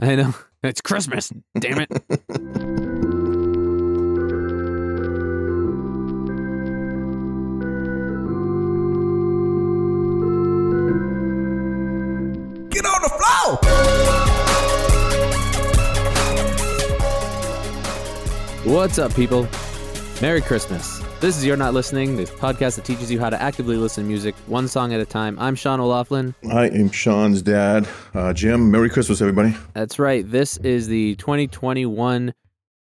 I 0.00 0.16
know. 0.16 0.34
It's 0.64 0.80
Christmas. 0.80 1.30
Damn 1.58 1.80
it. 1.80 1.90
Get 12.70 12.86
on 12.86 13.02
the 13.02 13.10
floor. 13.18 13.58
What's 18.74 18.98
up, 18.98 19.14
people? 19.14 19.46
Merry 20.22 20.40
Christmas. 20.40 21.03
This 21.24 21.38
is 21.38 21.46
You're 21.46 21.56
Not 21.56 21.72
Listening, 21.72 22.18
the 22.18 22.24
podcast 22.24 22.76
that 22.76 22.84
teaches 22.84 23.10
you 23.10 23.18
how 23.18 23.30
to 23.30 23.40
actively 23.40 23.78
listen 23.78 24.04
to 24.04 24.08
music 24.08 24.34
one 24.46 24.68
song 24.68 24.92
at 24.92 25.00
a 25.00 25.06
time. 25.06 25.38
I'm 25.38 25.54
Sean 25.54 25.80
O'Laughlin. 25.80 26.34
I 26.52 26.68
am 26.68 26.90
Sean's 26.90 27.40
dad, 27.40 27.88
uh, 28.12 28.34
Jim. 28.34 28.70
Merry 28.70 28.90
Christmas, 28.90 29.22
everybody. 29.22 29.56
That's 29.72 29.98
right. 29.98 30.30
This 30.30 30.58
is 30.58 30.86
the 30.86 31.14
2021 31.14 32.34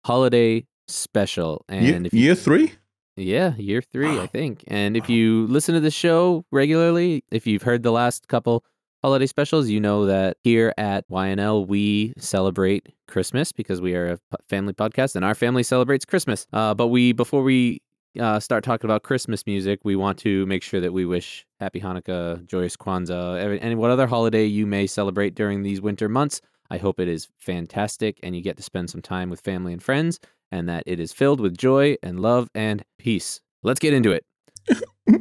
holiday 0.06 0.66
special. 0.88 1.66
And 1.68 1.86
Year, 1.86 2.02
if 2.06 2.14
you, 2.14 2.20
year 2.22 2.36
three? 2.36 2.72
yeah, 3.18 3.56
year 3.58 3.82
three, 3.82 4.18
I 4.18 4.28
think. 4.28 4.64
And 4.68 4.96
if 4.96 5.10
you 5.10 5.46
listen 5.48 5.76
to 5.76 5.82
the 5.82 5.92
show 5.92 6.46
regularly, 6.50 7.26
if 7.32 7.46
you've 7.46 7.64
heard 7.64 7.84
the 7.84 7.92
last 7.92 8.30
couple 8.30 8.64
holiday 9.04 9.28
specials, 9.28 9.68
you 9.68 9.82
know 9.82 10.06
that 10.06 10.38
here 10.46 10.74
at 10.78 11.06
YNL 11.10 11.68
we 11.68 12.14
celebrate 12.18 12.88
Christmas 13.06 13.52
because 13.52 13.82
we 13.82 13.96
are 13.96 14.14
a 14.14 14.38
family 14.48 14.72
podcast 14.72 15.18
and 15.18 15.26
our 15.26 15.36
family 15.36 15.64
celebrates 15.64 16.06
Christmas. 16.06 16.48
Uh, 16.54 16.74
but 16.74 16.88
we 16.88 17.12
before 17.12 17.44
we 17.44 17.82
uh, 18.20 18.40
start 18.40 18.64
talking 18.64 18.88
about 18.90 19.04
Christmas 19.04 19.46
music, 19.46 19.80
we 19.84 19.96
want 19.96 20.18
to 20.20 20.46
make 20.46 20.64
sure 20.64 20.80
that 20.80 20.94
we 20.94 21.06
wish 21.06 21.46
Happy 21.60 21.80
Hanukkah, 21.82 22.46
joyous 22.48 22.76
Kwanzaa, 22.78 23.40
every, 23.40 23.60
and 23.60 23.78
what 23.78 23.92
other 23.92 24.08
holiday 24.08 24.46
you 24.46 24.66
may 24.66 24.88
celebrate 24.88 25.36
during 25.36 25.64
these 25.64 25.82
winter 25.82 26.08
months. 26.10 26.42
I 26.72 26.78
hope 26.78 27.00
it 27.00 27.08
is 27.08 27.28
fantastic 27.38 28.20
and 28.24 28.36
you 28.36 28.42
get 28.42 28.58
to 28.58 28.64
spend 28.64 28.90
some 28.90 29.02
time 29.02 29.30
with 29.30 29.42
family 29.42 29.74
and 29.74 29.82
friends, 29.84 30.20
and 30.52 30.68
that 30.70 30.84
it 30.86 31.00
is 31.00 31.12
filled 31.14 31.40
with 31.40 31.58
joy 31.58 31.98
and 32.02 32.20
love 32.20 32.50
and 32.56 32.84
peace. 32.98 33.42
Let's 33.64 33.80
get 33.80 33.94
into 33.94 34.12
it. 34.12 34.26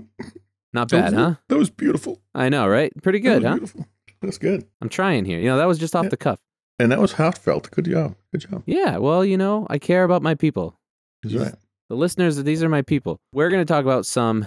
Not 0.72 0.88
That 0.90 0.90
bad, 0.90 1.04
was, 1.04 1.14
huh? 1.14 1.34
That 1.48 1.58
was 1.58 1.70
beautiful. 1.70 2.20
I 2.34 2.48
know, 2.48 2.66
right? 2.68 2.92
Pretty 3.02 3.20
That 3.20 3.40
good, 3.40 3.42
huh? 3.44 3.52
Beautiful. 3.54 3.86
That's 4.20 4.38
good. 4.38 4.66
I'm 4.82 4.88
trying 4.88 5.24
here. 5.24 5.38
You 5.38 5.46
know, 5.46 5.56
that 5.56 5.66
was 5.66 5.78
just 5.78 5.96
off 5.96 6.04
Yeah. 6.04 6.10
the 6.10 6.16
cuff. 6.16 6.38
And 6.78 6.92
that 6.92 7.00
was 7.00 7.12
heartfelt. 7.12 7.70
Good 7.70 7.86
job. 7.86 8.14
Good 8.32 8.42
job. 8.42 8.62
Yeah, 8.66 8.98
well, 8.98 9.24
you 9.24 9.36
know, 9.36 9.66
I 9.70 9.78
care 9.78 10.04
about 10.04 10.22
my 10.22 10.34
people. 10.34 10.78
That's 11.22 11.34
right. 11.34 11.54
The 11.88 11.96
listeners, 11.96 12.36
these 12.42 12.62
are 12.62 12.68
my 12.68 12.82
people. 12.82 13.18
We're 13.32 13.48
going 13.48 13.64
to 13.64 13.72
talk 13.72 13.82
about 13.82 14.04
some 14.04 14.46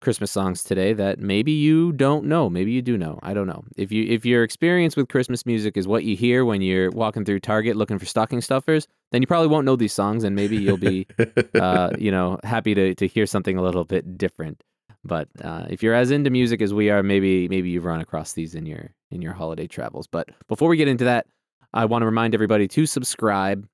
Christmas 0.00 0.30
songs 0.30 0.62
today 0.62 0.94
that 0.94 1.18
maybe 1.18 1.52
you 1.52 1.92
don't 1.92 2.24
know, 2.24 2.48
maybe 2.48 2.70
you 2.70 2.80
do 2.80 2.96
know. 2.96 3.18
I 3.22 3.34
don't 3.34 3.46
know. 3.46 3.64
If 3.76 3.92
you 3.92 4.04
if 4.04 4.24
your 4.24 4.42
experience 4.42 4.96
with 4.96 5.08
Christmas 5.08 5.44
music 5.44 5.76
is 5.76 5.86
what 5.86 6.04
you 6.04 6.16
hear 6.16 6.46
when 6.46 6.62
you're 6.62 6.90
walking 6.90 7.26
through 7.26 7.40
Target 7.40 7.76
looking 7.76 7.98
for 7.98 8.06
stocking 8.06 8.40
stuffers, 8.40 8.86
then 9.12 9.20
you 9.20 9.26
probably 9.26 9.48
won't 9.48 9.66
know 9.66 9.76
these 9.76 9.92
songs 9.92 10.24
and 10.24 10.34
maybe 10.34 10.56
you'll 10.56 10.78
be 10.78 11.06
uh, 11.60 11.90
you 11.98 12.10
know, 12.10 12.38
happy 12.42 12.74
to 12.74 12.94
to 12.94 13.06
hear 13.06 13.26
something 13.26 13.58
a 13.58 13.62
little 13.62 13.84
bit 13.84 14.16
different. 14.16 14.62
But 15.04 15.28
uh, 15.42 15.66
if 15.68 15.82
you're 15.82 15.94
as 15.94 16.10
into 16.10 16.30
music 16.30 16.62
as 16.62 16.72
we 16.72 16.88
are, 16.88 17.02
maybe 17.02 17.48
maybe 17.48 17.68
you've 17.68 17.84
run 17.84 18.00
across 18.00 18.32
these 18.32 18.54
in 18.54 18.64
your 18.64 18.94
in 19.10 19.20
your 19.20 19.34
holiday 19.34 19.66
travels. 19.66 20.06
But 20.06 20.30
before 20.48 20.68
we 20.68 20.78
get 20.78 20.88
into 20.88 21.04
that, 21.04 21.26
I 21.74 21.84
want 21.84 22.00
to 22.02 22.06
remind 22.06 22.32
everybody 22.32 22.66
to 22.68 22.86
subscribe 22.86 23.68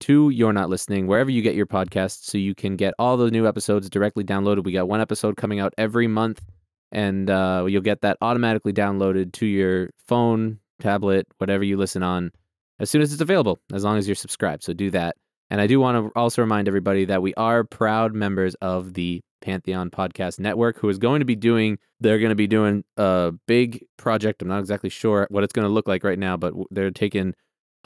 to 0.00 0.30
You're 0.30 0.52
Not 0.52 0.68
Listening 0.68 1.06
wherever 1.06 1.30
you 1.30 1.42
get 1.42 1.54
your 1.54 1.66
podcasts, 1.66 2.24
so 2.24 2.38
you 2.38 2.54
can 2.54 2.76
get 2.76 2.94
all 2.98 3.16
the 3.16 3.30
new 3.30 3.46
episodes 3.46 3.88
directly 3.90 4.24
downloaded. 4.24 4.64
We 4.64 4.72
got 4.72 4.88
one 4.88 5.00
episode 5.00 5.36
coming 5.36 5.60
out 5.60 5.74
every 5.78 6.06
month, 6.06 6.42
and 6.92 7.30
uh, 7.30 7.66
you'll 7.68 7.82
get 7.82 8.02
that 8.02 8.16
automatically 8.20 8.72
downloaded 8.72 9.32
to 9.34 9.46
your 9.46 9.90
phone, 10.06 10.58
tablet, 10.80 11.26
whatever 11.38 11.64
you 11.64 11.76
listen 11.76 12.02
on, 12.02 12.30
as 12.78 12.90
soon 12.90 13.02
as 13.02 13.12
it's 13.12 13.22
available. 13.22 13.58
As 13.72 13.84
long 13.84 13.98
as 13.98 14.06
you're 14.08 14.14
subscribed, 14.14 14.62
so 14.62 14.72
do 14.72 14.90
that. 14.90 15.16
And 15.50 15.60
I 15.60 15.66
do 15.66 15.78
want 15.78 15.96
to 15.96 16.18
also 16.18 16.42
remind 16.42 16.68
everybody 16.68 17.04
that 17.04 17.22
we 17.22 17.32
are 17.34 17.64
proud 17.64 18.14
members 18.14 18.54
of 18.56 18.94
the 18.94 19.20
Pantheon 19.40 19.90
Podcast 19.90 20.40
Network, 20.40 20.78
who 20.78 20.88
is 20.88 20.98
going 20.98 21.20
to 21.20 21.24
be 21.24 21.36
doing, 21.36 21.78
they're 22.00 22.18
going 22.18 22.30
to 22.30 22.34
be 22.34 22.48
doing 22.48 22.82
a 22.96 23.32
big 23.46 23.84
project. 23.96 24.42
I'm 24.42 24.48
not 24.48 24.58
exactly 24.58 24.90
sure 24.90 25.28
what 25.30 25.44
it's 25.44 25.52
going 25.52 25.66
to 25.66 25.72
look 25.72 25.86
like 25.86 26.02
right 26.02 26.18
now, 26.18 26.36
but 26.36 26.52
they're 26.72 26.90
taking 26.90 27.34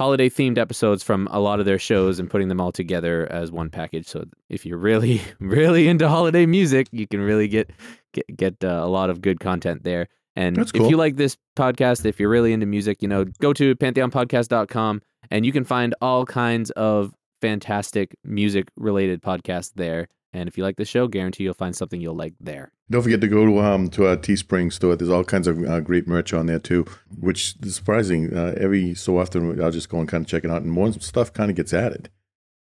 holiday 0.00 0.30
themed 0.30 0.56
episodes 0.56 1.02
from 1.02 1.28
a 1.30 1.38
lot 1.38 1.60
of 1.60 1.66
their 1.66 1.78
shows 1.78 2.18
and 2.18 2.30
putting 2.30 2.48
them 2.48 2.58
all 2.58 2.72
together 2.72 3.30
as 3.30 3.52
one 3.52 3.68
package. 3.68 4.06
So 4.06 4.24
if 4.48 4.64
you're 4.64 4.78
really, 4.78 5.20
really 5.40 5.88
into 5.88 6.08
holiday 6.08 6.46
music, 6.46 6.88
you 6.90 7.06
can 7.06 7.20
really 7.20 7.48
get 7.48 7.70
get, 8.14 8.24
get 8.34 8.64
uh, 8.64 8.80
a 8.82 8.88
lot 8.88 9.10
of 9.10 9.20
good 9.20 9.40
content 9.40 9.84
there. 9.84 10.08
And 10.36 10.56
That's 10.56 10.70
if 10.70 10.80
cool. 10.80 10.88
you 10.88 10.96
like 10.96 11.16
this 11.16 11.36
podcast, 11.54 12.06
if 12.06 12.18
you're 12.18 12.30
really 12.30 12.54
into 12.54 12.64
music, 12.64 13.02
you 13.02 13.08
know, 13.08 13.26
go 13.42 13.52
to 13.52 13.74
pantheonpodcast.com 13.76 15.02
and 15.30 15.44
you 15.44 15.52
can 15.52 15.64
find 15.64 15.94
all 16.00 16.24
kinds 16.24 16.70
of 16.70 17.12
fantastic 17.42 18.16
music 18.24 18.68
related 18.76 19.20
podcasts 19.20 19.72
there. 19.74 20.08
And 20.32 20.48
if 20.48 20.56
you 20.56 20.62
like 20.62 20.76
the 20.76 20.84
show, 20.84 21.08
guarantee 21.08 21.44
you'll 21.44 21.54
find 21.54 21.74
something 21.74 22.00
you'll 22.00 22.16
like 22.16 22.34
there. 22.40 22.72
Don't 22.88 23.02
forget 23.02 23.20
to 23.20 23.28
go 23.28 23.46
to 23.46 23.58
um 23.60 23.88
to 23.90 24.06
our 24.06 24.16
Teespring 24.16 24.72
store. 24.72 24.96
There's 24.96 25.10
all 25.10 25.24
kinds 25.24 25.48
of 25.48 25.62
uh, 25.64 25.80
great 25.80 26.06
merch 26.06 26.32
on 26.32 26.46
there 26.46 26.58
too, 26.58 26.86
which 27.18 27.54
is 27.62 27.74
surprising. 27.74 28.32
Uh, 28.36 28.54
every 28.56 28.94
so 28.94 29.18
often, 29.18 29.60
I'll 29.60 29.70
just 29.70 29.88
go 29.88 29.98
and 29.98 30.08
kind 30.08 30.24
of 30.24 30.28
check 30.28 30.44
it 30.44 30.50
out, 30.50 30.62
and 30.62 30.70
more 30.70 30.92
stuff 30.92 31.32
kind 31.32 31.50
of 31.50 31.56
gets 31.56 31.72
added. 31.72 32.10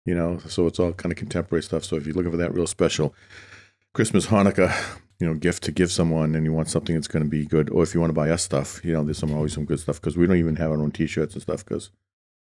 You 0.05 0.15
know, 0.15 0.39
so 0.47 0.67
it's 0.69 0.79
all 0.79 0.93
kind 0.93 1.11
of 1.11 1.19
contemporary 1.19 1.63
stuff. 1.65 1.85
So 1.85 1.97
if 1.97 2.07
you're 2.07 2.15
looking 2.15 2.31
for 2.31 2.37
that 2.37 2.55
real 2.55 2.69
special 2.69 3.13
Christmas, 3.93 4.27
Hanukkah, 4.27 4.73
you 5.19 5.27
know, 5.27 5.35
gift 5.35 5.65
to 5.65 5.73
give 5.73 5.91
someone, 5.91 6.37
and 6.37 6.45
you 6.45 6.53
want 6.53 6.69
something 6.69 6.95
that's 6.95 7.09
going 7.09 7.25
to 7.25 7.29
be 7.29 7.45
good, 7.45 7.71
or 7.71 7.83
if 7.83 7.95
you 7.95 8.01
want 8.01 8.11
to 8.11 8.15
buy 8.15 8.31
us 8.31 8.43
stuff, 8.43 8.85
you 8.85 8.93
know, 8.93 9.03
there's 9.03 9.19
some 9.19 9.35
always 9.35 9.53
some 9.53 9.65
good 9.65 9.81
stuff 9.81 10.01
because 10.01 10.17
we 10.17 10.27
don't 10.27 10.37
even 10.37 10.57
have 10.57 10.71
our 10.71 10.81
own 10.81 10.93
T-shirts 10.93 11.35
and 11.35 11.43
stuff 11.43 11.65
because 11.65 11.91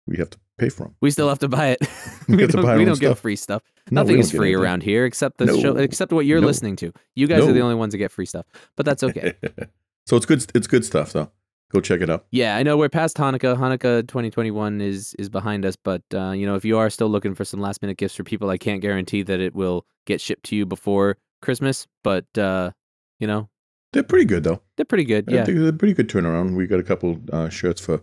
we 0.07 0.17
have 0.19 0.31
to 0.31 0.39
pay 0.59 0.69
for 0.69 0.85
them. 0.85 0.95
We 1.01 1.11
still 1.11 1.29
have 1.29 1.39
to 1.41 1.49
buy 1.49 1.69
it. 1.69 1.79
We 2.29 2.37
we 2.37 2.47
don't, 2.47 2.63
buy 2.63 2.77
we 2.77 2.85
don't 2.85 3.01
get 3.01 3.19
free 3.19 3.35
stuff. 3.37 3.63
No, 3.91 4.03
Nothing 4.03 4.19
is 4.21 4.31
free 4.31 4.51
anything. 4.51 4.63
around 4.63 4.83
here 4.85 5.05
except 5.07 5.39
the 5.39 5.47
No. 5.47 5.59
show, 5.61 5.77
except 5.77 6.13
what 6.13 6.25
you're 6.25 6.41
No. 6.41 6.47
listening 6.47 6.77
to. 6.77 6.93
You 7.17 7.27
guys 7.27 7.43
are 7.43 7.53
the 7.53 7.61
only 7.61 7.75
ones 7.75 7.93
that 7.93 7.99
get 7.99 8.13
free 8.13 8.27
stuff, 8.27 8.47
but 8.77 8.87
that's 8.87 9.03
okay. 9.03 9.35
so 10.07 10.17
it's 10.17 10.25
good. 10.25 10.47
It's 10.55 10.69
good 10.69 10.85
stuff 10.85 11.13
though. 11.13 11.31
Go 11.73 11.81
check 11.81 12.01
it 12.01 12.09
out. 12.11 12.27
yeah, 12.31 12.57
I 12.57 12.63
know 12.63 12.77
we're 12.77 12.89
past 12.89 13.17
Hanukkah. 13.17 13.57
Hanukkah 13.57 14.07
2021 14.07 14.81
is 14.81 15.15
is 15.19 15.29
behind 15.29 15.65
us, 15.67 15.75
but 15.75 16.03
uh, 16.15 16.31
you 16.31 16.47
know 16.47 16.55
if 16.55 16.65
you 16.65 16.79
are 16.79 16.91
still 16.91 17.09
looking 17.09 17.35
for 17.35 17.45
some 17.45 17.61
last 17.61 17.83
minute 17.83 17.97
gifts 17.97 18.15
for 18.15 18.23
people, 18.25 18.49
I 18.51 18.57
can't 18.59 18.81
guarantee 18.81 19.23
that 19.25 19.41
it 19.41 19.55
will 19.55 19.85
get 20.07 20.21
shipped 20.21 20.45
to 20.47 20.57
you 20.57 20.65
before 20.65 21.17
Christmas, 21.41 21.89
but 22.05 22.27
uh, 22.39 22.71
you 23.19 23.27
know 23.27 23.49
They're 23.93 24.03
pretty 24.05 24.27
good 24.27 24.45
though. 24.45 24.61
they're 24.77 24.85
pretty 24.87 25.05
good. 25.05 25.25
Yeah, 25.29 25.45
they're 25.45 25.69
a 25.69 25.73
pretty 25.73 25.95
good 25.95 26.09
turnaround. 26.09 26.55
We 26.57 26.67
got 26.69 26.79
a 26.79 26.85
couple 26.85 27.19
uh, 27.33 27.49
shirts 27.49 27.81
for 27.81 28.01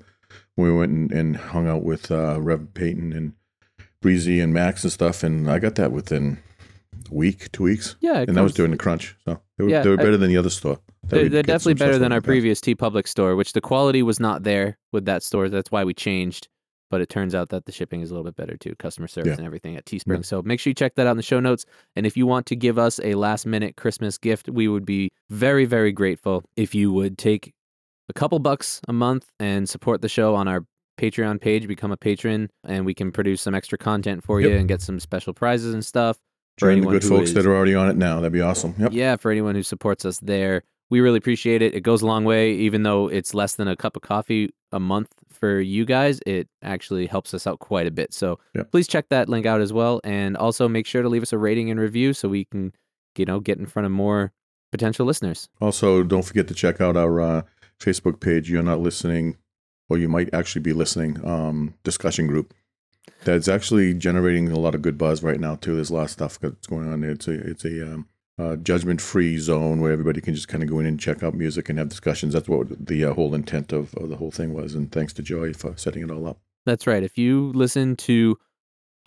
we 0.57 0.71
went 0.73 0.91
and, 0.91 1.11
and 1.11 1.37
hung 1.37 1.67
out 1.67 1.83
with 1.83 2.11
uh, 2.11 2.39
Rev 2.41 2.73
Peyton 2.73 3.13
and 3.13 3.33
Breezy 4.01 4.39
and 4.39 4.53
Max 4.53 4.83
and 4.83 4.91
stuff, 4.93 5.23
and 5.23 5.49
I 5.49 5.59
got 5.59 5.75
that 5.75 5.91
within 5.91 6.37
a 7.09 7.13
week, 7.13 7.51
two 7.51 7.63
weeks, 7.63 7.95
yeah, 7.99 8.23
and 8.27 8.35
that 8.37 8.41
was 8.43 8.53
during 8.53 8.71
the 8.71 8.77
crunch. 8.77 9.15
So 9.25 9.41
they 9.57 9.63
were, 9.65 9.69
Yeah, 9.69 9.81
they 9.83 9.89
were 9.89 9.99
I- 9.99 10.03
better 10.03 10.17
than 10.17 10.29
the 10.29 10.37
other 10.37 10.49
store. 10.49 10.79
They're, 11.07 11.27
they're 11.29 11.43
definitely 11.43 11.73
better 11.75 11.97
than 11.97 12.11
our 12.11 12.21
previous 12.21 12.59
TeePublic 12.61 13.07
store, 13.07 13.35
which 13.35 13.53
the 13.53 13.61
quality 13.61 14.03
was 14.03 14.19
not 14.19 14.43
there 14.43 14.77
with 14.91 15.05
that 15.05 15.23
store. 15.23 15.49
That's 15.49 15.71
why 15.71 15.83
we 15.83 15.93
changed. 15.93 16.47
But 16.91 17.01
it 17.01 17.09
turns 17.09 17.33
out 17.35 17.49
that 17.49 17.65
the 17.65 17.71
shipping 17.71 18.01
is 18.01 18.09
a 18.09 18.13
little 18.15 18.23
bit 18.25 18.35
better 18.35 18.57
too, 18.57 18.75
customer 18.75 19.07
service 19.07 19.29
Yeah. 19.29 19.35
and 19.37 19.45
everything 19.45 19.75
at 19.75 19.85
Teespring. 19.85 20.25
So 20.25 20.41
make 20.41 20.59
sure 20.59 20.71
you 20.71 20.75
check 20.75 20.95
that 20.95 21.05
out 21.07 21.11
in 21.11 21.17
the 21.17 21.23
show 21.23 21.39
notes. 21.39 21.65
And 21.95 22.05
if 22.07 22.17
you 22.17 22.25
want 22.27 22.45
to 22.47 22.55
give 22.55 22.77
us 22.79 22.99
a 23.03 23.13
last 23.13 23.45
minute 23.45 23.75
Christmas 23.77 24.17
gift, 24.17 24.49
we 24.49 24.67
would 24.67 24.85
be 24.85 25.11
very, 25.29 25.65
very 25.65 25.91
grateful 25.91 26.43
if 26.55 26.73
you 26.75 26.91
would 26.91 27.17
take 27.19 27.53
a 28.09 28.13
couple 28.13 28.39
bucks 28.39 28.81
a 28.87 28.93
month 28.93 29.25
and 29.39 29.67
support 29.69 30.01
the 30.01 30.09
show 30.09 30.35
on 30.35 30.47
our 30.47 30.65
Patreon 30.99 31.39
page, 31.39 31.65
become 31.67 31.91
a 31.91 31.97
patron, 31.97 32.49
and 32.65 32.85
we 32.85 32.93
can 32.93 33.11
produce 33.11 33.41
some 33.41 33.55
extra 33.55 33.77
content 33.77 34.23
for 34.23 34.41
you 34.41 34.51
and 34.51 34.67
get 34.67 34.81
some 34.81 34.99
special 34.99 35.33
prizes 35.33 35.73
and 35.73 35.85
stuff. 35.85 36.17
for 36.57 36.69
Join 36.71 36.81
the 36.81 36.87
good 36.87 37.03
folks 37.05 37.29
is- 37.29 37.35
that 37.35 37.45
are 37.45 37.55
already 37.55 37.73
on 37.75 37.89
it 37.89 37.95
now. 37.95 38.17
That'd 38.17 38.33
be 38.33 38.41
awesome. 38.41 38.75
Yep. 38.77 38.91
yeah, 38.91 39.15
for 39.15 39.31
anyone 39.31 39.55
who 39.55 39.63
supports 39.63 40.03
us 40.03 40.19
there, 40.19 40.63
we 40.89 40.99
really 40.99 41.17
appreciate 41.17 41.61
it. 41.61 41.73
It 41.73 41.81
goes 41.81 42.01
a 42.01 42.05
long 42.07 42.25
way, 42.25 42.51
even 42.53 42.83
though 42.83 43.07
it's 43.07 43.33
less 43.33 43.55
than 43.55 43.69
a 43.69 43.77
cup 43.77 43.95
of 43.95 44.01
coffee 44.01 44.49
a 44.73 44.79
month 44.79 45.07
for 45.31 45.61
you 45.61 45.85
guys. 45.85 46.19
It 46.25 46.49
actually 46.61 47.05
helps 47.05 47.33
us 47.33 47.47
out 47.47 47.59
quite 47.59 47.87
a 47.87 47.91
bit. 47.91 48.13
So 48.13 48.39
Yep. 48.55 48.71
please 48.71 48.87
check 48.89 49.07
that 49.09 49.29
link 49.29 49.45
out 49.45 49.61
as 49.61 49.71
well, 49.71 50.01
and 50.03 50.35
also 50.35 50.67
make 50.67 50.85
sure 50.85 51.01
to 51.01 51.07
leave 51.07 51.21
us 51.23 51.31
a 51.31 51.37
rating 51.37 51.71
and 51.71 51.79
review 51.79 52.11
so 52.13 52.27
we 52.27 52.43
can, 52.43 52.73
you 53.17 53.23
know, 53.23 53.39
get 53.39 53.57
in 53.57 53.65
front 53.67 53.85
of 53.85 53.93
more 53.93 54.33
potential 54.73 55.05
listeners. 55.05 55.47
Also, 55.61 56.03
don't 56.03 56.23
forget 56.25 56.47
to 56.49 56.53
check 56.53 56.81
out 56.81 56.97
our 56.97 57.21
uh, 57.21 57.41
Facebook 57.79 58.19
page. 58.19 58.49
You're 58.49 58.63
not 58.63 58.79
listening. 58.79 59.37
or 59.89 59.97
you 59.97 60.07
might 60.07 60.31
actually 60.33 60.61
be 60.61 60.73
listening 60.73 61.19
um, 61.25 61.73
discussion 61.83 62.27
group 62.27 62.53
that's 63.23 63.47
actually 63.47 63.93
generating 63.93 64.49
a 64.49 64.59
lot 64.59 64.75
of 64.75 64.81
good 64.81 64.97
buzz 64.97 65.23
right 65.23 65.39
now 65.39 65.55
too. 65.55 65.75
There's 65.75 65.89
a 65.89 65.95
lot 65.95 66.03
of 66.03 66.11
stuff 66.11 66.39
that's 66.39 66.67
going 66.67 66.91
on. 66.91 67.03
It's 67.03 67.27
a 67.27 67.33
it's 67.33 67.65
a 67.65 67.93
um, 67.93 68.07
uh, 68.37 68.55
judgment 68.55 69.01
free 69.01 69.37
zone 69.37 69.81
where 69.81 69.91
everybody 69.91 70.21
can 70.21 70.33
just 70.33 70.47
kind 70.47 70.63
of 70.63 70.69
go 70.69 70.79
in 70.79 70.85
and 70.85 70.99
check 70.99 71.23
out 71.23 71.33
music 71.33 71.69
and 71.69 71.77
have 71.79 71.89
discussions. 71.89 72.33
That's 72.33 72.47
what 72.47 72.85
the 72.85 73.05
uh, 73.05 73.13
whole 73.13 73.35
intent 73.35 73.73
of, 73.73 73.93
of 73.95 74.09
the 74.09 74.15
whole 74.15 74.31
thing 74.31 74.53
was. 74.53 74.75
And 74.75 74.91
thanks 74.91 75.11
to 75.13 75.21
Joy 75.21 75.53
for 75.53 75.75
setting 75.75 76.03
it 76.03 76.11
all 76.11 76.27
up. 76.27 76.37
That's 76.65 76.87
right. 76.87 77.03
If 77.03 77.17
you 77.17 77.51
listen 77.53 77.95
to 77.97 78.37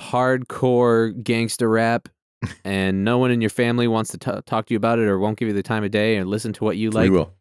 hardcore 0.00 1.22
gangster 1.22 1.68
rap 1.68 2.08
and 2.64 3.04
no 3.04 3.18
one 3.18 3.30
in 3.30 3.40
your 3.40 3.50
family 3.50 3.88
wants 3.88 4.10
to 4.10 4.18
t- 4.18 4.40
talk 4.46 4.66
to 4.66 4.74
you 4.74 4.76
about 4.76 4.98
it 4.98 5.06
or 5.06 5.18
won't 5.18 5.38
give 5.38 5.48
you 5.48 5.54
the 5.54 5.62
time 5.62 5.84
of 5.84 5.90
day 5.90 6.16
and 6.16 6.28
listen 6.28 6.52
to 6.54 6.64
what 6.64 6.76
you 6.76 6.90
like, 6.90 7.04
we 7.04 7.16
will. 7.16 7.32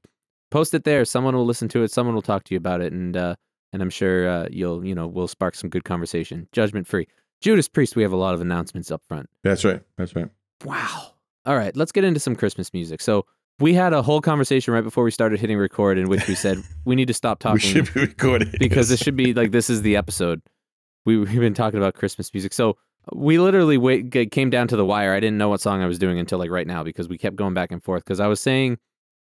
Post 0.51 0.74
it 0.74 0.83
there. 0.83 1.03
Someone 1.06 1.36
will 1.36 1.45
listen 1.45 1.68
to 1.69 1.83
it. 1.83 1.92
Someone 1.92 2.13
will 2.13 2.21
talk 2.21 2.44
to 2.45 2.53
you 2.53 2.57
about 2.57 2.81
it, 2.81 2.94
and 2.94 3.18
uh, 3.18 3.36
and 3.74 3.81
I'm 3.81 3.89
sure 3.89 4.30
uh, 4.30 4.48
you'll 4.51 4.86
you 4.86 4.94
know 4.94 5.07
we'll 5.07 5.27
spark 5.27 5.56
some 5.56 5.69
good 5.69 5.83
conversation. 5.83 6.48
Judgment 6.51 6.88
free. 6.88 7.07
Judas 7.42 7.68
Priest. 7.68 7.95
We 7.95 8.03
have 8.03 8.12
a 8.12 8.18
lot 8.18 8.36
of 8.36 8.42
announcements 8.42 8.92
up 8.92 9.01
front. 9.07 9.27
That's 9.44 9.65
right. 9.65 9.81
That's 9.98 10.15
right. 10.15 10.30
Wow. 10.63 11.13
All 11.45 11.57
right, 11.57 11.75
let's 11.75 11.92
get 11.92 12.03
into 12.03 12.19
some 12.19 12.36
Christmas 12.36 12.71
music. 12.71 13.01
So 13.01 13.25
we 13.59 13.74
had 13.74 13.94
a 13.94 14.01
whole 14.01 14.21
conversation 14.21 14.74
right 14.74 14.83
before 14.83 15.03
we 15.03 15.12
started 15.12 15.39
hitting 15.39 15.57
record 15.57 15.98
in 15.98 16.07
which 16.07 16.27
we 16.27 16.36
said 16.36 16.62
we 16.86 16.95
need 16.95 17.07
to 17.07 17.13
stop 17.13 17.39
talking 17.39 17.56
We 17.56 17.59
should 17.59 17.94
be 17.94 18.01
recording 18.01 18.53
because 18.59 18.89
this 18.89 19.00
should 19.00 19.15
be 19.15 19.33
like 19.33 19.51
this 19.51 19.69
is 19.69 19.81
the 19.81 19.95
episode. 19.95 20.42
We 21.06 21.18
we've 21.18 21.39
been 21.39 21.56
talking 21.56 21.80
about 21.80 21.95
Christmas 21.95 22.31
music. 22.33 22.53
So 22.53 22.77
we 23.13 23.39
literally 23.39 23.77
wait, 23.77 24.12
came 24.31 24.51
down 24.51 24.68
to 24.68 24.75
the 24.75 24.86
wire. 24.86 25.13
I 25.13 25.19
didn't 25.19 25.39
know 25.39 25.50
what 25.50 25.62
song 25.62 25.81
I 25.81 25.88
was 25.88 25.98
doing 25.98 26.19
until 26.19 26.38
like 26.38 26.51
right 26.51 26.68
now 26.68 26.83
because 26.83 27.07
we 27.09 27.18
kept 27.18 27.36
going 27.36 27.56
back 27.56 27.71
and 27.71 27.83
forth 27.83 28.03
because 28.03 28.19
I 28.19 28.27
was 28.27 28.39
saying 28.39 28.77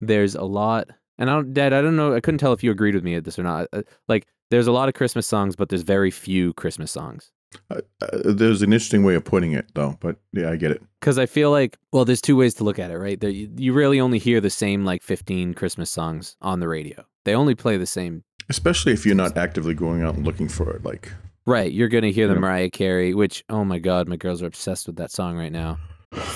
there's 0.01 0.33
a 0.33 0.43
lot 0.43 0.89
and 1.19 1.29
I 1.29 1.33
don't 1.33 1.53
Dad, 1.53 1.73
I 1.73 1.81
don't 1.83 1.95
know 1.95 2.15
I 2.15 2.19
couldn't 2.19 2.39
tell 2.39 2.53
if 2.53 2.63
you 2.63 2.71
agreed 2.71 2.95
with 2.95 3.03
me 3.03 3.13
at 3.13 3.25
this 3.25 3.37
or 3.37 3.43
not. 3.43 3.67
Uh, 3.71 3.83
Like 4.07 4.25
there's 4.49 4.65
a 4.65 4.71
lot 4.71 4.89
of 4.89 4.95
Christmas 4.95 5.27
songs 5.27 5.55
but 5.55 5.69
there's 5.69 5.83
very 5.83 6.09
few 6.09 6.53
Christmas 6.53 6.91
songs. 6.91 7.31
Uh, 7.69 7.81
uh, 8.01 8.07
there's 8.25 8.61
an 8.61 8.73
interesting 8.73 9.03
way 9.03 9.15
of 9.15 9.25
putting 9.25 9.53
it, 9.53 9.67
though. 9.73 9.97
But 9.99 10.17
yeah, 10.33 10.51
I 10.51 10.55
get 10.55 10.71
it. 10.71 10.83
Because 10.99 11.17
I 11.17 11.25
feel 11.25 11.51
like, 11.51 11.77
well, 11.91 12.05
there's 12.05 12.21
two 12.21 12.35
ways 12.35 12.53
to 12.55 12.63
look 12.63 12.79
at 12.79 12.91
it, 12.91 12.97
right? 12.97 13.19
There, 13.19 13.29
you, 13.29 13.49
you 13.57 13.73
really 13.73 13.99
only 13.99 14.19
hear 14.19 14.39
the 14.41 14.49
same 14.49 14.85
like 14.85 15.01
15 15.01 15.53
Christmas 15.53 15.89
songs 15.89 16.35
on 16.41 16.59
the 16.59 16.67
radio. 16.67 17.03
They 17.25 17.35
only 17.35 17.55
play 17.55 17.77
the 17.77 17.85
same. 17.85 18.23
Especially 18.49 18.93
if 18.93 19.05
you're 19.05 19.15
not 19.15 19.37
actively 19.37 19.73
going 19.73 20.01
out 20.01 20.15
and 20.15 20.25
looking 20.25 20.47
for 20.47 20.71
it. 20.75 20.83
Like, 20.83 21.11
Right. 21.45 21.71
You're 21.71 21.87
going 21.87 22.03
to 22.03 22.11
hear 22.11 22.27
the 22.27 22.35
Mariah 22.35 22.69
Carey, 22.69 23.13
which, 23.15 23.43
oh 23.49 23.63
my 23.63 23.79
God, 23.79 24.07
my 24.07 24.17
girls 24.17 24.43
are 24.43 24.47
obsessed 24.47 24.85
with 24.85 24.97
that 24.97 25.11
song 25.11 25.35
right 25.35 25.51
now. 25.51 25.79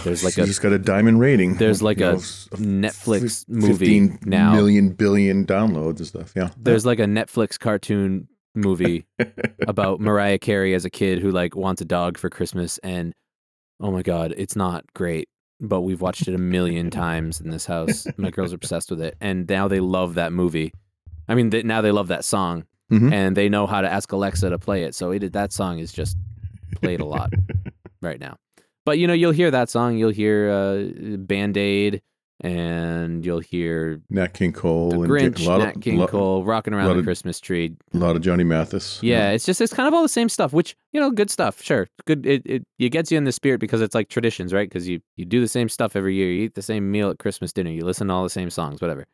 There's 0.03 0.23
like 0.23 0.37
a 0.37 0.45
she's 0.45 0.59
got 0.59 0.71
a 0.71 0.77
diamond 0.79 1.19
rating. 1.19 1.55
there's 1.55 1.81
like 1.81 1.99
you 1.99 2.05
a 2.07 2.11
know, 2.11 2.17
s- 2.17 2.47
Netflix 2.53 3.47
movie 3.49 3.73
15 4.07 4.19
now. 4.25 4.53
million 4.53 4.89
billion 4.89 5.45
downloads 5.45 5.97
and 5.97 6.07
stuff. 6.07 6.33
Yeah. 6.35 6.49
There's 6.57 6.85
like 6.85 6.99
a 6.99 7.05
Netflix 7.05 7.57
cartoon 7.59 8.27
movie 8.55 9.05
about 9.67 9.99
Mariah 9.99 10.37
Carey 10.37 10.73
as 10.75 10.85
a 10.85 10.89
kid 10.89 11.19
who 11.19 11.31
like 11.31 11.55
wants 11.55 11.81
a 11.81 11.85
dog 11.85 12.17
for 12.19 12.29
Christmas 12.29 12.77
and 12.83 13.13
oh 13.79 13.91
my 13.91 14.03
god, 14.03 14.33
it's 14.37 14.55
not 14.55 14.85
great, 14.93 15.27
but 15.59 15.81
we've 15.81 16.01
watched 16.01 16.27
it 16.27 16.35
a 16.35 16.39
million 16.39 16.91
times 17.05 17.41
in 17.41 17.49
this 17.49 17.65
house. 17.65 18.05
My 18.17 18.29
girls 18.29 18.51
are 18.53 18.57
obsessed 18.57 18.91
with 18.91 19.01
it 19.01 19.15
and 19.19 19.49
now 19.49 19.67
they 19.67 19.79
love 19.79 20.13
that 20.15 20.31
movie. 20.33 20.71
I 21.27 21.33
mean, 21.35 21.49
they, 21.49 21.63
now 21.63 21.81
they 21.81 21.91
love 21.91 22.09
that 22.09 22.25
song 22.25 22.65
Mhm. 22.91 23.11
and 23.11 23.35
they 23.35 23.49
know 23.49 23.65
how 23.65 23.81
to 23.81 23.89
ask 23.91 24.11
Alexa 24.11 24.49
to 24.51 24.59
play 24.59 24.83
it. 24.83 24.93
So 24.93 25.09
it 25.11 25.33
that 25.33 25.51
song 25.51 25.79
is 25.79 25.91
just 25.91 26.15
played 26.75 26.99
a 26.99 27.05
lot 27.05 27.31
right 28.01 28.19
now. 28.19 28.35
But 28.85 28.99
you 28.99 29.07
know, 29.07 29.13
you'll 29.13 29.31
hear 29.31 29.51
that 29.51 29.69
song, 29.69 29.97
you'll 29.97 30.11
hear 30.11 30.49
uh, 30.49 31.17
Band-Aid 31.17 32.01
and 32.41 33.25
you'll 33.25 33.39
hear 33.39 34.01
Nat 34.09 34.33
King 34.33 34.51
Cole 34.51 34.89
the 34.89 35.01
and 35.01 35.09
Grinch, 35.09 35.45
a 35.45 35.49
lot 35.49 35.59
Nat 35.59 35.75
of, 35.77 35.81
King 35.81 35.97
lot, 35.97 36.09
Cole, 36.09 36.43
rocking 36.43 36.73
around 36.73 36.89
the 36.93 36.99
of- 36.99 37.05
Christmas 37.05 37.39
tree. 37.39 37.75
a 37.93 37.97
lot 37.97 38.15
of 38.15 38.21
Johnny 38.21 38.43
Mathis. 38.43 38.99
Yeah, 39.01 39.29
it's 39.31 39.45
just 39.45 39.61
it's 39.61 39.73
kind 39.73 39.87
of 39.87 39.93
all 39.93 40.01
the 40.01 40.09
same 40.09 40.27
stuff, 40.29 40.51
which 40.51 40.75
you 40.91 40.99
know, 40.99 41.09
good 41.11 41.29
stuff. 41.29 41.61
Sure, 41.61 41.87
good. 42.05 42.25
It 42.25 42.41
it, 42.45 42.63
it 42.79 42.89
gets 42.89 43.11
you 43.11 43.17
in 43.17 43.23
the 43.23 43.31
spirit 43.31 43.59
because 43.59 43.81
it's 43.81 43.95
like 43.95 44.09
traditions, 44.09 44.53
right? 44.53 44.67
Because 44.69 44.87
you 44.89 44.99
you 45.15 45.25
do 45.25 45.39
the 45.39 45.47
same 45.47 45.69
stuff 45.69 45.95
every 45.95 46.15
year. 46.15 46.29
You 46.31 46.43
eat 46.43 46.55
the 46.55 46.61
same 46.61 46.91
meal 46.91 47.09
at 47.09 47.19
Christmas 47.19 47.53
dinner. 47.53 47.71
You 47.71 47.85
listen 47.85 48.07
to 48.07 48.13
all 48.13 48.23
the 48.23 48.29
same 48.29 48.49
songs, 48.49 48.81
whatever. 48.81 49.05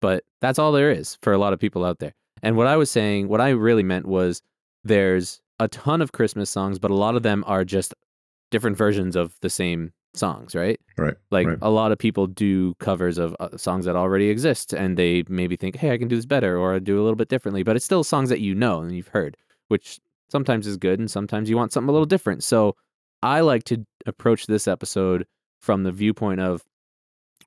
But 0.00 0.24
that's 0.40 0.58
all 0.58 0.72
there 0.72 0.90
is 0.90 1.16
for 1.22 1.32
a 1.32 1.38
lot 1.38 1.52
of 1.52 1.60
people 1.60 1.84
out 1.84 2.00
there. 2.00 2.14
And 2.42 2.56
what 2.56 2.66
I 2.66 2.76
was 2.76 2.90
saying, 2.90 3.28
what 3.28 3.40
I 3.40 3.50
really 3.50 3.84
meant 3.84 4.06
was, 4.06 4.42
there's 4.82 5.40
a 5.60 5.68
ton 5.68 6.02
of 6.02 6.10
Christmas 6.10 6.50
songs, 6.50 6.80
but 6.80 6.90
a 6.90 6.94
lot 6.94 7.14
of 7.14 7.22
them 7.22 7.44
are 7.46 7.64
just 7.64 7.94
different 8.52 8.76
versions 8.76 9.16
of 9.16 9.34
the 9.40 9.50
same 9.50 9.92
songs, 10.14 10.54
right? 10.54 10.78
Right. 10.96 11.14
Like 11.32 11.48
right. 11.48 11.58
a 11.60 11.70
lot 11.70 11.90
of 11.90 11.98
people 11.98 12.28
do 12.28 12.74
covers 12.74 13.18
of 13.18 13.34
uh, 13.40 13.56
songs 13.56 13.86
that 13.86 13.96
already 13.96 14.28
exist, 14.28 14.72
and 14.72 14.96
they 14.96 15.24
maybe 15.28 15.56
think, 15.56 15.74
"Hey, 15.76 15.90
I 15.90 15.98
can 15.98 16.06
do 16.06 16.14
this 16.14 16.26
better," 16.26 16.56
or 16.56 16.78
do 16.78 17.00
a 17.00 17.02
little 17.02 17.16
bit 17.16 17.28
differently. 17.28 17.64
But 17.64 17.74
it's 17.74 17.84
still 17.84 18.04
songs 18.04 18.28
that 18.28 18.40
you 18.40 18.54
know 18.54 18.80
and 18.80 18.94
you've 18.94 19.08
heard, 19.08 19.36
which 19.68 19.98
sometimes 20.30 20.66
is 20.68 20.76
good, 20.76 21.00
and 21.00 21.10
sometimes 21.10 21.50
you 21.50 21.56
want 21.56 21.72
something 21.72 21.88
a 21.88 21.92
little 21.92 22.06
different. 22.06 22.44
So 22.44 22.76
I 23.22 23.40
like 23.40 23.64
to 23.64 23.84
approach 24.06 24.46
this 24.46 24.68
episode 24.68 25.26
from 25.60 25.84
the 25.84 25.92
viewpoint 25.92 26.40
of, 26.40 26.64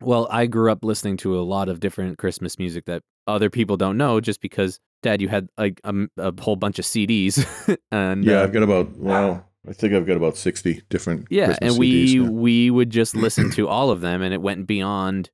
well, 0.01 0.27
I 0.31 0.45
grew 0.45 0.71
up 0.71 0.83
listening 0.83 1.17
to 1.17 1.37
a 1.37 1.41
lot 1.41 1.67
of 1.69 1.79
different 1.79 2.17
Christmas 2.17 2.57
music 2.57 2.85
that 2.85 3.03
other 3.27 3.49
people 3.49 3.77
don't 3.77 3.97
know, 3.97 4.21
just 4.21 4.41
because, 4.41 4.79
Dad, 5.03 5.21
you 5.21 5.27
had 5.27 5.49
like 5.57 5.81
a 5.83 6.33
whole 6.41 6.55
bunch 6.55 6.79
of 6.79 6.85
CDs, 6.85 7.45
and 7.91 8.23
Yeah, 8.23 8.39
uh, 8.39 8.43
I've 8.43 8.53
got 8.53 8.63
about, 8.63 8.97
well, 8.97 9.45
I 9.67 9.73
think 9.73 9.93
I've 9.93 10.05
got 10.05 10.17
about 10.17 10.37
60 10.37 10.83
different 10.89 11.27
yeah, 11.29 11.47
Christmas 11.47 11.71
and 11.71 11.79
we 11.79 12.07
CDs, 12.07 12.13
yeah. 12.13 12.29
we 12.29 12.71
would 12.71 12.89
just 12.89 13.15
listen 13.15 13.49
to 13.51 13.67
all 13.67 13.89
of 13.89 14.01
them, 14.01 14.21
and 14.21 14.33
it 14.33 14.41
went 14.41 14.67
beyond 14.67 15.29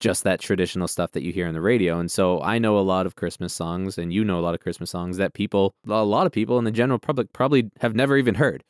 just 0.00 0.24
that 0.24 0.40
traditional 0.40 0.88
stuff 0.88 1.12
that 1.12 1.22
you 1.22 1.32
hear 1.32 1.46
on 1.46 1.54
the 1.54 1.60
radio. 1.60 2.00
And 2.00 2.10
so 2.10 2.42
I 2.42 2.58
know 2.58 2.76
a 2.76 2.80
lot 2.80 3.06
of 3.06 3.14
Christmas 3.14 3.54
songs, 3.54 3.98
and 3.98 4.12
you 4.12 4.24
know 4.24 4.38
a 4.38 4.42
lot 4.42 4.54
of 4.54 4.60
Christmas 4.60 4.90
songs 4.90 5.16
that 5.16 5.32
people, 5.32 5.74
a 5.88 6.04
lot 6.04 6.26
of 6.26 6.32
people 6.32 6.58
in 6.58 6.64
the 6.64 6.72
general 6.72 6.98
public, 6.98 7.32
probably 7.32 7.70
have 7.80 7.94
never 7.94 8.16
even 8.16 8.34
heard. 8.34 8.64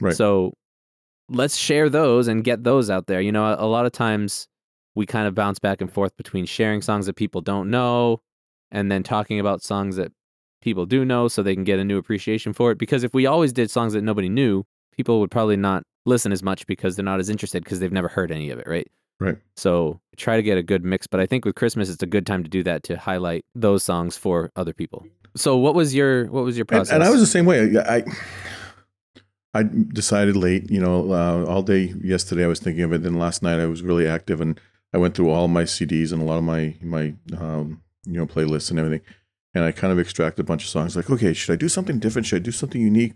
Right. 0.00 0.14
So 0.14 0.52
let's 1.28 1.56
share 1.56 1.88
those 1.88 2.28
and 2.28 2.44
get 2.44 2.64
those 2.64 2.88
out 2.88 3.08
there. 3.08 3.20
You 3.20 3.32
know, 3.32 3.44
a, 3.46 3.64
a 3.64 3.66
lot 3.66 3.84
of 3.84 3.92
times 3.92 4.46
we 4.94 5.06
kind 5.06 5.26
of 5.26 5.34
bounce 5.34 5.58
back 5.58 5.80
and 5.80 5.92
forth 5.92 6.16
between 6.16 6.46
sharing 6.46 6.82
songs 6.82 7.06
that 7.06 7.16
people 7.16 7.40
don't 7.40 7.68
know, 7.68 8.20
and 8.70 8.90
then 8.90 9.02
talking 9.02 9.40
about 9.40 9.62
songs 9.62 9.96
that 9.96 10.12
people 10.66 10.84
do 10.84 11.04
know, 11.04 11.28
so 11.28 11.42
they 11.42 11.54
can 11.54 11.64
get 11.64 11.78
a 11.78 11.84
new 11.84 11.96
appreciation 11.96 12.52
for 12.52 12.72
it. 12.72 12.76
Because 12.78 13.04
if 13.04 13.14
we 13.14 13.24
always 13.24 13.52
did 13.52 13.70
songs 13.70 13.92
that 13.92 14.02
nobody 14.02 14.28
knew, 14.28 14.64
people 14.96 15.20
would 15.20 15.30
probably 15.30 15.56
not 15.56 15.84
listen 16.04 16.32
as 16.32 16.42
much 16.42 16.66
because 16.66 16.96
they're 16.96 17.04
not 17.04 17.20
as 17.20 17.30
interested 17.30 17.62
because 17.62 17.78
they've 17.80 17.92
never 17.92 18.08
heard 18.08 18.32
any 18.32 18.50
of 18.50 18.58
it, 18.58 18.66
right? 18.66 18.88
Right. 19.20 19.38
So 19.56 20.00
try 20.16 20.36
to 20.36 20.42
get 20.42 20.58
a 20.58 20.62
good 20.62 20.84
mix, 20.84 21.06
but 21.06 21.20
I 21.20 21.26
think 21.26 21.44
with 21.44 21.54
Christmas 21.54 21.88
it's 21.88 22.02
a 22.02 22.06
good 22.06 22.26
time 22.26 22.42
to 22.42 22.50
do 22.50 22.62
that 22.64 22.82
to 22.82 22.96
highlight 22.98 23.44
those 23.54 23.82
songs 23.84 24.16
for 24.16 24.50
other 24.56 24.74
people. 24.74 25.06
So 25.36 25.56
what 25.56 25.74
was 25.74 25.94
your 25.94 26.26
what 26.26 26.44
was 26.44 26.56
your 26.56 26.64
And, 26.64 26.68
process? 26.68 26.92
and 26.94 27.02
I 27.04 27.10
was 27.10 27.20
the 27.20 27.26
same 27.26 27.46
way. 27.46 27.78
I, 27.78 28.04
I 29.54 29.62
decided 29.62 30.36
late, 30.36 30.70
you 30.70 30.80
know, 30.80 31.12
uh, 31.12 31.44
all 31.46 31.62
day 31.62 31.94
yesterday 32.02 32.44
I 32.44 32.48
was 32.48 32.60
thinking 32.60 32.82
of 32.84 32.92
it. 32.92 33.02
Then 33.04 33.18
last 33.18 33.42
night 33.42 33.58
I 33.58 33.66
was 33.66 33.82
really 33.82 34.06
active 34.06 34.40
and 34.40 34.60
I 34.92 34.98
went 34.98 35.14
through 35.14 35.30
all 35.30 35.48
my 35.48 35.62
CDs 35.64 36.12
and 36.12 36.20
a 36.20 36.24
lot 36.24 36.38
of 36.38 36.44
my, 36.44 36.74
my, 36.82 37.14
um, 37.38 37.82
you 38.04 38.18
know, 38.18 38.26
playlists 38.26 38.70
and 38.70 38.78
everything. 38.78 39.00
And 39.56 39.64
I 39.64 39.72
kind 39.72 39.90
of 39.90 39.98
extracted 39.98 40.40
a 40.40 40.46
bunch 40.46 40.64
of 40.64 40.68
songs 40.68 40.94
like, 40.96 41.08
okay, 41.08 41.32
should 41.32 41.54
I 41.54 41.56
do 41.56 41.70
something 41.70 41.98
different? 41.98 42.26
Should 42.26 42.42
I 42.42 42.44
do 42.44 42.52
something 42.52 42.78
unique? 42.78 43.14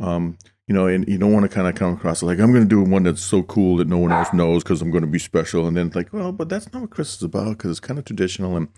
Um, 0.00 0.36
you 0.66 0.74
know, 0.74 0.88
and 0.88 1.06
you 1.06 1.18
don't 1.18 1.32
want 1.32 1.44
to 1.44 1.48
kind 1.48 1.68
of 1.68 1.76
come 1.76 1.92
across 1.94 2.20
like, 2.20 2.40
I'm 2.40 2.52
going 2.52 2.64
to 2.64 2.68
do 2.68 2.82
one 2.82 3.04
that's 3.04 3.22
so 3.22 3.44
cool 3.44 3.76
that 3.76 3.86
no 3.86 3.96
one 3.96 4.10
else 4.10 4.32
knows 4.32 4.64
because 4.64 4.82
I'm 4.82 4.90
going 4.90 5.02
to 5.02 5.08
be 5.08 5.20
special. 5.20 5.68
And 5.68 5.76
then 5.76 5.86
it's 5.86 5.94
like, 5.94 6.12
well, 6.12 6.32
but 6.32 6.48
that's 6.48 6.72
not 6.72 6.82
what 6.82 6.90
Christmas 6.90 7.18
is 7.18 7.22
about 7.22 7.50
because 7.50 7.70
it's 7.70 7.78
kind 7.78 7.96
of 7.96 8.04
traditional. 8.04 8.56
And 8.56 8.68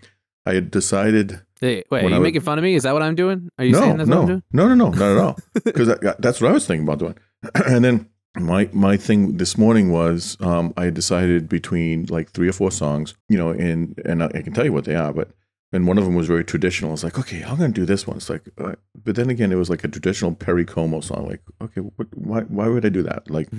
I 0.45 0.53
had 0.53 0.69
decided 0.69 1.41
Hey, 1.59 1.83
wait, 1.89 2.05
are 2.05 2.09
you 2.09 2.15
I 2.15 2.19
making 2.19 2.41
fun 2.41 2.59
of 2.59 2.63
me? 2.63 2.75
Is 2.75 2.83
that 2.83 2.93
what 2.93 3.01
I'm 3.01 3.15
doing? 3.15 3.49
Are 3.57 3.65
you 3.65 3.71
no, 3.71 3.79
saying 3.79 3.97
that's 3.97 4.09
no, 4.09 4.17
what 4.17 4.21
I'm 4.21 4.27
doing? 4.27 4.43
no, 4.53 4.67
no, 4.67 4.75
no, 4.75 4.89
not 4.91 5.11
at 5.11 5.17
all. 5.17 5.37
Because 5.63 5.87
that's 6.19 6.39
what 6.39 6.51
I 6.51 6.53
was 6.53 6.67
thinking 6.67 6.87
about 6.87 6.99
doing. 6.99 7.17
and 7.65 7.83
then 7.83 8.09
my 8.35 8.69
my 8.71 8.95
thing 8.95 9.37
this 9.37 9.57
morning 9.57 9.91
was 9.91 10.37
um, 10.39 10.73
I 10.77 10.91
decided 10.91 11.49
between 11.49 12.05
like 12.05 12.29
three 12.29 12.47
or 12.47 12.53
four 12.53 12.71
songs, 12.71 13.15
you 13.27 13.39
know, 13.39 13.49
and 13.49 13.99
and 14.05 14.23
I, 14.23 14.27
I 14.27 14.41
can 14.43 14.53
tell 14.53 14.65
you 14.65 14.73
what 14.73 14.85
they 14.85 14.95
are, 14.95 15.13
but 15.13 15.31
and 15.71 15.87
one 15.87 15.97
of 15.97 16.05
them 16.05 16.15
was 16.15 16.27
very 16.27 16.43
traditional. 16.43 16.91
I 16.91 16.93
was 16.93 17.03
like, 17.03 17.17
okay, 17.17 17.43
I'm 17.43 17.57
going 17.57 17.73
to 17.73 17.81
do 17.81 17.85
this 17.85 18.05
one. 18.05 18.17
It's 18.17 18.29
like, 18.29 18.43
uh, 18.57 18.75
but 18.95 19.15
then 19.15 19.29
again, 19.29 19.51
it 19.51 19.55
was 19.55 19.69
like 19.69 19.83
a 19.83 19.87
traditional 19.87 20.35
Perry 20.35 20.65
Como 20.65 20.99
song. 21.01 21.27
Like, 21.27 21.41
okay, 21.61 21.81
what, 21.81 22.07
why 22.13 22.41
why 22.41 22.67
would 22.67 22.85
I 22.85 22.89
do 22.89 23.03
that? 23.03 23.29
Like, 23.29 23.49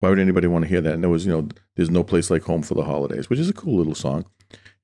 why 0.00 0.10
would 0.10 0.18
anybody 0.18 0.46
want 0.46 0.64
to 0.64 0.68
hear 0.68 0.80
that? 0.80 0.94
And 0.94 1.02
there 1.02 1.10
was, 1.10 1.24
you 1.24 1.32
know, 1.32 1.48
there's 1.74 1.90
no 1.90 2.04
place 2.04 2.30
like 2.30 2.42
home 2.42 2.62
for 2.62 2.74
the 2.74 2.84
holidays, 2.84 3.30
which 3.30 3.38
is 3.38 3.48
a 3.48 3.54
cool 3.54 3.78
little 3.78 3.94
song. 3.94 4.26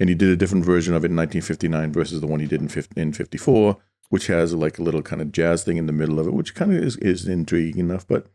And 0.01 0.09
he 0.09 0.15
did 0.15 0.31
a 0.31 0.37
different 0.37 0.65
version 0.65 0.95
of 0.95 1.05
it 1.05 1.11
in 1.11 1.17
1959 1.17 1.93
versus 1.93 2.21
the 2.21 2.27
one 2.27 2.41
he 2.41 2.47
did 2.47 2.61
in, 2.61 2.69
50, 2.69 3.01
in 3.01 3.13
54, 3.13 3.77
which 4.09 4.27
has 4.27 4.55
like 4.55 4.79
a 4.79 4.83
little 4.83 5.03
kind 5.03 5.23
of 5.23 5.31
jazz 5.31 5.63
thing 5.63 5.77
in 5.77 5.87
the 5.87 5.93
middle 5.93 6.19
of 6.19 6.27
it, 6.27 6.35
which 6.35 6.55
kind 6.55 6.73
of 6.73 6.83
is, 6.83 6.97
is 6.97 7.29
intriguing 7.29 7.79
enough. 7.79 8.07
But 8.09 8.27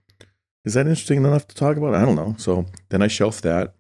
is 0.63 0.75
that 0.75 0.87
interesting 0.87 1.17
enough 1.17 1.47
to 1.47 1.55
talk 1.55 1.75
about? 1.75 1.95
I 1.95 2.05
don't 2.05 2.15
know. 2.15 2.35
So 2.37 2.65
then 2.89 3.01
I 3.01 3.07
shelved 3.07 3.43
that. 3.43 3.73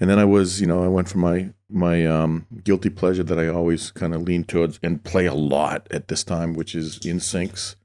And 0.00 0.08
then 0.08 0.18
I 0.18 0.24
was, 0.24 0.60
you 0.60 0.66
know, 0.66 0.82
I 0.82 0.88
went 0.88 1.08
for 1.08 1.18
my 1.18 1.50
my 1.68 2.04
um, 2.06 2.46
guilty 2.64 2.88
pleasure 2.90 3.22
that 3.22 3.38
I 3.38 3.48
always 3.48 3.90
kind 3.90 4.14
of 4.14 4.22
lean 4.22 4.44
towards 4.44 4.80
and 4.82 5.02
play 5.04 5.26
a 5.26 5.34
lot 5.34 5.86
at 5.90 6.08
this 6.08 6.24
time, 6.24 6.54
which 6.54 6.74
is 6.74 6.98
NSYNC's. 7.00 7.76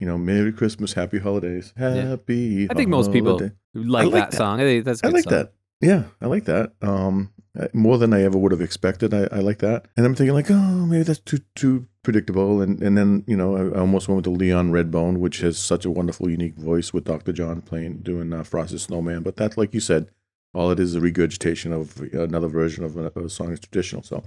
You 0.00 0.06
know, 0.06 0.16
Merry 0.16 0.52
Christmas, 0.52 0.92
Happy 0.92 1.18
Holidays, 1.18 1.74
Happy. 1.76 2.68
I 2.70 2.74
think 2.74 2.88
most 2.88 3.12
people 3.12 3.36
Like, 3.74 4.04
like 4.04 4.12
that, 4.12 4.30
that. 4.30 4.36
song. 4.36 4.60
I 4.60 4.64
think 4.64 4.84
that's 4.84 5.02
I 5.02 5.08
like 5.08 5.24
song. 5.24 5.32
that. 5.32 5.52
Yeah, 5.80 6.04
I 6.20 6.26
like 6.26 6.44
that. 6.44 6.72
Um, 6.82 7.32
more 7.72 7.98
than 7.98 8.12
I 8.12 8.22
ever 8.22 8.38
would 8.38 8.52
have 8.52 8.60
expected. 8.60 9.12
I, 9.12 9.28
I 9.32 9.40
like 9.40 9.58
that, 9.58 9.86
and 9.96 10.06
I'm 10.06 10.14
thinking 10.14 10.34
like, 10.34 10.50
oh, 10.50 10.86
maybe 10.86 11.02
that's 11.02 11.18
too 11.18 11.40
too 11.56 11.86
predictable. 12.04 12.62
And 12.62 12.80
and 12.82 12.96
then 12.96 13.24
you 13.26 13.36
know 13.36 13.56
I, 13.56 13.76
I 13.76 13.80
almost 13.80 14.06
went 14.08 14.16
with 14.16 14.24
the 14.24 14.30
Leon 14.38 14.70
Redbone, 14.70 15.18
which 15.18 15.40
has 15.40 15.58
such 15.58 15.84
a 15.84 15.90
wonderful, 15.90 16.30
unique 16.30 16.54
voice 16.56 16.92
with 16.92 17.04
Dr. 17.04 17.32
John 17.32 17.60
playing 17.60 17.98
doing 17.98 18.32
uh, 18.32 18.44
Frosted 18.44 18.80
Snowman. 18.80 19.22
But 19.24 19.34
that's 19.36 19.56
like 19.56 19.74
you 19.74 19.80
said, 19.80 20.08
all 20.54 20.70
it 20.70 20.80
is 20.80 20.90
is 20.90 20.94
a 20.96 21.00
regurgitation 21.00 21.72
of 21.72 22.00
another 22.12 22.48
version 22.48 22.84
of 22.84 22.96
a, 22.96 23.10
a 23.20 23.28
song 23.28 23.48
that's 23.50 23.60
traditional. 23.60 24.02
So 24.02 24.22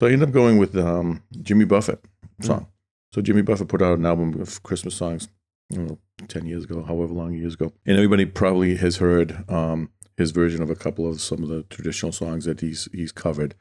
so 0.00 0.06
I 0.06 0.12
ended 0.12 0.28
up 0.28 0.32
going 0.34 0.58
with 0.58 0.76
um, 0.76 1.22
Jimmy 1.42 1.64
Buffett 1.64 2.02
song. 2.40 2.66
So 3.12 3.20
Jimmy 3.20 3.42
Buffett 3.42 3.68
put 3.68 3.82
out 3.82 3.98
an 3.98 4.06
album 4.06 4.40
of 4.40 4.62
Christmas 4.62 4.94
songs, 4.94 5.28
don't 5.70 5.88
know, 5.88 5.98
ten 6.28 6.46
years 6.46 6.64
ago, 6.64 6.82
however 6.82 7.12
long 7.12 7.34
years 7.34 7.54
ago, 7.54 7.72
and 7.84 7.96
everybody 7.96 8.24
probably 8.24 8.76
has 8.76 8.96
heard 8.98 9.44
um, 9.50 9.90
his 10.16 10.30
version 10.30 10.62
of 10.62 10.70
a 10.70 10.76
couple 10.76 11.08
of 11.08 11.20
some 11.20 11.42
of 11.42 11.48
the 11.48 11.64
traditional 11.64 12.12
songs 12.12 12.44
that 12.44 12.60
he's 12.60 12.88
he's 12.92 13.12
covered, 13.12 13.54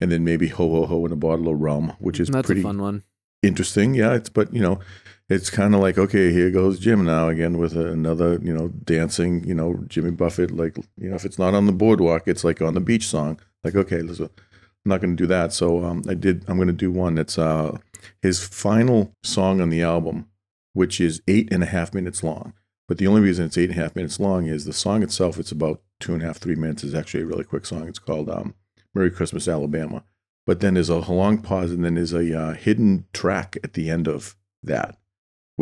and 0.00 0.12
then 0.12 0.24
maybe 0.24 0.48
Ho 0.48 0.68
Ho 0.70 0.86
Ho 0.86 1.04
and 1.04 1.12
a 1.12 1.16
Bottle 1.16 1.48
of 1.48 1.58
Rum, 1.60 1.94
which 1.98 2.20
is 2.20 2.28
That's 2.28 2.46
pretty 2.46 2.60
a 2.60 2.64
fun 2.64 2.80
one. 2.82 3.02
interesting. 3.42 3.94
Yeah, 3.94 4.14
it's 4.14 4.28
but 4.28 4.52
you 4.52 4.60
know, 4.60 4.78
it's 5.28 5.50
kind 5.50 5.74
of 5.74 5.80
like 5.80 5.98
okay, 5.98 6.32
here 6.32 6.50
goes 6.50 6.78
Jim 6.78 7.04
now 7.04 7.28
again 7.28 7.58
with 7.58 7.74
another 7.74 8.38
you 8.42 8.52
know 8.52 8.68
dancing 8.68 9.44
you 9.44 9.54
know 9.54 9.82
Jimmy 9.86 10.10
Buffett 10.10 10.50
like 10.50 10.76
you 10.96 11.10
know 11.10 11.16
if 11.16 11.24
it's 11.24 11.38
not 11.38 11.54
on 11.54 11.66
the 11.66 11.72
boardwalk, 11.72 12.24
it's 12.26 12.44
like 12.44 12.60
on 12.60 12.74
the 12.74 12.80
beach 12.80 13.06
song. 13.06 13.40
Like 13.64 13.74
okay, 13.74 14.02
let's. 14.02 14.20
I'm 14.20 14.88
not 14.88 15.00
going 15.00 15.16
to 15.16 15.22
do 15.22 15.28
that. 15.28 15.52
So 15.52 15.84
um, 15.84 16.02
I 16.08 16.14
did. 16.14 16.44
I'm 16.48 16.56
going 16.56 16.66
to 16.66 16.72
do 16.72 16.90
one 16.90 17.14
that's 17.14 17.38
uh, 17.38 17.78
his 18.20 18.44
final 18.44 19.14
song 19.22 19.60
on 19.60 19.70
the 19.70 19.82
album, 19.82 20.28
which 20.72 21.00
is 21.00 21.22
eight 21.28 21.52
and 21.52 21.62
a 21.62 21.66
half 21.66 21.94
minutes 21.94 22.24
long. 22.24 22.54
But 22.88 22.98
the 22.98 23.06
only 23.06 23.20
reason 23.20 23.46
it's 23.46 23.56
eight 23.56 23.70
and 23.70 23.78
a 23.78 23.82
half 23.82 23.94
minutes 23.94 24.18
long 24.18 24.46
is 24.46 24.64
the 24.64 24.72
song 24.72 25.02
itself. 25.02 25.38
It's 25.38 25.52
about 25.52 25.82
two 26.00 26.14
and 26.14 26.22
a 26.22 26.26
half, 26.26 26.38
three 26.38 26.56
minutes. 26.56 26.82
It's 26.82 26.94
actually 26.94 27.22
a 27.22 27.26
really 27.26 27.44
quick 27.44 27.64
song. 27.64 27.88
It's 27.88 28.00
called 28.00 28.28
um, 28.28 28.54
"Merry 28.92 29.10
Christmas, 29.10 29.46
Alabama." 29.46 30.04
But 30.44 30.60
then 30.60 30.74
there's 30.74 30.88
a 30.88 30.98
long 30.98 31.38
pause, 31.38 31.70
and 31.70 31.84
then 31.84 31.94
there's 31.94 32.12
a 32.12 32.38
uh, 32.38 32.54
hidden 32.54 33.06
track 33.12 33.56
at 33.62 33.74
the 33.74 33.88
end 33.88 34.08
of 34.08 34.36
that, 34.64 34.98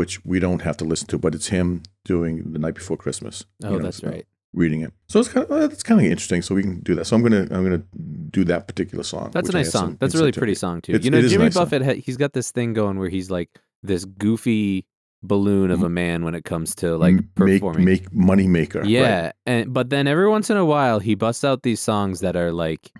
which 0.01 0.25
we 0.25 0.39
don't 0.41 0.63
have 0.63 0.77
to 0.79 0.85
listen 0.85 1.07
to. 1.09 1.19
But 1.19 1.35
it's 1.35 1.49
him 1.49 1.83
doing 2.05 2.53
the 2.53 2.59
night 2.59 2.75
before 2.75 2.97
Christmas. 2.97 3.45
Oh, 3.63 3.73
you 3.73 3.77
know, 3.77 3.83
that's 3.85 4.03
right. 4.03 4.27
reading 4.55 4.81
it. 4.81 4.93
So 5.09 5.21
it's 5.21 5.29
kind 5.29 5.47
of 5.47 5.71
that's 5.71 5.83
kind 5.83 6.01
of 6.01 6.07
interesting. 6.07 6.41
So 6.43 6.55
we 6.55 6.63
can 6.63 6.81
do 6.81 6.95
that. 6.95 7.05
So 7.05 7.17
I'm 7.17 7.23
gonna 7.23 7.47
I'm 7.51 7.63
gonna 7.67 7.85
do 8.31 8.43
that 8.45 8.67
particular 8.67 9.05
song. 9.05 9.31
That's 9.33 9.51
a 9.51 9.53
nice 9.53 9.71
song. 9.71 9.99
That's 10.01 10.15
a 10.15 10.19
really 10.19 10.33
pretty 10.33 10.55
song 10.55 10.81
too. 10.81 10.93
It's- 10.93 11.05
you 11.05 11.11
know, 11.11 11.19
it 11.19 11.25
is 11.27 11.33
a 11.33 11.35
Jimmy 11.35 11.45
nice. 11.45 11.55
Buffett, 11.55 11.83
ha- 11.85 12.01
he's 12.07 12.17
got 12.17 12.33
this 12.33 12.51
thing 12.51 12.73
going 12.73 12.99
where 12.99 13.11
he's 13.11 13.31
like 13.31 13.51
this 13.83 14.05
goofy 14.07 14.87
balloon 15.23 15.71
of 15.71 15.83
a 15.83 15.89
mm. 15.89 15.93
man 15.93 16.25
when 16.25 16.35
it 16.35 16.45
comes 16.47 16.75
to 16.77 16.97
like 16.97 17.13
M- 17.13 17.31
make 17.37 17.61
performing. 17.61 17.85
make 17.85 18.13
money 18.13 18.49
maker. 18.49 18.83
yeah, 18.85 19.25
right. 19.25 19.33
and 19.45 19.75
but 19.75 19.91
then 19.91 20.07
every 20.07 20.29
once 20.29 20.49
in 20.49 20.57
a 20.57 20.65
while 20.65 20.99
he 20.99 21.15
busts 21.15 21.45
out 21.45 21.63
these 21.63 21.81
songs 21.81 22.21
that 22.21 22.37
are 22.37 22.53
like 22.53 22.91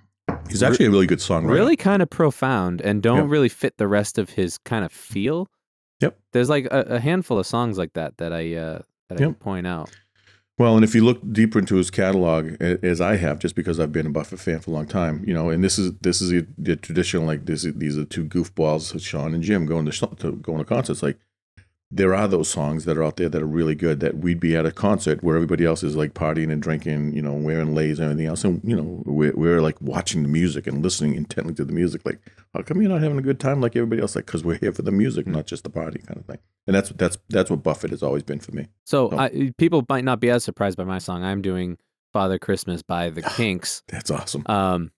he's 0.51 0.63
actually 0.63 0.85
a 0.85 0.91
really 0.91 1.07
good 1.07 1.19
songwriter. 1.21 1.51
really 1.51 1.77
kind 1.77 2.03
of 2.03 2.11
profound 2.11 2.83
and 2.83 3.03
don't 3.03 3.25
Yeah. 3.25 3.35
really 3.35 3.49
fit 3.49 3.79
the 3.79 3.89
rest 3.89 4.19
of 4.19 4.29
his 4.31 4.59
kind 4.59 4.85
of 4.85 4.93
feel. 4.93 5.49
Yep. 6.01 6.19
There's 6.33 6.49
like 6.49 6.67
a, 6.67 6.81
a 6.89 7.01
handful 7.01 7.39
of 7.39 7.47
songs 7.47 7.79
like 7.79 7.93
that 7.95 8.19
that 8.19 8.33
I 8.33 8.55
uh, 8.55 8.81
that 9.09 9.21
I 9.21 9.25
Yep. 9.27 9.41
point 9.41 9.67
out. 9.67 9.91
Well, 10.59 10.75
and 10.75 10.85
if 10.85 10.95
you 10.95 11.03
look 11.03 11.21
deeper 11.33 11.59
into 11.59 11.77
his 11.77 11.91
catalog, 11.91 12.61
as 12.61 13.01
I 13.01 13.17
have, 13.17 13.39
just 13.39 13.55
because 13.55 13.81
I've 13.81 13.93
been 13.93 14.07
a 14.07 14.11
Buffett 14.11 14.41
fan 14.41 14.61
for 14.61 14.71
a 14.71 14.75
long 14.75 14.87
time, 14.87 15.25
you 15.27 15.33
know, 15.33 15.49
and 15.49 15.65
this 15.65 15.79
is 15.79 15.93
this 16.03 16.21
is 16.21 16.29
the, 16.31 16.47
the 16.59 16.77
tradition. 16.77 17.25
Like 17.27 17.47
this, 17.47 17.63
these 17.63 17.97
are 17.97 18.05
two 18.05 18.27
goofballs, 18.27 19.01
Sean 19.03 19.33
and 19.33 19.43
Jim, 19.43 19.65
going 19.65 19.87
to, 19.91 20.07
to 20.17 20.33
going 20.33 20.59
to 20.59 20.65
concerts. 20.67 21.03
Like 21.03 21.19
there 21.93 22.15
are 22.15 22.29
those 22.29 22.49
songs 22.49 22.85
that 22.85 22.97
are 22.97 23.03
out 23.03 23.17
there 23.17 23.29
that 23.29 23.43
are 23.43 23.47
really 23.47 23.75
good 23.75 23.99
that 24.01 24.19
we'd 24.19 24.39
be 24.39 24.55
at 24.57 24.65
a 24.65 24.71
concert 24.71 25.25
where 25.25 25.35
everybody 25.35 25.65
else 25.65 25.83
is 25.83 25.97
like 25.97 26.15
partying 26.15 26.53
and 26.53 26.63
drinking, 26.63 27.13
you 27.15 27.21
know, 27.23 27.33
wearing 27.33 27.75
leis 27.75 27.99
and 27.99 28.05
everything 28.11 28.27
else, 28.27 28.45
and 28.45 28.61
you 28.63 28.77
know, 28.77 29.03
we're, 29.05 29.33
we're 29.35 29.61
like 29.61 29.81
watching 29.81 30.23
the 30.23 30.29
music 30.29 30.67
and 30.67 30.83
listening 30.83 31.15
intently 31.15 31.53
to 31.55 31.65
the 31.65 31.73
music. 31.73 32.03
Like, 32.05 32.21
how 32.55 32.63
come 32.63 32.81
you're 32.81 32.91
not 32.91 33.03
having 33.03 33.19
a 33.19 33.23
good 33.23 33.41
time 33.41 33.61
like 33.61 33.75
everybody 33.75 34.01
else? 34.01 34.15
Like, 34.15 34.27
because 34.27 34.45
we're 34.45 34.59
here 34.59 34.73
for 34.73 34.83
the 34.83 34.93
music, 34.93 35.27
not 35.27 35.47
just 35.47 35.65
the 35.65 35.71
party 35.71 35.99
kind 35.99 36.19
of 36.21 36.27
thing. 36.27 36.39
And 36.67 36.77
that's 36.77 36.91
that's 36.91 37.19
that's 37.29 37.51
what 37.51 37.63
Buffett 37.63 37.91
has 37.91 38.03
always 38.03 38.23
been 38.23 38.39
for 38.41 38.53
me. 38.53 38.69
So 38.85 39.11
Oh. 39.13 39.19
I, 39.19 39.53
people 39.59 39.85
might 39.89 40.05
not 40.05 40.21
be 40.21 40.31
as 40.31 40.45
surprised 40.45 40.77
by 40.77 40.85
my 40.85 40.99
song. 40.99 41.25
I'm 41.25 41.43
doing 41.43 41.77
Father 42.13 42.39
Christmas 42.39 42.83
by 42.83 43.11
the 43.11 43.23
Kinks. 43.23 43.83
That's 43.89 44.11
awesome. 44.11 44.43
Um, 44.47 44.93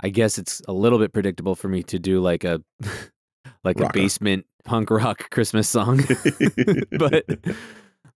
I 0.00 0.08
guess 0.10 0.38
it's 0.38 0.62
a 0.68 0.72
little 0.72 0.98
bit 0.98 1.12
predictable 1.12 1.54
for 1.56 1.68
me 1.68 1.82
to 1.84 1.98
do 1.98 2.20
like 2.20 2.44
a 2.44 2.62
like 3.64 3.78
Rocker. 3.78 3.98
a 3.98 4.02
basement 4.02 4.46
punk 4.64 4.90
rock 4.90 5.30
Christmas 5.30 5.68
song, 5.68 6.00
but 6.98 7.24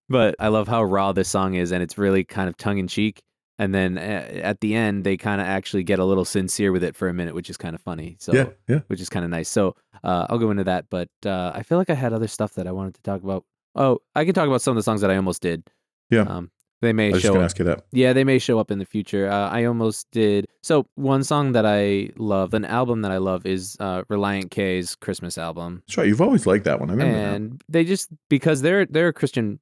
but 0.09 0.35
I 0.39 0.49
love 0.49 0.69
how 0.69 0.83
raw 0.83 1.13
this 1.13 1.29
song 1.29 1.55
is, 1.55 1.73
and 1.73 1.83
it's 1.83 1.99
really 1.99 2.25
kind 2.25 2.49
of 2.49 2.57
tongue 2.57 2.79
in 2.79 2.89
cheek. 2.89 3.23
And 3.59 3.75
then 3.75 3.99
uh, 3.99 4.29
at 4.43 4.61
the 4.61 4.75
end, 4.75 5.05
they 5.05 5.17
kind 5.17 5.41
of 5.41 5.47
actually 5.47 5.85
get 5.85 5.99
a 5.99 6.05
little 6.05 6.25
sincere 6.25 6.73
with 6.73 6.83
it 6.83 6.97
for 6.97 7.09
a 7.09 7.15
minute, 7.15 7.35
which 7.35 7.51
is 7.51 7.57
kind 7.57 7.75
of 7.75 7.81
funny. 7.81 8.17
So 8.19 8.33
yeah, 8.33 8.47
yeah. 8.69 8.81
which 8.89 9.01
is 9.01 9.09
kind 9.09 9.25
of 9.25 9.31
nice. 9.31 9.49
So 9.49 9.77
uh, 10.03 10.27
I'll 10.29 10.39
go 10.39 10.51
into 10.51 10.65
that, 10.65 10.87
but 10.91 11.09
uh, 11.25 11.53
I 11.55 11.63
feel 11.63 11.79
like 11.79 11.91
I 11.91 11.95
had 11.95 12.13
other 12.13 12.29
stuff 12.29 12.55
that 12.55 12.67
I 12.67 12.73
wanted 12.73 12.95
to 12.95 13.03
talk 13.03 13.23
about. 13.23 13.45
Oh, 13.75 13.99
I 14.15 14.25
can 14.25 14.35
talk 14.35 14.49
about 14.49 14.63
some 14.63 14.73
of 14.73 14.77
the 14.77 14.83
songs 14.83 15.01
that 15.03 15.11
I 15.11 15.17
almost 15.17 15.43
did. 15.43 15.65
Yeah. 16.11 16.23
Um, 16.23 16.51
they 16.83 16.93
may 16.93 17.07
I 17.07 17.13
was 17.13 17.23
just 17.23 17.23
show 17.23 17.33
gonna 17.33 17.45
up. 17.45 17.47
ask 17.47 17.59
you 17.59 17.65
that. 17.65 17.85
Yeah, 17.93 18.13
they 18.13 18.25
may 18.25 18.39
show 18.39 18.59
up 18.59 18.71
in 18.71 18.79
the 18.79 18.85
future. 18.85 19.31
Uh, 19.31 19.49
I 19.49 19.65
almost 19.65 20.07
did. 20.11 20.47
So 20.63 20.87
one 20.97 21.25
song 21.25 21.53
that 21.53 21.65
I 21.65 22.11
love, 22.19 22.53
an 22.53 22.65
album 22.67 23.01
that 23.03 23.11
I 23.13 23.17
love, 23.17 23.47
is 23.47 23.77
uh, 23.81 24.03
Relient 24.11 24.51
K's 24.51 24.95
Christmas 24.97 25.39
album, 25.39 25.83
That's 25.87 25.97
right. 25.97 26.07
You've 26.09 26.21
always 26.21 26.47
liked 26.47 26.65
that 26.67 26.79
one. 26.81 26.91
I 26.91 26.93
remember 26.93 27.15
that. 27.15 27.35
and 27.35 27.65
they 27.69 27.85
just 27.85 28.11
because 28.29 28.61
they're 28.61 28.85
they're 28.85 29.09
a 29.09 29.13
Christian 29.15 29.59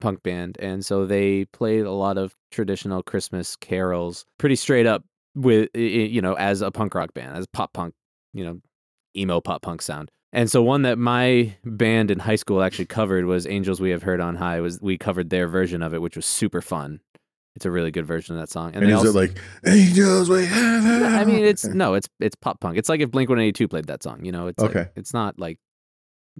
punk 0.00 0.22
band, 0.22 0.56
and 0.58 0.84
so 0.84 1.06
they 1.06 1.44
played 1.46 1.82
a 1.84 1.92
lot 1.92 2.18
of 2.18 2.34
traditional 2.50 3.02
Christmas 3.02 3.54
carols, 3.56 4.24
pretty 4.38 4.56
straight 4.56 4.86
up 4.86 5.04
with 5.34 5.68
you 5.74 6.20
know 6.22 6.34
as 6.34 6.62
a 6.62 6.70
punk 6.70 6.94
rock 6.94 7.14
band, 7.14 7.36
as 7.36 7.46
pop 7.46 7.72
punk, 7.74 7.94
you 8.32 8.44
know, 8.44 8.60
emo 9.16 9.40
pop 9.40 9.62
punk 9.62 9.82
sound. 9.82 10.10
And 10.36 10.50
so 10.50 10.62
one 10.62 10.82
that 10.82 10.98
my 10.98 11.56
band 11.64 12.10
in 12.10 12.18
high 12.18 12.36
school 12.36 12.62
actually 12.62 12.84
covered 12.86 13.24
was 13.24 13.46
Angels 13.46 13.80
We 13.80 13.90
Have 13.90 14.02
Heard 14.02 14.20
on 14.20 14.36
High. 14.36 14.60
Was 14.60 14.78
we 14.82 14.98
covered 14.98 15.30
their 15.30 15.48
version 15.48 15.82
of 15.82 15.94
it, 15.94 16.02
which 16.02 16.14
was 16.14 16.26
super 16.26 16.60
fun. 16.60 17.00
It's 17.54 17.64
a 17.64 17.70
really 17.70 17.90
good 17.90 18.04
version 18.04 18.36
of 18.36 18.42
that 18.42 18.50
song. 18.50 18.72
And, 18.74 18.84
they 18.84 18.90
is 18.90 18.96
also- 18.98 19.08
it 19.08 19.14
like 19.14 19.38
angels 19.66 20.28
we 20.28 20.44
have? 20.44 20.84
no, 20.84 21.06
I 21.06 21.24
mean, 21.24 21.42
it's 21.42 21.64
no, 21.64 21.94
it's 21.94 22.08
it's 22.20 22.36
pop 22.36 22.60
punk. 22.60 22.76
It's 22.76 22.90
like 22.90 23.00
if 23.00 23.10
Blink 23.10 23.30
One 23.30 23.38
Eighty 23.40 23.52
Two 23.52 23.66
played 23.66 23.86
that 23.86 24.02
song. 24.02 24.26
You 24.26 24.32
know, 24.32 24.48
it's 24.48 24.60
like- 24.62 24.76
Okay. 24.76 24.90
it's 24.94 25.14
not 25.14 25.38
like 25.38 25.58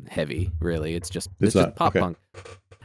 heavy, 0.08 0.52
really. 0.60 0.94
It's 0.94 1.08
just 1.08 1.28
It's 1.40 1.46
it's, 1.48 1.54
just 1.54 1.66
not, 1.68 1.76
pop 1.76 1.96
okay. 1.96 2.00
punk. 2.00 2.18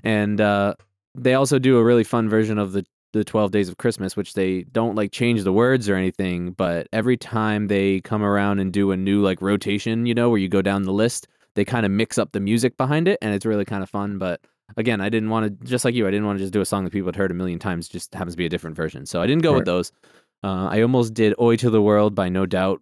And 0.06 0.40
uh, 0.40 0.76
they 1.14 1.34
also 1.34 1.60
do 1.60 1.78
a 1.78 1.84
really 1.84 2.06
fun 2.06 2.30
version 2.30 2.58
of 2.58 2.72
the 2.72 2.86
the 3.14 3.24
Twelve 3.24 3.52
Days 3.52 3.68
of 3.70 3.78
Christmas, 3.78 4.16
which 4.16 4.34
they 4.34 4.64
don't 4.72 4.96
like 4.96 5.12
change 5.12 5.44
the 5.44 5.52
words 5.54 5.90
or 5.90 5.96
anything, 5.96 6.52
but 6.52 6.88
every 6.94 7.18
time 7.18 7.68
they 7.68 8.00
come 8.02 8.24
around 8.24 8.60
and 8.60 8.72
do 8.72 8.92
a 8.92 8.98
new 8.98 9.22
like 9.22 9.42
rotation, 9.42 10.06
you 10.06 10.14
know, 10.14 10.30
where 10.30 10.40
you 10.40 10.48
go 10.48 10.62
down 10.62 10.84
the 10.84 10.94
list, 10.94 11.28
they 11.56 11.66
kind 11.66 11.86
of 11.86 11.92
mix 11.92 12.18
up 12.18 12.32
the 12.32 12.40
music 12.40 12.78
behind 12.78 13.08
it, 13.08 13.18
and 13.22 13.34
it's 13.36 13.46
really 13.46 13.66
kind 13.66 13.84
of 13.84 13.90
fun. 13.90 14.18
But 14.18 14.40
again, 14.78 15.02
I 15.02 15.10
didn't 15.10 15.30
want 15.30 15.60
to 15.60 15.66
just 15.68 15.84
like 15.84 15.94
you, 15.94 16.08
I 16.08 16.12
didn't 16.12 16.26
want 16.26 16.38
to 16.40 16.44
just 16.44 16.54
do 16.54 16.62
a 16.62 16.66
song 16.66 16.86
that 16.86 16.92
people 16.94 17.08
had 17.10 17.16
heard 17.18 17.32
a 17.32 17.34
million 17.34 17.60
times. 17.60 17.90
Just 17.90 18.14
happens 18.14 18.34
to 18.34 18.38
be 18.38 18.46
a 18.46 18.50
different 18.50 18.78
version, 18.78 19.06
so 19.06 19.22
I 19.22 19.28
didn't 19.28 19.44
go 19.44 19.52
Right. 19.52 19.58
with 19.58 19.66
those. 19.66 19.92
Uh, 20.44 20.68
I 20.72 20.82
almost 20.82 21.14
did 21.14 21.36
"Oi 21.40 21.58
to 21.58 21.70
the 21.70 21.82
World" 21.82 22.16
by 22.16 22.30
No 22.30 22.46
Doubt, 22.46 22.82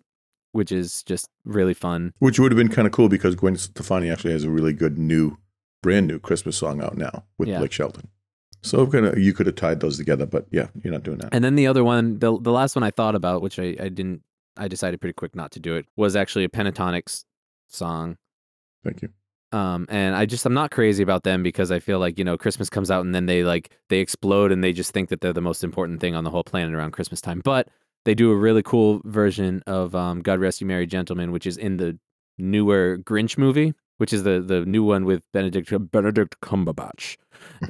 which 0.52 0.72
is 0.72 1.02
just 1.04 1.28
really 1.44 1.74
fun. 1.74 2.14
Which 2.20 2.40
would 2.40 2.52
have 2.52 2.58
been 2.58 2.70
kind 2.70 2.86
of 2.86 2.92
cool 2.92 3.10
because 3.10 3.36
Gwen 3.36 3.56
Stefani 3.58 4.10
actually 4.12 4.34
has 4.34 4.44
a 4.44 4.50
really 4.52 4.74
good 4.74 4.98
new, 5.00 5.38
brand 5.82 6.06
new 6.08 6.20
Christmas 6.20 6.56
song 6.56 6.82
out 6.82 6.98
now 6.98 7.26
with 7.40 7.50
Yeah. 7.50 7.58
Blake 7.58 7.72
Shelton. 7.72 8.10
So 8.62 8.86
kind 8.88 9.18
you 9.18 9.34
could 9.34 9.46
have 9.46 9.56
tied 9.56 9.80
those 9.80 9.98
together, 9.98 10.26
but 10.26 10.46
yeah, 10.52 10.68
you're 10.84 10.94
not 10.94 11.04
doing 11.04 11.18
that. 11.20 11.30
And 11.32 11.44
then 11.44 11.56
the 11.56 11.68
other 11.68 11.84
one, 11.84 12.20
the 12.20 12.40
the 12.40 12.52
last 12.52 12.76
one 12.76 12.84
I 12.84 12.92
thought 12.92 13.16
about, 13.16 13.42
which 13.42 13.58
I, 13.58 13.76
I 13.80 13.90
didn't, 13.90 14.22
I 14.58 14.68
decided 14.68 15.00
pretty 15.00 15.14
quick 15.14 15.36
not 15.36 15.52
to 15.52 15.60
do 15.60 15.76
it, 15.76 15.86
was 15.96 16.16
actually 16.16 16.44
a 16.44 16.50
Pentatonix 16.50 17.24
song. 17.68 18.18
Thank 18.84 19.02
you. 19.02 19.10
Um, 19.52 19.88
and 19.90 20.16
I 20.16 20.26
just 20.26 20.46
I'm 20.46 20.54
not 20.54 20.72
crazy 20.72 21.02
about 21.02 21.24
them 21.24 21.42
because 21.42 21.72
I 21.72 21.80
feel 21.80 22.00
like 22.00 22.20
you 22.20 22.26
know 22.26 22.38
Christmas 22.38 22.70
comes 22.70 22.92
out 22.92 23.04
and 23.06 23.16
then 23.16 23.26
they 23.26 23.44
like 23.44 23.72
they 23.90 24.00
explode 24.00 24.52
and 24.52 24.64
they 24.64 24.74
just 24.74 24.92
think 24.92 25.10
that 25.10 25.22
they're 25.22 25.34
the 25.34 25.42
most 25.42 25.64
important 25.64 26.02
thing 26.02 26.16
on 26.16 26.24
the 26.24 26.30
whole 26.30 26.44
planet 26.44 26.74
around 26.74 26.92
Christmas 26.92 27.22
time. 27.22 27.42
But 27.44 27.70
they 28.06 28.14
do 28.14 28.32
a 28.32 28.36
really 28.36 28.62
cool 28.62 29.02
version 29.06 29.64
of 29.66 29.96
um, 29.96 30.22
"God 30.22 30.40
Rest 30.40 30.62
You 30.62 30.68
Merry 30.68 30.86
Gentlemen," 30.86 31.32
which 31.32 31.48
is 31.48 31.58
in 31.58 31.78
the 31.78 31.98
newer 32.38 32.98
Grinch 32.98 33.38
movie, 33.38 33.74
which 33.98 34.14
is 34.14 34.24
the 34.24 34.40
the 34.40 34.66
new 34.66 34.84
one 34.84 35.06
with 35.06 35.24
Benedict 35.34 35.72
Benedict 35.92 36.40
Cumberbatch. 36.42 37.18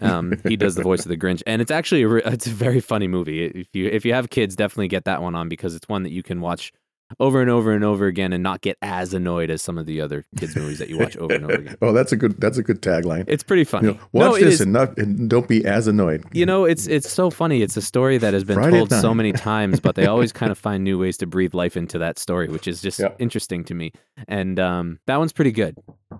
Um, 0.01 0.33
he 0.47 0.55
does 0.55 0.75
the 0.75 0.83
voice 0.83 1.01
of 1.05 1.09
the 1.09 1.17
Grinch, 1.17 1.41
and 1.47 1.61
it's 1.61 1.71
actually 1.71 2.03
a, 2.03 2.09
it's 2.15 2.47
a 2.47 2.51
very 2.51 2.79
funny 2.79 3.07
movie. 3.07 3.45
If 3.45 3.67
you 3.73 3.87
if 3.87 4.05
you 4.05 4.13
have 4.13 4.29
kids, 4.29 4.55
definitely 4.55 4.87
get 4.87 5.05
that 5.05 5.21
one 5.21 5.35
on 5.35 5.49
because 5.49 5.75
it's 5.75 5.87
one 5.89 6.03
that 6.03 6.11
you 6.11 6.23
can 6.23 6.41
watch 6.41 6.71
over 7.19 7.41
and 7.41 7.49
over 7.49 7.71
and 7.71 7.83
over 7.83 8.05
again 8.05 8.33
and 8.33 8.43
not 8.43 8.61
get 8.61 8.77
as 8.83 9.15
annoyed 9.15 9.49
as 9.49 9.63
some 9.63 9.79
of 9.79 9.87
the 9.87 9.99
other 9.99 10.27
kids 10.37 10.55
movies 10.55 10.77
that 10.77 10.89
you 10.89 10.99
watch 10.99 11.17
over 11.17 11.33
and 11.33 11.43
over 11.45 11.53
again. 11.55 11.75
oh, 11.81 11.91
that's 11.91 12.11
a 12.11 12.15
good. 12.15 12.39
That's 12.39 12.59
a 12.59 12.61
good 12.63 12.83
tagline. 12.83 13.23
It's 13.27 13.41
pretty 13.41 13.63
funny. 13.63 13.87
You 13.87 13.93
know, 13.95 13.99
watch 14.11 14.25
no, 14.33 14.45
this 14.45 14.53
is. 14.55 14.61
and 14.61 14.73
not 14.73 14.95
and 14.99 15.27
don't 15.27 15.47
be 15.47 15.65
as 15.65 15.87
annoyed. 15.87 16.23
You 16.33 16.45
know, 16.45 16.65
it's 16.65 16.85
it's 16.85 17.09
so 17.11 17.31
funny. 17.31 17.63
It's 17.63 17.75
a 17.75 17.81
story 17.81 18.19
that 18.19 18.35
has 18.35 18.43
been 18.43 18.57
Friday 18.57 18.77
told 18.77 18.91
so 18.91 19.15
many 19.15 19.31
times, 19.49 19.79
but 19.79 19.95
they 19.95 20.05
always 20.05 20.31
kind 20.31 20.51
of 20.51 20.59
find 20.59 20.83
new 20.83 20.99
ways 20.99 21.17
to 21.17 21.25
breathe 21.25 21.55
life 21.55 21.75
into 21.75 21.97
that 21.97 22.19
story, 22.19 22.47
which 22.47 22.67
is 22.67 22.79
just 22.79 22.99
Yeah. 22.99 23.09
interesting 23.17 23.63
to 23.63 23.73
me. 23.73 23.91
And 24.27 24.59
um, 24.59 24.99
that 25.07 25.17
one's 25.17 25.33
pretty 25.33 25.51
good. 25.51 25.75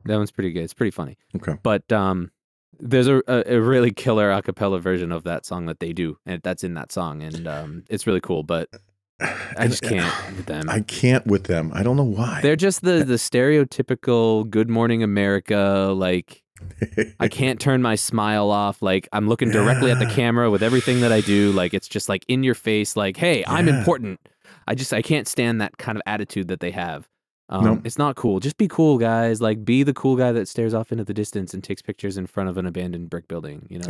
That 0.06 0.18
one's 0.18 0.32
pretty 0.32 0.52
good. 0.54 0.64
It's 0.64 0.74
pretty 0.74 0.90
funny. 0.92 1.18
Okay. 1.36 1.56
But 1.62 1.92
um, 1.92 2.32
there's 2.80 3.08
a, 3.08 3.22
a, 3.28 3.56
a 3.56 3.62
really 3.62 3.92
killer 3.92 4.32
a 4.32 4.42
cappella 4.42 4.80
version 4.80 5.12
of 5.12 5.24
that 5.24 5.46
song 5.46 5.66
that 5.68 5.80
they 5.80 5.94
do, 5.94 6.18
and 6.26 6.42
that's 6.44 6.64
in 6.64 6.74
that 6.76 6.92
song, 6.92 7.22
and 7.22 7.48
um, 7.48 7.84
it's 7.90 8.08
really 8.08 8.22
cool. 8.22 8.44
But 8.44 8.70
I 9.20 9.68
just 9.68 9.82
can't 9.84 10.14
with 10.36 10.46
them. 10.46 10.70
I 10.70 10.82
can't 10.82 11.26
with 11.28 11.46
them. 11.46 11.72
I 11.74 11.84
don't 11.84 11.98
know 11.98 12.04
why. 12.04 12.40
They're 12.42 12.56
just 12.56 12.82
the 12.82 13.04
the 13.04 13.16
stereotypical 13.16 14.50
Good 14.50 14.70
Morning 14.70 15.04
America 15.04 15.94
like 15.96 16.44
I 17.20 17.28
can't 17.30 17.60
turn 17.60 17.82
my 17.82 17.96
smile 17.96 18.50
off. 18.50 18.82
Like 18.82 19.08
I'm 19.12 19.28
looking 19.28 19.52
directly 19.52 19.92
at 19.92 20.00
the 20.00 20.06
camera 20.06 20.50
with 20.50 20.64
everything 20.64 21.02
that 21.02 21.12
I 21.12 21.22
do. 21.22 21.52
Like 21.52 21.74
it's 21.74 21.88
just 21.88 22.10
like 22.10 22.26
in 22.28 22.44
your 22.44 22.56
face. 22.56 22.96
Like, 22.96 23.18
hey, 23.18 23.44
I'm 23.46 23.68
important. 23.68 24.20
I 24.68 24.76
just 24.76 24.94
I 24.94 25.02
can't 25.02 25.28
stand 25.28 25.62
that 25.62 25.78
kind 25.78 25.98
of 25.98 26.02
attitude 26.06 26.48
that 26.50 26.60
they 26.60 26.72
have. 26.72 27.08
Um, 27.52 27.66
Nope. 27.66 27.82
It's 27.84 27.98
not 27.98 28.16
cool. 28.16 28.40
Just 28.40 28.58
be 28.58 28.68
cool, 28.68 29.00
guys. 29.00 29.42
Like 29.42 29.66
be 29.66 29.82
the 29.82 29.94
cool 29.94 30.16
guy 30.16 30.32
that 30.32 30.48
stares 30.48 30.74
off 30.76 30.92
into 30.92 31.04
the 31.04 31.16
distance 31.16 31.54
and 31.54 31.64
takes 31.64 31.82
pictures 31.82 32.16
in 32.16 32.28
front 32.28 32.48
of 32.48 32.58
an 32.58 32.68
abandoned 32.68 33.10
brick 33.10 33.28
building. 33.28 33.66
You 33.70 33.80
know, 33.80 33.88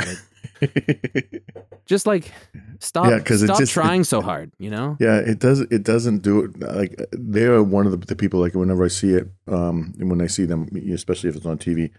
like, 0.62 1.44
just 1.86 2.08
like 2.08 2.32
stop. 2.80 3.08
Yeah, 3.10 3.18
because 3.18 3.44
stop 3.44 3.58
just- 3.60 3.74
trying 3.74 4.04
so 4.06 4.22
hard. 4.22 4.52
You 4.60 4.70
know. 4.70 4.96
Yeah, 5.00 5.18
it 5.18 5.40
does. 5.40 5.60
It 5.60 5.84
doesn't 5.84 6.20
do 6.20 6.46
it. 6.46 6.60
Like 6.60 7.06
they're 7.12 7.62
one 7.64 7.86
of 7.86 7.92
the, 7.92 7.98
the 8.06 8.16
people. 8.16 8.40
Like 8.40 8.54
whenever 8.56 8.86
I 8.86 8.88
see 8.90 9.10
it, 9.14 9.28
um, 9.48 9.94
and 10.00 10.10
when 10.10 10.22
I 10.22 10.28
see 10.28 10.46
them, 10.46 10.70
especially 10.94 11.30
if 11.30 11.36
it's 11.36 11.46
on 11.46 11.58
TV, 11.58 11.92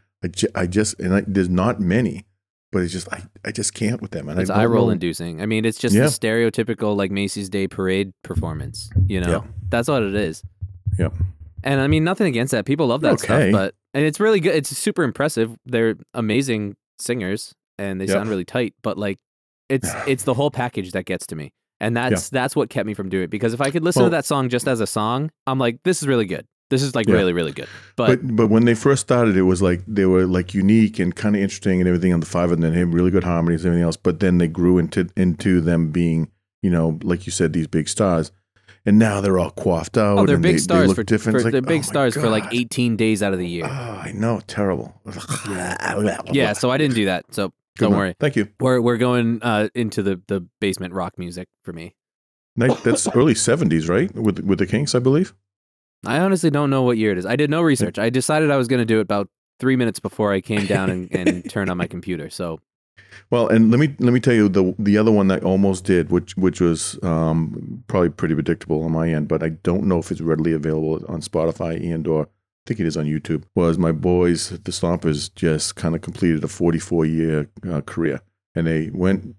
I, 0.54 0.66
just 0.66 0.98
and 1.00 1.14
I, 1.14 1.24
there's 1.26 1.48
not 1.50 1.78
many, 1.80 2.24
but 2.72 2.82
it's 2.82 2.92
just 2.92 3.12
I, 3.12 3.22
I 3.44 3.52
just 3.52 3.74
can't 3.74 4.00
with 4.00 4.12
them. 4.12 4.28
And 4.28 4.40
It's 4.40 4.48
I 4.50 4.62
eye 4.62 4.66
roll 4.66 4.86
know- 4.86 4.92
inducing. 4.92 5.42
I 5.42 5.46
mean, 5.46 5.64
it's 5.66 5.78
just 5.78 5.94
Yeah. 5.94 6.04
the 6.04 6.08
stereotypical 6.08 6.96
like 6.96 7.10
Macy's 7.10 7.48
Day 7.50 7.68
Parade 7.68 8.12
performance. 8.22 8.88
You 9.06 9.20
know, 9.20 9.30
Yeah. 9.30 9.50
that's 9.68 9.88
what 9.88 10.02
it 10.02 10.14
is. 10.14 10.42
Yep. 10.98 11.12
And 11.64 11.80
I 11.80 11.86
mean, 11.86 12.04
nothing 12.04 12.26
against 12.26 12.50
that. 12.52 12.64
People 12.64 12.86
love 12.86 13.00
that 13.02 13.14
Okay. 13.14 13.24
stuff, 13.24 13.52
but 13.52 13.74
and 13.94 14.04
it's 14.04 14.20
really 14.20 14.40
good. 14.40 14.54
It's 14.54 14.70
super 14.76 15.02
impressive. 15.02 15.56
They're 15.66 15.96
amazing 16.14 16.76
singers, 16.98 17.54
and 17.78 18.00
they 18.00 18.04
Yep. 18.06 18.14
sound 18.14 18.28
really 18.30 18.44
tight. 18.44 18.74
But 18.82 18.98
like, 18.98 19.18
it's 19.68 19.88
it's 20.06 20.24
the 20.24 20.34
whole 20.34 20.50
package 20.50 20.92
that 20.92 21.04
gets 21.06 21.26
to 21.28 21.36
me, 21.36 21.52
and 21.80 21.96
that's 21.96 22.30
that's 22.30 22.54
what 22.56 22.70
kept 22.70 22.86
me 22.86 22.94
from 22.94 23.08
doing 23.08 23.24
it. 23.24 23.30
Because 23.30 23.52
if 23.54 23.60
I 23.60 23.70
could 23.70 23.84
listen 23.84 24.02
Well- 24.02 24.10
to 24.10 24.16
that 24.16 24.24
song 24.24 24.48
just 24.48 24.66
as 24.68 24.80
a 24.80 24.86
song, 24.86 25.30
I'm 25.46 25.58
like, 25.58 25.78
this 25.84 26.02
is 26.02 26.08
really 26.08 26.26
good. 26.26 26.46
This 26.70 26.82
is 26.84 26.94
like 26.94 27.08
Yeah. 27.08 27.16
really 27.16 27.32
really 27.32 27.50
good. 27.52 27.66
But, 27.96 28.24
But 28.24 28.36
but 28.36 28.46
when 28.48 28.64
they 28.64 28.74
first 28.74 29.02
started, 29.02 29.36
it 29.36 29.42
was 29.42 29.60
like 29.60 29.82
they 29.88 30.06
were 30.06 30.24
like 30.26 30.54
unique 30.54 31.00
and 31.00 31.14
kind 31.14 31.34
of 31.34 31.42
interesting 31.42 31.80
and 31.80 31.88
everything 31.88 32.12
on 32.12 32.20
the 32.20 32.26
five, 32.26 32.52
and 32.52 32.62
then 32.62 32.72
had 32.74 32.94
really 32.94 33.10
good 33.10 33.24
harmonies 33.24 33.64
and 33.64 33.70
everything 33.72 33.84
else. 33.84 33.96
But 33.96 34.20
then 34.20 34.38
they 34.38 34.46
grew 34.48 34.78
into 34.78 35.08
into 35.16 35.60
them 35.60 35.90
being, 35.90 36.28
you 36.62 36.70
know, 36.70 36.98
like 37.02 37.26
you 37.26 37.32
said, 37.32 37.52
these 37.52 37.66
big 37.66 37.88
stars, 37.88 38.30
and 38.87 38.99
now 38.99 39.20
they're 39.20 39.38
all 39.38 39.50
coiffed 39.50 39.96
out. 39.96 40.18
oh, 40.18 40.26
they're 40.26 40.38
big 40.38 40.56
they, 40.56 40.58
stars 40.58 40.88
they 40.88 40.94
for, 40.94 41.02
different. 41.02 41.38
for 41.38 41.44
like, 41.44 41.52
they're 41.52 41.62
big 41.62 41.80
oh 41.80 41.82
stars 41.82 42.14
for 42.14 42.28
like 42.28 42.52
18 42.52 42.96
days 42.96 43.22
out 43.22 43.32
of 43.32 43.38
the 43.38 43.46
year. 43.49 43.66
Oh, 43.66 43.68
I 43.68 44.12
know, 44.14 44.40
terrible. 44.46 45.00
yeah, 45.49 46.52
so 46.52 46.70
I 46.70 46.78
didn't 46.78 46.94
do 46.94 47.04
that. 47.06 47.26
So 47.32 47.49
Good 47.76 47.84
don't 47.84 47.90
one. 47.90 47.99
worry. 47.99 48.16
Thank 48.18 48.37
you. 48.37 48.49
We're 48.58 48.80
we're 48.80 48.96
going 48.96 49.40
uh, 49.42 49.68
into 49.75 50.02
the 50.02 50.20
the 50.26 50.46
basement 50.60 50.94
rock 50.94 51.18
music 51.18 51.49
for 51.62 51.72
me. 51.72 51.94
Nice- 52.56 52.80
That's 52.82 53.08
early 53.14 53.34
seventies, 53.34 53.88
right? 53.88 54.14
With 54.14 54.40
with 54.40 54.58
the 54.58 54.66
Kinks, 54.66 54.94
I 54.94 54.99
believe. 54.99 55.34
I 56.06 56.18
honestly 56.18 56.50
don't 56.50 56.70
know 56.70 56.82
what 56.82 56.96
year 56.96 57.12
it 57.12 57.18
is. 57.18 57.26
I 57.26 57.37
did 57.37 57.50
no 57.50 57.60
research. 57.60 57.99
I 57.99 58.08
decided 58.08 58.50
I 58.50 58.56
was 58.56 58.68
going 58.68 58.80
to 58.80 58.87
do 58.87 58.99
it 58.99 59.02
about 59.02 59.28
three 59.58 59.76
minutes 59.76 60.00
before 60.00 60.32
I 60.32 60.40
came 60.40 60.64
down 60.64 60.88
and, 60.88 61.14
and 61.14 61.50
turned 61.50 61.70
on 61.70 61.76
my 61.76 61.87
computer. 61.87 62.30
So 62.30 62.60
Well, 63.30 63.47
and 63.49 63.71
let 63.71 63.78
me 63.78 63.95
let 64.00 64.12
me 64.12 64.21
tell 64.21 64.35
you 64.35 64.49
the 64.49 64.75
the 64.78 64.99
other 64.99 65.12
one 65.12 65.28
that 65.28 65.42
I 65.42 65.47
almost 65.47 65.85
did, 65.85 66.11
which 66.11 66.37
which 66.37 66.61
was 66.61 66.99
um, 67.02 67.85
probably 67.87 68.11
pretty 68.11 68.35
predictable 68.35 68.83
on 68.83 68.92
my 68.92 69.09
end, 69.09 69.28
but 69.28 69.42
I 69.42 69.50
don't 69.50 69.85
know 69.85 69.99
if 69.99 70.11
it's 70.11 70.21
readily 70.21 70.52
available 70.52 71.04
on 71.09 71.21
Spotify 71.21 71.80
and 71.92 72.07
or 72.07 72.25
I 72.25 72.26
think 72.66 72.80
it 72.80 72.87
is 72.87 72.97
on 72.97 73.07
YouTube. 73.07 73.45
Was 73.54 73.78
my 73.78 73.92
boys 73.92 74.50
the 74.50 74.73
Stompers 74.73 75.33
just 75.35 75.76
kind 75.76 75.95
of 75.95 76.02
completed 76.02 76.42
a 76.42 76.49
44 76.49 77.07
year 77.07 77.49
uh, 77.71 77.83
career, 77.83 78.21
and 78.57 78.66
they 78.66 78.90
went 78.92 79.37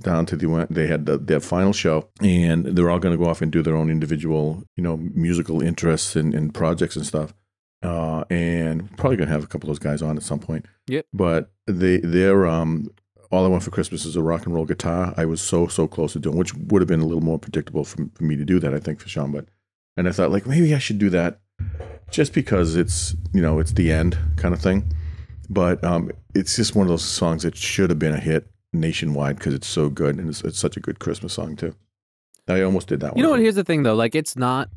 down 0.00 0.24
to 0.26 0.36
the 0.36 0.66
they 0.70 0.86
had 0.86 1.04
the, 1.04 1.18
their 1.18 1.40
final 1.40 1.74
show, 1.74 2.08
and 2.22 2.64
they're 2.64 2.90
all 2.90 2.98
going 2.98 3.16
to 3.16 3.22
go 3.22 3.28
off 3.28 3.42
and 3.42 3.52
do 3.52 3.62
their 3.62 3.76
own 3.76 3.90
individual 3.90 4.64
you 4.76 4.82
know 4.82 4.96
musical 4.96 5.62
interests 5.62 6.16
and, 6.16 6.34
and 6.34 6.54
projects 6.54 6.96
and 6.96 7.06
stuff. 7.06 7.34
Uh, 7.82 8.24
and 8.30 8.96
probably 8.96 9.16
gonna 9.18 9.30
have 9.30 9.44
a 9.44 9.46
couple 9.46 9.68
of 9.70 9.76
those 9.76 9.84
guys 9.84 10.00
on 10.00 10.16
at 10.16 10.22
some 10.22 10.38
point. 10.38 10.64
Yep. 10.88 11.06
But 11.12 11.50
they 11.66 11.98
they're 11.98 12.46
um 12.46 12.88
all 13.30 13.44
I 13.44 13.48
want 13.48 13.62
for 13.62 13.70
Christmas 13.70 14.04
is 14.04 14.16
a 14.16 14.22
rock 14.22 14.46
and 14.46 14.54
roll 14.54 14.64
guitar. 14.64 15.14
I 15.16 15.24
was 15.24 15.40
so 15.40 15.66
so 15.66 15.86
close 15.86 16.12
to 16.12 16.18
doing, 16.18 16.36
which 16.36 16.54
would 16.54 16.82
have 16.82 16.88
been 16.88 17.00
a 17.00 17.06
little 17.06 17.22
more 17.24 17.38
predictable 17.38 17.84
for, 17.84 18.06
for 18.14 18.24
me 18.24 18.36
to 18.36 18.44
do 18.44 18.58
that. 18.60 18.74
I 18.74 18.78
think 18.78 19.00
for 19.00 19.08
Sean, 19.08 19.32
but 19.32 19.46
and 19.96 20.08
I 20.08 20.12
thought 20.12 20.30
like 20.30 20.46
maybe 20.46 20.74
I 20.74 20.78
should 20.78 20.98
do 20.98 21.10
that, 21.10 21.40
just 22.10 22.32
because 22.32 22.76
it's 22.76 23.14
you 23.32 23.40
know 23.40 23.58
it's 23.58 23.72
the 23.72 23.90
end 23.92 24.18
kind 24.36 24.54
of 24.54 24.60
thing. 24.60 24.92
But 25.48 25.82
um, 25.84 26.10
it's 26.34 26.56
just 26.56 26.74
one 26.74 26.86
of 26.86 26.88
those 26.88 27.04
songs 27.04 27.42
that 27.42 27.56
should 27.56 27.90
have 27.90 27.98
been 27.98 28.14
a 28.14 28.20
hit 28.20 28.48
nationwide 28.72 29.36
because 29.36 29.54
it's 29.54 29.68
so 29.68 29.88
good 29.88 30.16
and 30.18 30.28
it's, 30.28 30.42
it's 30.42 30.58
such 30.58 30.76
a 30.76 30.80
good 30.80 30.98
Christmas 30.98 31.32
song 31.32 31.56
too. 31.56 31.74
I 32.48 32.62
almost 32.62 32.88
did 32.88 33.00
that 33.00 33.12
one. 33.12 33.18
you 33.18 33.22
know 33.24 33.30
what? 33.30 33.40
Here's 33.40 33.56
the 33.56 33.64
thing, 33.64 33.82
though. 33.82 33.94
Like, 33.94 34.14
it's 34.14 34.36
not 34.36 34.68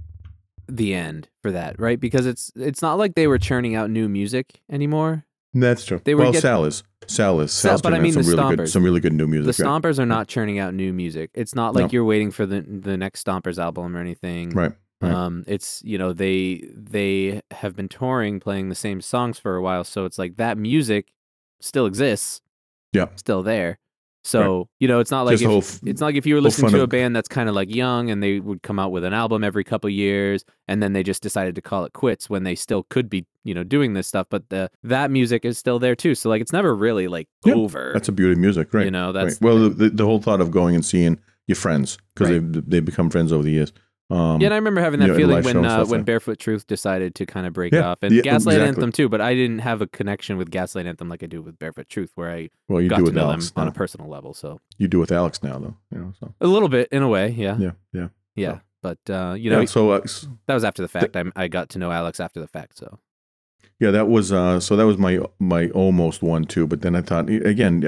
the 0.67 0.93
end 0.93 1.30
for 1.41 1.52
that, 1.52 1.80
right? 1.80 2.00
Because 2.00 2.26
it's 2.26 2.52
it's 2.56 2.82
not 2.82 2.97
like 2.97 3.15
they 3.15 3.28
were 3.28 3.38
churning 3.38 3.76
out 3.76 3.89
new 3.89 4.10
music 4.10 4.62
anymore. 4.71 5.26
That's 5.54 5.84
true. 5.86 6.00
They 6.04 6.14
were 6.16 6.24
well, 6.24 6.32
get- 6.32 6.42
Sal 6.42 6.66
is. 6.66 6.84
Sal 7.08 7.40
is. 7.42 7.52
Sal- 7.52 7.72
Sal's 7.72 7.82
but 7.82 7.94
I 7.94 8.00
mean 8.00 8.14
some 8.14 8.22
the 8.24 8.30
really 8.36 8.56
good, 8.56 8.60
Stompers. 8.66 8.72
some 8.72 8.84
really 8.84 9.00
good 9.00 9.14
new 9.14 9.24
The 9.26 9.28
music. 9.28 9.66
right? 9.66 9.70
Stompers 9.82 9.98
are 9.98 10.06
not 10.06 10.28
churning 10.28 10.60
out 10.60 10.74
new 10.76 10.94
music. 10.94 11.32
It's 11.34 11.56
not 11.56 11.74
like 11.74 11.86
No. 11.86 11.90
you're 11.92 12.06
waiting 12.06 12.30
for 12.30 12.46
the 12.46 12.62
the 12.62 12.98
next 12.98 13.26
Stompers 13.26 13.58
album 13.58 13.96
or 13.96 14.00
anything. 14.00 14.52
Right. 14.52 14.74
Right. 15.02 15.12
Um, 15.14 15.44
it's 15.48 15.82
you 15.84 15.98
know 15.98 16.12
they 16.14 16.70
they 16.76 17.42
have 17.52 17.76
been 17.76 17.88
touring, 17.88 18.40
playing 18.40 18.70
the 18.70 18.76
same 18.76 19.02
songs 19.02 19.40
for 19.40 19.56
a 19.56 19.62
while, 19.62 19.84
so 19.86 20.06
it's 20.06 20.20
like 20.20 20.36
that 20.38 20.58
music 20.58 21.14
still 21.62 21.86
exists. 21.86 22.42
Yeah. 22.92 23.06
still 23.16 23.42
there. 23.44 23.80
So 24.23 24.67
you 24.79 24.88
know, 24.88 24.99
it's 24.99 25.12
not 25.12 25.23
like 25.23 25.34
Just 25.34 25.43
if, 25.43 25.49
whole 25.49 25.89
it's 25.89 26.01
not 26.01 26.08
like 26.08 26.15
if 26.15 26.25
you 26.25 26.36
were 26.36 26.41
listening 26.41 26.71
to 26.71 26.82
a 26.82 26.88
band 26.88 27.15
that's 27.15 27.29
kind 27.29 27.47
of 27.49 27.55
like 27.55 27.73
young 27.73 28.10
and 28.12 28.21
they 28.21 28.39
would 28.39 28.62
come 28.63 28.77
out 28.77 28.91
with 28.91 29.03
an 29.03 29.13
album 29.13 29.43
every 29.43 29.63
couple 29.63 29.89
years, 29.89 30.43
and 30.67 30.84
then 30.84 30.93
they 30.93 31.03
just 31.03 31.21
decided 31.23 31.55
to 31.55 31.62
call 31.62 31.86
it 31.86 31.93
quits 31.93 32.29
when 32.29 32.43
they 32.43 32.55
still 32.55 32.84
could 32.89 33.10
be 33.10 33.25
you 33.45 33.53
know 33.53 33.63
doing 33.63 33.93
this 33.93 34.08
stuff, 34.08 34.27
but 34.29 34.49
the 34.49 34.69
that 34.84 35.10
music 35.10 35.45
is 35.45 35.58
still 35.58 35.79
there 35.79 35.95
too. 35.95 36.15
So 36.15 36.29
like 36.29 36.41
it's 36.41 36.53
never 36.53 36.75
really 36.75 37.08
like 37.08 37.27
Yeah, 37.45 37.53
over. 37.55 37.91
That's 37.93 38.10
a 38.10 38.12
beauty 38.12 38.34
of 38.34 38.39
music, 38.39 38.73
right? 38.73 38.86
you 38.86 38.91
know 38.91 39.12
that's 39.12 39.36
right. 39.36 39.41
Well, 39.41 39.69
the, 39.69 39.89
the 39.89 40.05
whole 40.05 40.19
thought 40.19 40.41
of 40.41 40.51
going 40.51 40.75
and 40.75 40.84
seeing 40.86 41.17
your 41.47 41.55
friends 41.55 41.97
because 42.13 42.29
Right. 42.32 42.51
they've 42.51 42.69
they've 42.69 42.86
become 42.86 43.10
friends 43.10 43.32
over 43.32 43.43
the 43.43 43.51
years. 43.51 43.71
Um, 44.10 44.41
Yeah, 44.41 44.48
and 44.48 44.54
I 44.54 44.58
remember 44.58 44.82
having 44.82 45.02
you 45.02 45.08
that 45.08 45.13
know, 45.13 45.17
feeling 45.17 45.43
when 45.43 45.65
uh, 45.65 45.86
when 45.86 46.04
Barefoot 46.04 46.39
Truth 46.39 46.65
decided 46.67 47.15
to 47.15 47.26
kind 47.26 47.45
of 47.45 47.54
break 47.54 47.74
Yeah, 47.74 47.89
off, 47.89 48.00
and 48.02 48.13
yeah, 48.13 48.22
Gaslight 48.22 48.56
exactly. 48.56 48.67
Anthem 48.67 48.91
too. 48.91 49.10
But 49.10 49.22
I 49.22 49.36
didn't 49.36 49.60
have 49.60 49.82
a 49.82 49.88
connection 49.88 50.38
with 50.38 50.50
Gaslight 50.50 50.88
Anthem 50.88 51.10
like 51.10 51.22
I 51.24 51.28
do 51.28 51.41
with 51.41 51.60
Barefoot 51.60 51.89
Truth, 51.89 52.12
where 52.15 52.32
I 52.32 52.50
well, 52.67 52.82
you 52.82 52.89
got 52.89 52.98
do 52.98 53.02
to 53.02 53.06
with 53.06 53.13
know 53.15 53.26
Alex. 53.26 53.52
them 53.52 53.62
on 53.62 53.67
a 53.67 53.72
personal 53.72 54.10
level. 54.10 54.34
So 54.34 54.60
You 54.78 54.88
do 54.88 55.00
with 55.00 55.12
Alex 55.12 55.43
now, 55.43 55.60
though. 55.60 55.76
You 55.91 56.00
know, 56.00 56.13
so 56.19 56.34
a 56.41 56.48
little 56.48 56.69
bit, 56.69 56.88
in 56.91 57.04
a 57.04 57.08
way, 57.08 57.30
yeah, 57.30 57.58
yeah. 57.60 57.72
yeah, 57.93 58.08
yeah. 58.36 58.60
But 58.82 58.98
uh, 59.10 59.36
you 59.38 59.50
know, 59.50 59.60
yeah, 59.60 59.65
so 59.65 59.91
uh, 59.91 60.02
that 60.48 60.54
was 60.54 60.63
after 60.63 60.82
the 60.82 60.88
fact. 60.88 61.15
I, 61.15 61.26
I 61.36 61.48
got 61.48 61.69
to 61.69 61.80
know 61.80 61.91
Alex 61.91 62.19
after 62.19 62.39
the 62.39 62.48
fact. 62.48 62.78
So 62.78 62.98
yeah, 63.80 63.91
that 63.91 64.08
was 64.08 64.32
uh, 64.32 64.60
so 64.60 64.76
that 64.76 64.86
was 64.86 64.98
my 64.98 65.19
my 65.39 65.69
almost 65.69 66.24
one 66.24 66.45
too. 66.45 66.65
But 66.65 66.82
then 66.82 66.95
I 66.95 67.02
thought 67.02 67.30
again, 67.30 67.84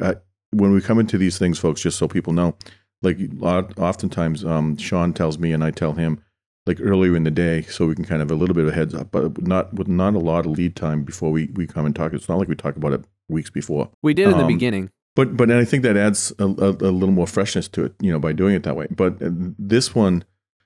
uh, 0.00 0.12
I, 0.12 0.14
when 0.52 0.72
we 0.72 0.80
come 0.80 0.98
into 1.00 1.18
these 1.18 1.36
things, 1.36 1.58
folks, 1.58 1.80
just 1.82 1.98
so 1.98 2.06
people 2.08 2.32
know, 2.32 2.56
like 3.02 3.18
lot- 3.34 3.78
oftentimes, 3.78 4.44
um, 4.44 4.76
Sean 4.76 5.12
tells 5.12 5.38
me 5.38 5.52
and 5.52 5.62
I 5.64 5.70
tell 5.70 5.92
him 5.94 6.20
like 6.66 6.78
earlier 6.80 7.14
in 7.14 7.22
the 7.24 7.30
day, 7.30 7.62
so 7.62 7.86
we 7.86 7.94
can 7.94 8.04
kind 8.04 8.20
of 8.20 8.28
have 8.28 8.36
a 8.36 8.40
little 8.40 8.54
bit 8.54 8.64
of 8.64 8.70
a 8.70 8.74
heads 8.74 8.94
up, 8.94 9.10
but 9.12 9.40
not 9.46 9.72
with 9.74 9.86
not 9.88 10.14
a 10.14 10.18
lot 10.18 10.46
of 10.46 10.52
lead 10.52 10.74
time 10.76 11.02
before 11.04 11.30
we 11.30 11.50
we 11.54 11.66
come 11.66 11.86
and 11.86 11.94
talk. 11.94 12.12
It's 12.12 12.28
not 12.28 12.38
like 12.38 12.48
we 12.48 12.56
talk 12.56 12.76
about 12.76 12.92
it 12.92 13.04
weeks 13.28 13.50
before. 13.50 13.90
we 14.02 14.14
did 14.14 14.28
in 14.28 14.36
the 14.36 14.44
Um, 14.44 14.48
beginning. 14.48 14.90
But 15.14 15.36
but 15.36 15.50
I 15.50 15.64
think 15.64 15.82
that 15.84 15.96
adds 15.96 16.32
a, 16.38 16.44
a, 16.44 16.70
a 16.70 16.92
little 16.92 17.12
more 17.12 17.26
freshness 17.26 17.68
to 17.68 17.84
it, 17.84 17.94
you 18.00 18.12
know, 18.12 18.18
by 18.18 18.32
doing 18.32 18.54
it 18.54 18.64
that 18.64 18.76
way. 18.76 18.86
But 18.90 19.22
uh, 19.22 19.30
this 19.58 19.94
one, 19.94 20.24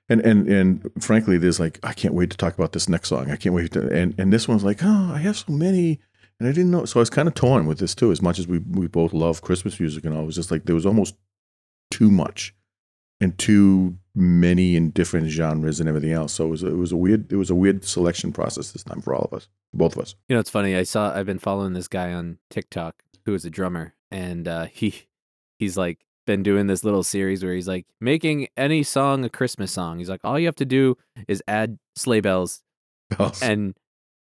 and 0.08 0.20
and 0.22 0.48
and 0.48 0.90
frankly, 0.98 1.38
there's 1.38 1.60
like 1.60 1.78
I 1.84 1.92
can't 1.92 2.14
wait 2.14 2.30
to 2.30 2.36
talk 2.36 2.54
about 2.54 2.72
this 2.72 2.88
next 2.88 3.08
song. 3.10 3.30
I 3.30 3.36
can't 3.36 3.54
wait 3.54 3.72
to. 3.72 3.88
And 3.92 4.14
and 4.18 4.32
this 4.32 4.48
one's 4.48 4.64
like, 4.64 4.80
oh, 4.82 5.12
I 5.14 5.18
have 5.18 5.36
so 5.36 5.52
many, 5.52 6.00
and 6.40 6.48
I 6.48 6.52
didn't 6.52 6.70
know. 6.72 6.84
So 6.86 6.98
I 6.98 7.02
was 7.02 7.10
kind 7.10 7.28
of 7.28 7.34
torn 7.34 7.66
with 7.66 7.78
this 7.78 7.94
too. 7.94 8.10
As 8.10 8.20
much 8.22 8.38
as 8.40 8.48
we 8.48 8.58
we 8.58 8.88
both 8.88 9.12
love 9.12 9.42
Christmas 9.42 9.78
music 9.78 10.04
and 10.04 10.14
all, 10.16 10.22
it 10.22 10.26
was 10.26 10.34
just 10.36 10.50
like 10.50 10.64
there 10.64 10.74
was 10.74 10.86
almost 10.86 11.14
too 11.90 12.10
much, 12.10 12.54
and 13.20 13.36
too 13.38 13.96
many 14.14 14.76
in 14.76 14.90
different 14.90 15.28
genres 15.28 15.80
and 15.80 15.88
everything 15.88 16.12
else. 16.12 16.32
So 16.34 16.46
it 16.46 16.48
was 16.48 16.62
it 16.62 16.76
was 16.76 16.92
a 16.92 16.96
weird 16.96 17.32
it 17.32 17.36
was 17.36 17.50
a 17.50 17.54
weird 17.54 17.84
selection 17.84 18.32
process 18.32 18.72
this 18.72 18.82
time 18.82 19.00
for 19.00 19.14
all 19.14 19.28
of 19.30 19.32
us, 19.32 19.48
both 19.72 19.96
of 19.96 20.02
us. 20.02 20.14
You 20.28 20.36
know, 20.36 20.40
it's 20.40 20.50
funny. 20.50 20.76
I 20.76 20.82
saw 20.82 21.14
I've 21.14 21.26
been 21.26 21.38
following 21.38 21.72
this 21.72 21.88
guy 21.88 22.12
on 22.12 22.38
TikTok 22.50 23.02
who 23.26 23.34
is 23.34 23.44
a 23.44 23.50
drummer, 23.50 23.94
and 24.10 24.48
uh, 24.48 24.64
he 24.66 25.06
he's 25.58 25.76
like 25.76 25.98
been 26.26 26.42
doing 26.42 26.66
this 26.66 26.84
little 26.84 27.02
series 27.02 27.42
where 27.42 27.54
he's 27.54 27.68
like 27.68 27.86
making 28.00 28.48
any 28.56 28.82
song 28.82 29.24
a 29.24 29.28
Christmas 29.28 29.72
song. 29.72 29.98
He's 29.98 30.10
like, 30.10 30.20
all 30.24 30.38
you 30.38 30.46
have 30.46 30.56
to 30.56 30.64
do 30.64 30.96
is 31.28 31.42
add 31.48 31.78
sleigh 31.96 32.20
bells, 32.20 32.62
and 33.42 33.74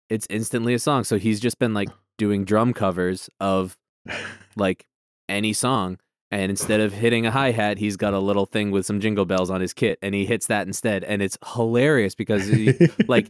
it's 0.09 0.27
instantly 0.31 0.75
a 0.75 0.79
song. 0.79 1.05
So 1.05 1.19
he's 1.19 1.41
just 1.41 1.59
been 1.59 1.75
like 1.75 1.89
doing 2.19 2.45
drum 2.45 2.73
covers 2.73 3.29
of 3.41 3.77
like 4.57 4.87
any 5.29 5.53
song. 5.53 5.99
And 6.33 6.51
instead 6.51 6.81
of 6.81 6.93
hitting 6.93 7.25
a 7.25 7.31
hi 7.31 7.53
hat, 7.53 7.79
he's 7.79 7.97
got 7.97 8.13
a 8.13 8.19
little 8.19 8.47
thing 8.47 8.73
with 8.73 8.85
some 8.85 9.01
jingle 9.01 9.25
bells 9.25 9.49
on 9.49 9.61
his 9.61 9.73
kit, 9.73 9.99
and 10.03 10.13
he 10.15 10.27
hits 10.27 10.49
that 10.49 10.67
instead. 10.67 11.05
And 11.05 11.23
it's 11.23 11.39
hilarious 11.55 12.17
because 12.17 12.49
he, 12.49 12.75
like 13.07 13.29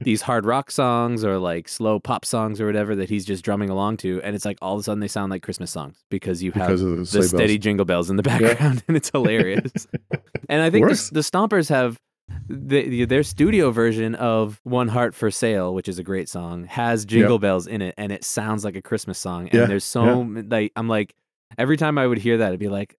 these 0.00 0.20
hard 0.20 0.44
rock 0.44 0.72
songs 0.72 1.24
or 1.24 1.38
like 1.38 1.68
slow 1.68 2.00
pop 2.00 2.24
songs 2.24 2.60
or 2.60 2.66
whatever 2.66 2.96
that 2.96 3.08
he's 3.08 3.24
just 3.24 3.44
drumming 3.44 3.70
along 3.70 3.98
to, 3.98 4.20
and 4.22 4.34
it's 4.34 4.44
like 4.44 4.58
all 4.60 4.74
of 4.74 4.80
a 4.80 4.82
sudden 4.82 4.98
they 4.98 5.08
sound 5.08 5.30
like 5.30 5.42
Christmas 5.42 5.70
songs 5.70 6.02
because 6.10 6.42
you 6.42 6.50
have 6.52 6.66
because 6.66 6.80
the, 6.82 6.88
the 6.88 7.06
sleigh 7.06 7.20
bells. 7.20 7.30
steady 7.30 7.58
jingle 7.58 7.84
bells 7.84 8.10
in 8.10 8.16
the 8.16 8.22
background, 8.22 8.82
and 8.88 8.96
it's 8.96 9.10
hilarious. 9.10 9.86
and 10.48 10.60
I 10.60 10.70
think 10.70 10.88
the, 10.88 11.10
the 11.12 11.20
Stompers 11.20 11.68
have 11.68 12.00
the, 12.48 13.04
their 13.04 13.22
studio 13.22 13.70
version 13.70 14.14
of 14.16 14.60
"One 14.64 14.88
Heart 14.88 15.14
for 15.14 15.30
Sale," 15.30 15.72
which 15.72 15.88
is 15.88 15.98
a 16.00 16.02
great 16.02 16.28
song, 16.28 16.64
has 16.64 17.04
jingle 17.04 17.38
bells 17.38 17.66
in 17.66 17.80
it, 17.80 17.94
and 17.96 18.10
it 18.10 18.24
sounds 18.24 18.64
like 18.64 18.76
a 18.76 18.82
Christmas 18.82 19.18
song. 19.18 19.42
And 19.50 19.54
Yeah, 19.54 19.66
there's 19.66 19.84
so 19.84 20.22
m- 20.22 20.48
like 20.50 20.72
I'm 20.74 20.88
like 20.88 21.14
every 21.58 21.76
time 21.76 21.98
I 21.98 22.06
would 22.06 22.18
hear 22.18 22.38
that, 22.38 22.52
I'd 22.52 22.58
be 22.58 22.68
like, 22.68 22.96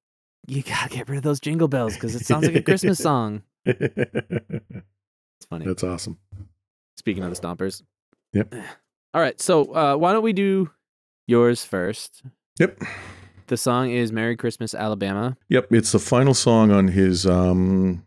"You 0.47 0.61
gotta 0.63 0.89
get 0.89 1.07
rid 1.09 1.17
of 1.17 1.23
those 1.23 1.39
jingle 1.39 1.67
bells 1.67 1.93
because 1.95 2.15
it 2.15 2.25
sounds 2.25 2.45
like 2.45 2.55
a 2.55 2.61
Christmas 2.61 2.99
song." 3.09 3.43
It's 5.37 5.45
funny. 5.49 5.65
That's 5.65 5.83
awesome. 5.83 6.17
Speaking 6.97 7.23
of 7.23 7.29
the 7.29 7.35
Stompers. 7.35 7.83
Yep. 8.33 8.53
All 9.13 9.21
right, 9.21 9.39
so 9.39 9.65
uh, 9.75 9.95
why 9.95 10.13
don't 10.13 10.23
we 10.23 10.33
do 10.33 10.71
yours 11.27 11.63
first? 11.65 12.23
Yep. 12.59 12.81
The 13.47 13.57
song 13.57 13.91
is 13.91 14.11
"Merry 14.11 14.35
Christmas, 14.35 14.73
Alabama." 14.73 15.37
Yep. 15.49 15.71
It's 15.73 15.91
the 15.91 15.99
final 15.99 16.33
song 16.33 16.71
on 16.71 16.87
his. 16.87 17.25
um 17.25 18.03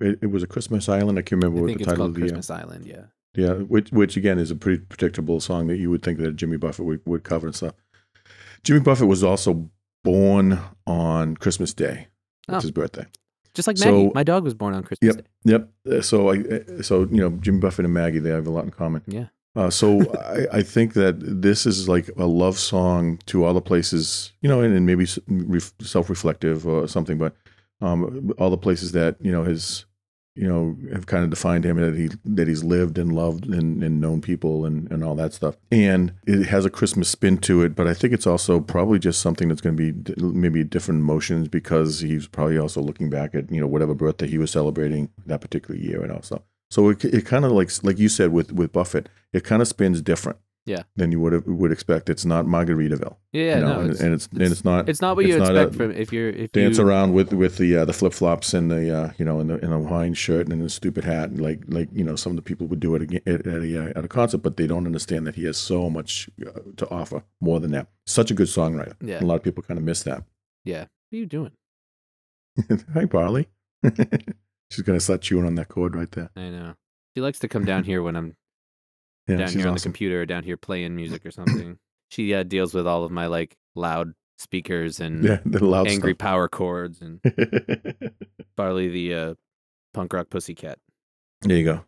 It, 0.00 0.18
it 0.22 0.26
was 0.30 0.42
a 0.42 0.46
Christmas 0.46 0.88
Island. 0.88 1.18
I 1.18 1.22
can't 1.22 1.42
remember 1.42 1.58
I 1.58 1.60
what 1.62 1.66
think 1.68 1.78
the 1.78 1.82
it's 1.82 1.88
title 1.90 2.04
called 2.06 2.10
of 2.10 2.14
the. 2.16 2.20
Christmas 2.22 2.50
Island. 2.50 2.86
Yeah. 2.86 3.02
Yeah, 3.34 3.52
which 3.54 3.90
which 3.92 4.16
again 4.16 4.38
is 4.40 4.50
a 4.50 4.56
pretty 4.56 4.82
predictable 4.82 5.38
song 5.38 5.68
that 5.68 5.76
you 5.76 5.90
would 5.90 6.02
think 6.02 6.18
that 6.18 6.34
Jimmy 6.34 6.56
Buffett 6.56 6.84
would, 6.86 7.00
would 7.06 7.22
cover 7.22 7.46
and 7.46 7.54
stuff. 7.54 7.74
Jimmy 8.64 8.80
Buffett 8.80 9.06
was 9.06 9.22
also 9.22 9.70
born 10.04 10.58
on 10.86 11.36
Christmas 11.36 11.72
Day. 11.74 12.08
It's 12.48 12.56
Oh. 12.56 12.60
his 12.60 12.70
birthday. 12.70 13.06
Just 13.54 13.66
like 13.68 13.76
So- 13.78 14.12
My 14.14 14.22
dog 14.22 14.44
was 14.44 14.54
born 14.54 14.74
on 14.74 14.82
Christmas 14.82 15.16
Yep. 15.16 15.24
Day. 15.24 15.52
Yep. 15.52 15.70
Uh, 15.98 16.00
So 16.02 16.28
I 16.30 16.36
uh, 16.38 16.82
so 16.82 17.00
you 17.10 17.16
know 17.18 17.30
Jimmy 17.40 17.58
Buffett 17.60 17.84
and 17.84 17.94
Maggie 17.94 18.18
they 18.20 18.30
have 18.30 18.46
a 18.46 18.50
lot 18.50 18.64
in 18.64 18.70
common. 18.70 19.02
Yeah. 19.06 19.26
Uh, 19.56 19.68
so 19.70 20.00
I, 20.52 20.58
I 20.58 20.62
think 20.62 20.92
that 20.94 21.14
this 21.42 21.66
is 21.66 21.88
like 21.88 22.08
a 22.16 22.26
love 22.26 22.58
song 22.58 23.18
to 23.26 23.44
all 23.44 23.52
the 23.54 23.60
places 23.60 24.32
you 24.40 24.48
know, 24.48 24.60
and, 24.60 24.74
and 24.76 24.86
maybe 24.86 25.06
self-reflective 25.80 26.66
or 26.66 26.86
something, 26.88 27.18
but 27.18 27.34
um, 27.80 28.32
all 28.38 28.50
the 28.50 28.58
places 28.58 28.92
that 28.92 29.16
you 29.20 29.32
know 29.32 29.42
his 29.44 29.84
you 30.40 30.48
know 30.48 30.74
have 30.90 31.04
kind 31.04 31.22
of 31.22 31.28
defined 31.28 31.66
him 31.66 31.76
that 31.76 31.94
he 31.94 32.08
that 32.24 32.48
he's 32.48 32.64
lived 32.64 32.96
and 32.96 33.14
loved 33.14 33.44
and, 33.44 33.84
and 33.84 34.00
known 34.00 34.22
people 34.22 34.64
and, 34.64 34.90
and 34.90 35.04
all 35.04 35.14
that 35.14 35.34
stuff. 35.34 35.56
And 35.70 36.14
it 36.26 36.46
has 36.46 36.64
a 36.64 36.70
Christmas 36.70 37.10
spin 37.10 37.36
to 37.38 37.62
it, 37.62 37.76
but 37.76 37.86
I 37.86 37.92
think 37.92 38.14
it's 38.14 38.26
also 38.26 38.58
probably 38.58 38.98
just 38.98 39.20
something 39.20 39.48
that's 39.48 39.60
going 39.60 39.76
to 39.76 39.92
be 39.92 40.14
maybe 40.16 40.64
different 40.64 41.00
emotions 41.00 41.48
because 41.48 42.00
he's 42.00 42.26
probably 42.26 42.56
also 42.56 42.80
looking 42.80 43.10
back 43.10 43.34
at 43.34 43.52
you 43.52 43.60
know 43.60 43.66
whatever 43.66 43.94
birthday 43.94 44.26
he 44.26 44.38
was 44.38 44.50
celebrating 44.50 45.10
that 45.26 45.42
particular 45.42 45.78
year 45.78 46.02
and 46.02 46.10
also. 46.10 46.42
So 46.70 46.88
it, 46.88 47.04
it 47.04 47.26
kind 47.26 47.44
of 47.44 47.52
like 47.52 47.70
like 47.84 47.98
you 47.98 48.08
said 48.08 48.32
with 48.32 48.50
with 48.50 48.72
Buffett, 48.72 49.10
it 49.34 49.44
kind 49.44 49.60
of 49.60 49.68
spins 49.68 50.00
different. 50.00 50.38
Yeah. 50.66 50.82
Than 50.94 51.10
you 51.10 51.20
would 51.20 51.46
would 51.46 51.72
expect. 51.72 52.10
It's 52.10 52.24
not 52.24 52.44
Margaritaville. 52.44 53.16
Yeah, 53.32 53.56
you 53.56 53.60
know, 53.60 53.72
no, 53.74 53.80
and, 53.80 53.90
it's, 53.90 54.00
and 54.00 54.14
it's 54.14 54.26
and 54.26 54.42
it's 54.42 54.64
not 54.64 54.88
it's 54.88 55.00
not 55.00 55.16
what 55.16 55.26
you 55.26 55.36
expect 55.36 55.74
a, 55.74 55.76
from 55.76 55.90
if 55.92 56.12
you're 56.12 56.28
if 56.28 56.52
dance 56.52 56.78
you 56.78 56.84
around 56.84 57.12
with 57.14 57.32
with 57.32 57.56
the 57.56 57.78
uh, 57.78 57.84
the 57.84 57.92
flip 57.92 58.12
flops 58.12 58.52
and 58.52 58.70
the 58.70 58.94
uh, 58.96 59.12
you 59.18 59.24
know 59.24 59.40
and 59.40 59.50
the 59.50 59.58
in 59.64 59.72
a 59.72 59.78
Hawaiian 59.78 60.14
shirt 60.14 60.48
and 60.48 60.62
the 60.62 60.68
stupid 60.68 61.04
hat 61.04 61.30
and 61.30 61.40
like 61.40 61.62
like 61.68 61.88
you 61.92 62.04
know 62.04 62.14
some 62.14 62.32
of 62.32 62.36
the 62.36 62.42
people 62.42 62.66
would 62.66 62.78
do 62.80 62.94
it 62.94 63.02
at, 63.26 63.46
at 63.46 63.46
a 63.46 63.84
uh, 63.84 63.92
at 63.96 64.04
a 64.04 64.08
concert, 64.08 64.38
but 64.38 64.58
they 64.58 64.66
don't 64.66 64.86
understand 64.86 65.26
that 65.26 65.34
he 65.34 65.44
has 65.44 65.56
so 65.56 65.88
much 65.88 66.28
uh, 66.46 66.50
to 66.76 66.88
offer 66.90 67.24
more 67.40 67.58
than 67.58 67.70
that. 67.72 67.88
Such 68.06 68.30
a 68.30 68.34
good 68.34 68.48
songwriter. 68.48 68.94
Yeah. 69.00 69.22
a 69.22 69.24
lot 69.24 69.36
of 69.36 69.42
people 69.42 69.62
kind 69.62 69.78
of 69.78 69.84
miss 69.84 70.02
that. 70.04 70.24
yeah. 70.64 70.80
What 71.08 71.16
are 71.16 71.20
you 71.20 71.26
doing? 71.26 71.52
Hi, 72.94 73.04
Barley. 73.06 73.48
She's 74.70 74.82
gonna 74.84 75.00
start 75.00 75.22
chewing 75.22 75.46
on 75.46 75.54
that 75.56 75.68
cord 75.68 75.96
right 75.96 76.10
there. 76.12 76.30
I 76.36 76.50
know. 76.50 76.74
She 77.16 77.20
likes 77.20 77.38
to 77.40 77.48
come 77.48 77.64
down 77.64 77.84
here 77.84 78.02
when 78.02 78.14
I'm 78.14 78.36
Yeah, 79.30 79.36
down 79.46 79.52
here 79.52 79.68
on 79.68 79.74
the 79.74 79.80
computer 79.80 80.22
or 80.22 80.26
down 80.26 80.42
here 80.44 80.56
playing 80.56 80.94
music 80.96 81.24
or 81.26 81.30
something. 81.30 81.78
she 82.10 82.34
uh, 82.34 82.42
deals 82.42 82.74
with 82.74 82.86
all 82.86 83.04
of 83.04 83.10
my 83.10 83.26
like 83.26 83.56
loud 83.74 84.12
speakers 84.38 85.00
and 85.00 85.22
Yeah, 85.24 85.38
the 85.46 85.64
loud 85.64 85.88
angry 85.88 86.12
stuff. 86.12 86.18
power 86.18 86.48
chords 86.48 87.00
and 87.00 87.20
Barley 88.56 88.88
the 88.88 89.14
uh, 89.14 89.34
punk 89.94 90.12
rock 90.12 90.30
pussycat. 90.30 90.78
there 91.42 91.56
you 91.56 91.64
go. 91.64 91.84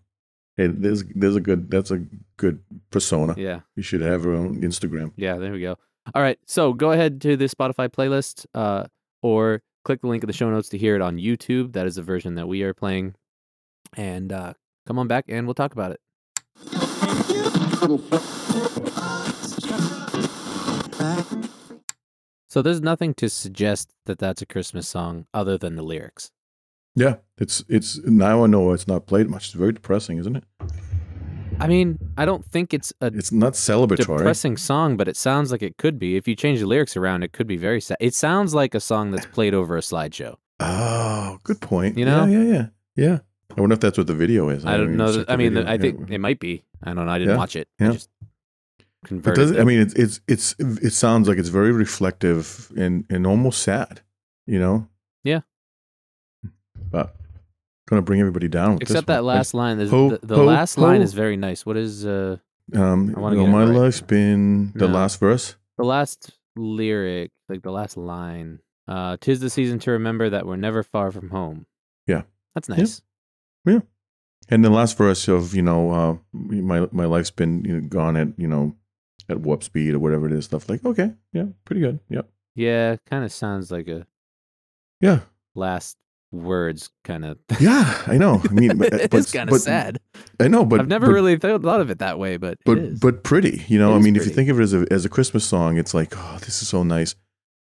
Hey, 0.57 0.67
there's 0.67 1.03
there's 1.15 1.37
a 1.37 1.41
good 1.41 1.71
that's 1.71 1.91
a 1.91 2.05
good 2.37 2.61
persona. 2.91 3.35
Yeah. 3.39 3.61
You 3.77 3.83
should 3.83 4.03
have 4.03 4.25
her 4.25 4.33
own 4.35 4.61
Instagram. 4.63 5.13
Yeah, 5.17 5.37
there 5.39 5.53
we 5.53 5.61
go. 5.61 5.77
All 6.15 6.21
right, 6.23 6.39
so 6.47 6.73
go 6.73 6.91
ahead 6.91 7.21
to 7.23 7.37
the 7.37 7.45
Spotify 7.47 7.89
playlist, 7.89 8.45
uh, 8.55 8.87
or 9.23 9.63
click 9.85 10.01
the 10.01 10.09
link 10.09 10.23
in 10.25 10.27
the 10.27 10.33
show 10.33 10.51
notes 10.51 10.69
to 10.71 10.79
hear 10.79 10.97
it 10.97 11.01
on 11.01 11.17
YouTube. 11.17 11.73
That 11.75 11.87
is 11.87 11.95
the 11.95 12.03
version 12.03 12.35
that 12.35 12.49
we 12.49 12.63
are 12.65 12.75
playing, 12.75 13.15
and 13.97 14.33
uh, 14.33 14.55
come 14.87 14.99
on 14.99 15.07
back 15.09 15.25
and 15.29 15.47
we'll 15.47 15.55
talk 15.55 15.73
about 15.73 15.93
it. 15.93 16.01
So 22.49 22.61
there's 22.61 22.83
nothing 22.83 23.15
to 23.15 23.29
suggest 23.31 23.95
that 24.05 24.19
that's 24.19 24.43
a 24.43 24.47
Christmas 24.47 24.87
song 24.87 25.27
other 25.33 25.57
than 25.57 25.77
the 25.77 25.83
lyrics. 25.83 26.31
Yeah, 26.95 27.17
it's 27.39 27.65
it's 27.69 27.99
now 28.05 28.45
I 28.45 28.47
know 28.47 28.73
it's 28.73 28.87
not 28.87 29.07
played 29.07 29.31
much. 29.31 29.47
It's 29.47 29.55
very 29.55 29.73
depressing, 29.73 30.19
isn't 30.19 30.37
it? 30.37 30.45
I 31.59 31.67
mean, 31.67 31.99
I 32.19 32.27
don't 32.27 32.45
think 32.45 32.75
it's 32.75 32.93
a 33.01 33.07
It's 33.07 33.33
not 33.33 33.55
celebratory. 33.55 34.19
depressing 34.19 34.59
song, 34.59 34.97
but 34.99 35.09
it 35.09 35.17
sounds 35.17 35.51
like 35.51 35.63
it 35.63 35.79
could 35.79 35.99
be. 35.99 36.17
If 36.17 36.29
you 36.29 36.37
change 36.37 36.61
the 36.61 36.67
lyrics 36.67 36.97
around, 36.97 37.23
it 37.23 37.33
could 37.33 37.47
be 37.47 37.57
very 37.57 37.81
sad. 37.81 37.97
It 38.01 38.15
sounds 38.15 38.53
like 38.53 38.75
a 38.75 38.81
song 38.81 39.11
that's 39.13 39.27
played 39.27 39.55
over 39.55 39.77
a 39.77 39.81
slideshow. 39.81 40.35
Oh, 40.61 41.39
good 41.45 41.61
point. 41.63 41.97
You 41.97 42.05
Yeah, 42.05 42.27
know? 42.27 42.27
yeah, 42.27 42.43
yeah, 42.53 42.67
yeah. 42.97 43.19
I 43.57 43.61
wonder 43.61 43.75
if 43.75 43.81
that's 43.81 43.99
what 43.99 44.07
the 44.07 44.15
video 44.15 44.49
is. 44.49 44.65
I 44.65 44.77
don't 44.77 44.97
know. 44.97 45.13
that- 45.13 45.31
I 45.31 45.37
mean. 45.37 45.57
I 45.59 45.79
think 45.79 46.09
Yeah. 46.09 46.15
it 46.17 46.21
might 46.21 46.41
be. 46.41 46.65
I 46.83 46.95
don't 46.95 47.07
know. 47.07 47.13
I 47.13 47.19
didn't 47.19 47.33
Yeah, 47.35 47.39
watch 47.39 47.57
it. 47.57 47.69
I 47.81 47.85
yeah. 47.85 47.93
just 47.93 48.11
But 48.79 49.09
converted. 49.09 49.35
does 49.41 49.51
it, 49.53 49.61
I 49.61 49.65
mean, 49.65 49.81
it's 49.81 49.95
it's 49.95 50.21
it's 50.29 50.55
it 50.59 50.93
sounds 50.93 51.29
like 51.29 51.39
it's 51.39 51.49
very 51.49 51.73
reflective 51.73 52.71
and 52.77 53.05
and 53.11 53.27
almost 53.27 53.63
sad. 53.63 54.01
You 54.47 54.59
know. 54.59 54.89
Yeah. 55.25 55.41
But 56.91 57.15
gonna 57.89 58.03
bring 58.03 58.21
everybody 58.21 58.49
down. 58.49 58.75
With 58.75 58.83
Except 58.83 59.07
that 59.07 59.25
one. 59.25 59.35
last 59.37 59.55
line. 59.55 59.79
Ho, 59.87 60.11
the 60.11 60.19
the 60.27 60.37
ho, 60.37 60.45
last 60.45 60.79
line 60.79 61.01
is 61.03 61.13
very 61.15 61.37
nice. 61.37 61.65
What 61.67 61.77
is 61.77 62.05
uh 62.07 62.37
Um, 62.75 63.15
I 63.17 63.31
you 63.31 63.37
know, 63.39 63.47
my 63.47 63.65
right. 63.65 63.75
life's 63.75 64.01
been 64.01 64.73
the 64.75 64.87
No. 64.89 64.95
last 64.95 65.19
verse. 65.21 65.57
the 65.79 65.85
last 65.85 66.31
lyric? 66.57 67.31
Like 67.49 67.63
the 67.63 67.73
last 67.73 67.97
line. 67.97 68.61
Uh, 68.89 69.17
tis 69.21 69.41
the 69.41 69.49
season 69.51 69.79
to 69.81 69.91
remember 69.93 70.29
that 70.31 70.45
we're 70.47 70.57
never 70.57 70.83
far 70.83 71.11
from 71.13 71.31
home. 71.31 71.67
Yeah. 72.07 72.23
that's 72.55 72.69
nice. 72.69 73.01
And 74.49 74.65
the 74.65 74.71
last 74.71 74.99
verse 74.99 75.29
of 75.29 75.55
you 75.55 75.63
know 75.63 75.91
uh, 75.93 76.17
my 76.33 76.87
my 76.93 77.05
life's 77.07 77.31
been 77.31 77.65
you 77.65 77.75
know, 77.81 77.89
gone 77.89 78.17
at 78.17 78.29
you 78.37 78.49
know 78.49 78.75
at 79.29 79.41
warp 79.41 79.63
speed 79.63 79.95
or 79.95 79.99
whatever 79.99 80.27
it 80.27 80.33
is 80.33 80.45
stuff 80.45 80.69
like 80.69 80.85
okay 80.85 81.13
yeah 81.33 81.45
pretty 81.65 81.81
good 81.81 82.01
yep 82.09 82.29
Yeah, 82.55 82.97
kind 83.09 83.25
of 83.25 83.33
sounds 83.33 83.71
like 83.71 83.89
a 83.89 84.07
yeah 85.01 85.21
last 85.55 85.97
words 86.33 86.91
kind 87.05 87.25
of. 87.25 87.39
yeah 87.61 88.03
I 88.07 88.19
know 88.19 88.43
I 88.45 88.53
mean 88.53 88.79
but, 88.79 88.93
it 88.95 89.11
kind 89.33 89.51
of 89.51 89.61
sad. 89.61 90.01
I 90.41 90.49
know 90.49 90.65
but 90.65 90.81
I've 90.81 90.89
never 90.89 91.07
but, 91.07 91.13
really 91.13 91.37
thought 91.39 91.81
of 91.81 91.91
it 91.91 92.01
that 92.01 92.19
way, 92.19 92.37
but 92.37 92.59
but 92.65 92.79
is. 92.79 92.99
but 93.01 93.23
pretty 93.23 93.65
you 93.69 93.79
know 93.79 93.93
It 93.93 93.95
I 93.95 93.99
is 93.99 94.05
mean 94.05 94.17
if 94.17 94.27
you 94.27 94.33
think 94.33 94.49
of 94.51 94.59
it 94.59 94.65
as 94.65 94.75
a 94.75 94.87
as 94.91 95.05
a 95.05 95.09
Christmas 95.09 95.45
song 95.47 95.79
it's 95.79 95.95
like 95.95 96.15
oh 96.17 96.39
this 96.41 96.61
is 96.63 96.69
so 96.69 96.83
nice 96.83 97.15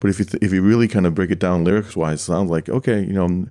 but 0.02 0.10
if 0.10 0.20
you 0.20 0.26
th- 0.26 0.44
if 0.44 0.52
you 0.52 0.62
really 0.62 0.88
kind 0.90 1.06
of 1.08 1.16
break 1.16 1.32
it 1.32 1.40
down 1.40 1.64
lyrics 1.64 1.96
wise 1.96 2.20
it 2.20 2.24
sounds 2.26 2.52
like 2.52 2.68
okay 2.70 3.00
you 3.02 3.14
know 3.14 3.46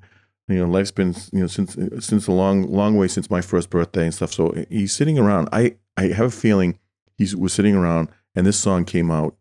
you 0.48 0.56
know 0.58 0.66
life's 0.70 0.90
been 0.90 1.14
you 1.32 1.40
know 1.40 1.46
since 1.46 1.76
since 2.00 2.26
a 2.26 2.32
long 2.32 2.62
long 2.70 2.96
way 2.96 3.08
since 3.08 3.30
my 3.30 3.40
first 3.40 3.70
birthday 3.70 4.04
and 4.04 4.14
stuff 4.14 4.32
so 4.32 4.52
he's 4.68 4.92
sitting 4.92 5.18
around 5.18 5.48
I 5.52 5.76
I 5.96 6.08
have 6.08 6.26
a 6.26 6.30
feeling 6.30 6.78
he 7.16 7.26
was 7.34 7.52
sitting 7.52 7.74
around 7.74 8.08
and 8.34 8.46
this 8.46 8.58
song 8.58 8.84
came 8.84 9.10
out 9.10 9.36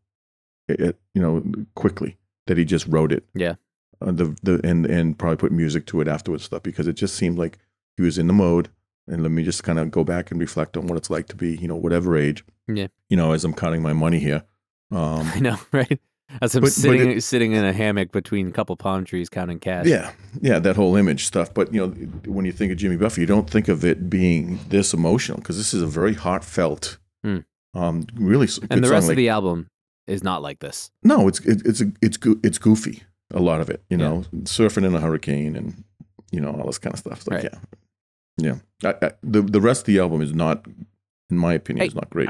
it, 0.67 0.97
you 1.13 1.21
know 1.21 1.43
quickly 1.75 2.17
that 2.47 2.57
he 2.57 2.65
just 2.65 2.87
wrote 2.87 3.11
it 3.11 3.25
Yeah. 3.33 3.55
uh, 4.01 4.11
the 4.11 4.35
the 4.43 4.61
and 4.63 4.85
and 4.85 5.17
probably 5.17 5.37
put 5.37 5.51
music 5.51 5.85
to 5.87 5.99
it 6.01 6.07
afterwards 6.07 6.43
stuff 6.45 6.63
because 6.63 6.87
it 6.87 6.93
just 6.93 7.15
seemed 7.15 7.37
like 7.37 7.57
he 7.97 8.03
was 8.03 8.17
in 8.17 8.27
the 8.27 8.33
mode 8.33 8.69
and 9.07 9.21
let 9.21 9.31
me 9.31 9.43
just 9.43 9.63
kind 9.63 9.79
of 9.79 9.91
go 9.91 10.03
back 10.05 10.31
and 10.31 10.39
reflect 10.39 10.77
on 10.77 10.87
what 10.87 10.97
it's 10.97 11.09
like 11.09 11.27
to 11.27 11.35
be 11.35 11.55
you 11.57 11.67
know 11.67 11.75
whatever 11.75 12.15
age 12.15 12.45
Yeah. 12.67 12.87
you 13.09 13.17
know 13.17 13.33
as 13.33 13.43
i'm 13.43 13.53
counting 13.53 13.81
my 13.81 13.93
money 13.93 14.19
here 14.19 14.43
um 14.91 15.29
I 15.35 15.39
know, 15.39 15.57
right? 15.73 15.99
As 16.41 16.55
I'm 16.55 16.61
But- 16.61 16.67
but 16.67 16.73
sitting 16.73 17.19
sitting 17.19 17.51
in 17.51 17.63
a 17.63 17.73
hammock 17.73 18.11
between 18.11 18.47
a 18.47 18.51
couple 18.51 18.75
palm 18.75 19.03
trees 19.05 19.29
counting 19.29 19.59
cash. 19.59 19.85
yeah 19.85 20.11
yeah 20.41 20.57
that 20.59 20.75
whole 20.75 20.95
image 20.95 21.25
stuff 21.25 21.53
but 21.53 21.73
you 21.73 21.79
know 21.85 21.89
when 22.31 22.45
you 22.45 22.51
think 22.51 22.71
of 22.71 22.77
jimmy 22.77 22.97
buffett 22.97 23.19
you 23.19 23.25
don't 23.27 23.49
think 23.49 23.67
of 23.67 23.85
it 23.85 24.09
being 24.09 24.59
this 24.69 24.93
emotional 24.93 25.37
because 25.37 25.57
this 25.57 25.73
is 25.73 25.81
a 25.81 25.87
very 25.87 26.13
heartfelt 26.15 26.97
Hmm. 27.23 27.39
um 27.75 28.05
really 28.15 28.47
And 28.71 28.83
the 28.83 28.89
rest 28.89 29.09
of 29.09 29.15
the 29.15 29.29
album 29.29 29.67
is 30.07 30.23
not 30.23 30.41
like 30.41 30.59
this. 30.59 30.91
no 31.03 31.27
it's 31.27 31.39
it, 31.41 31.61
it's 31.65 31.81
a, 31.81 31.91
it's 32.01 32.17
it's 32.43 32.57
goofy 32.57 33.03
a 33.31 33.39
lot 33.39 33.61
of 33.61 33.69
it 33.69 33.83
you 33.89 33.97
Yeah. 33.97 34.07
know 34.09 34.23
surfing 34.43 34.85
in 34.85 34.95
a 34.95 34.99
hurricane 35.01 35.55
and 35.55 35.83
you 36.31 36.41
know 36.41 36.51
all 36.51 36.65
this 36.65 36.79
kind 36.79 36.93
of 36.93 36.99
stuff 36.99 37.27
like, 37.27 37.43
Right. 37.43 37.53
yeah 38.41 38.55
yeah 38.81 38.89
I, 39.01 39.05
I, 39.07 39.11
the 39.21 39.41
the 39.41 39.61
rest 39.61 39.81
of 39.81 39.85
the 39.85 39.99
album 39.99 40.21
is 40.21 40.33
not 40.33 40.65
in 41.29 41.37
my 41.37 41.53
opinion 41.53 41.81
Hey, 41.83 41.87
is 41.89 41.95
not 41.95 42.09
great. 42.09 42.29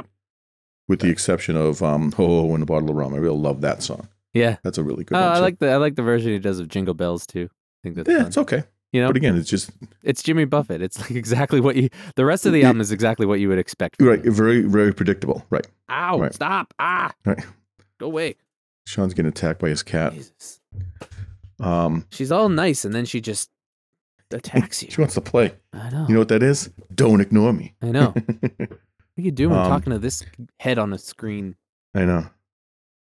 With 0.87 0.99
the 0.99 1.09
exception 1.09 1.55
of 1.55 1.81
um 1.83 2.11
ho 2.13 2.25
Ho 2.47 2.53
and 2.53 2.63
a 2.63 2.65
bottle 2.65 2.89
of 2.89 2.95
rum 2.95 3.13
i 3.13 3.17
really 3.17 3.37
love 3.37 3.61
that 3.61 3.81
song 3.83 4.07
Yeah. 4.33 4.57
That's 4.63 4.77
a 4.79 4.83
really 4.83 5.03
good 5.03 5.15
Oh, 5.17 5.21
one. 5.21 5.31
I 5.31 5.35
so- 5.35 5.41
like 5.41 5.59
the 5.59 5.69
I 5.71 5.77
like 5.77 5.95
the 5.95 6.01
version 6.03 6.31
he 6.31 6.39
does 6.39 6.59
of 6.59 6.67
Jingle 6.67 6.93
Bells 6.95 7.25
too. 7.27 7.49
I 7.51 7.79
think 7.83 7.95
that's 7.95 8.09
Yeah, 8.09 8.17
fun. 8.19 8.27
it's 8.27 8.37
okay. 8.37 8.63
you 8.91 9.01
know, 9.01 9.07
But 9.09 9.17
again, 9.17 9.37
it's 9.37 9.49
just 9.49 9.69
it's 10.03 10.23
Jimmy 10.23 10.45
Buffett. 10.45 10.81
It's 10.81 10.99
like 10.99 11.11
exactly 11.23 11.59
what 11.61 11.75
you. 11.75 11.89
The 12.15 12.25
rest 12.25 12.45
of 12.47 12.51
the 12.53 12.59
Yeah. 12.61 12.67
album 12.67 12.81
is 12.81 12.91
exactly 12.91 13.25
what 13.27 13.39
you 13.39 13.47
would 13.49 13.59
expect. 13.59 13.97
From 13.97 14.07
right, 14.07 14.25
him. 14.25 14.33
very, 14.33 14.61
very 14.61 14.91
predictable. 14.93 15.45
Right. 15.51 15.67
Ow! 15.91 16.19
Right. 16.19 16.33
Stop! 16.33 16.73
Ah! 16.79 17.11
Right. 17.25 17.45
Go 17.99 18.07
away! 18.07 18.35
Sean's 18.87 19.13
getting 19.13 19.29
attacked 19.29 19.59
by 19.59 19.69
his 19.69 19.83
cat. 19.83 20.13
Jesus. 20.13 20.59
Um, 21.59 22.05
She's 22.09 22.31
all 22.31 22.49
nice, 22.49 22.83
and 22.85 22.93
then 22.95 23.05
she 23.05 23.21
just 23.21 23.49
attacks 24.31 24.81
you. 24.83 24.89
she 24.91 24.99
wants 24.99 25.13
to 25.13 25.21
play. 25.21 25.53
I 25.73 25.89
know. 25.91 26.05
You 26.07 26.13
know 26.15 26.19
what 26.21 26.29
that 26.29 26.41
is? 26.43 26.69
Don't 26.93 27.21
ignore 27.21 27.53
me. 27.53 27.75
I 27.83 27.91
know. 27.91 28.13
What 29.15 29.21
are 29.21 29.25
you 29.25 29.31
doing 29.31 29.55
Um, 29.55 29.65
talking 29.69 29.91
to 29.91 29.99
this 29.99 30.23
head 30.59 30.77
on 30.79 30.91
a 30.93 30.97
screen? 30.97 31.55
I 31.93 32.05
know. 32.05 32.27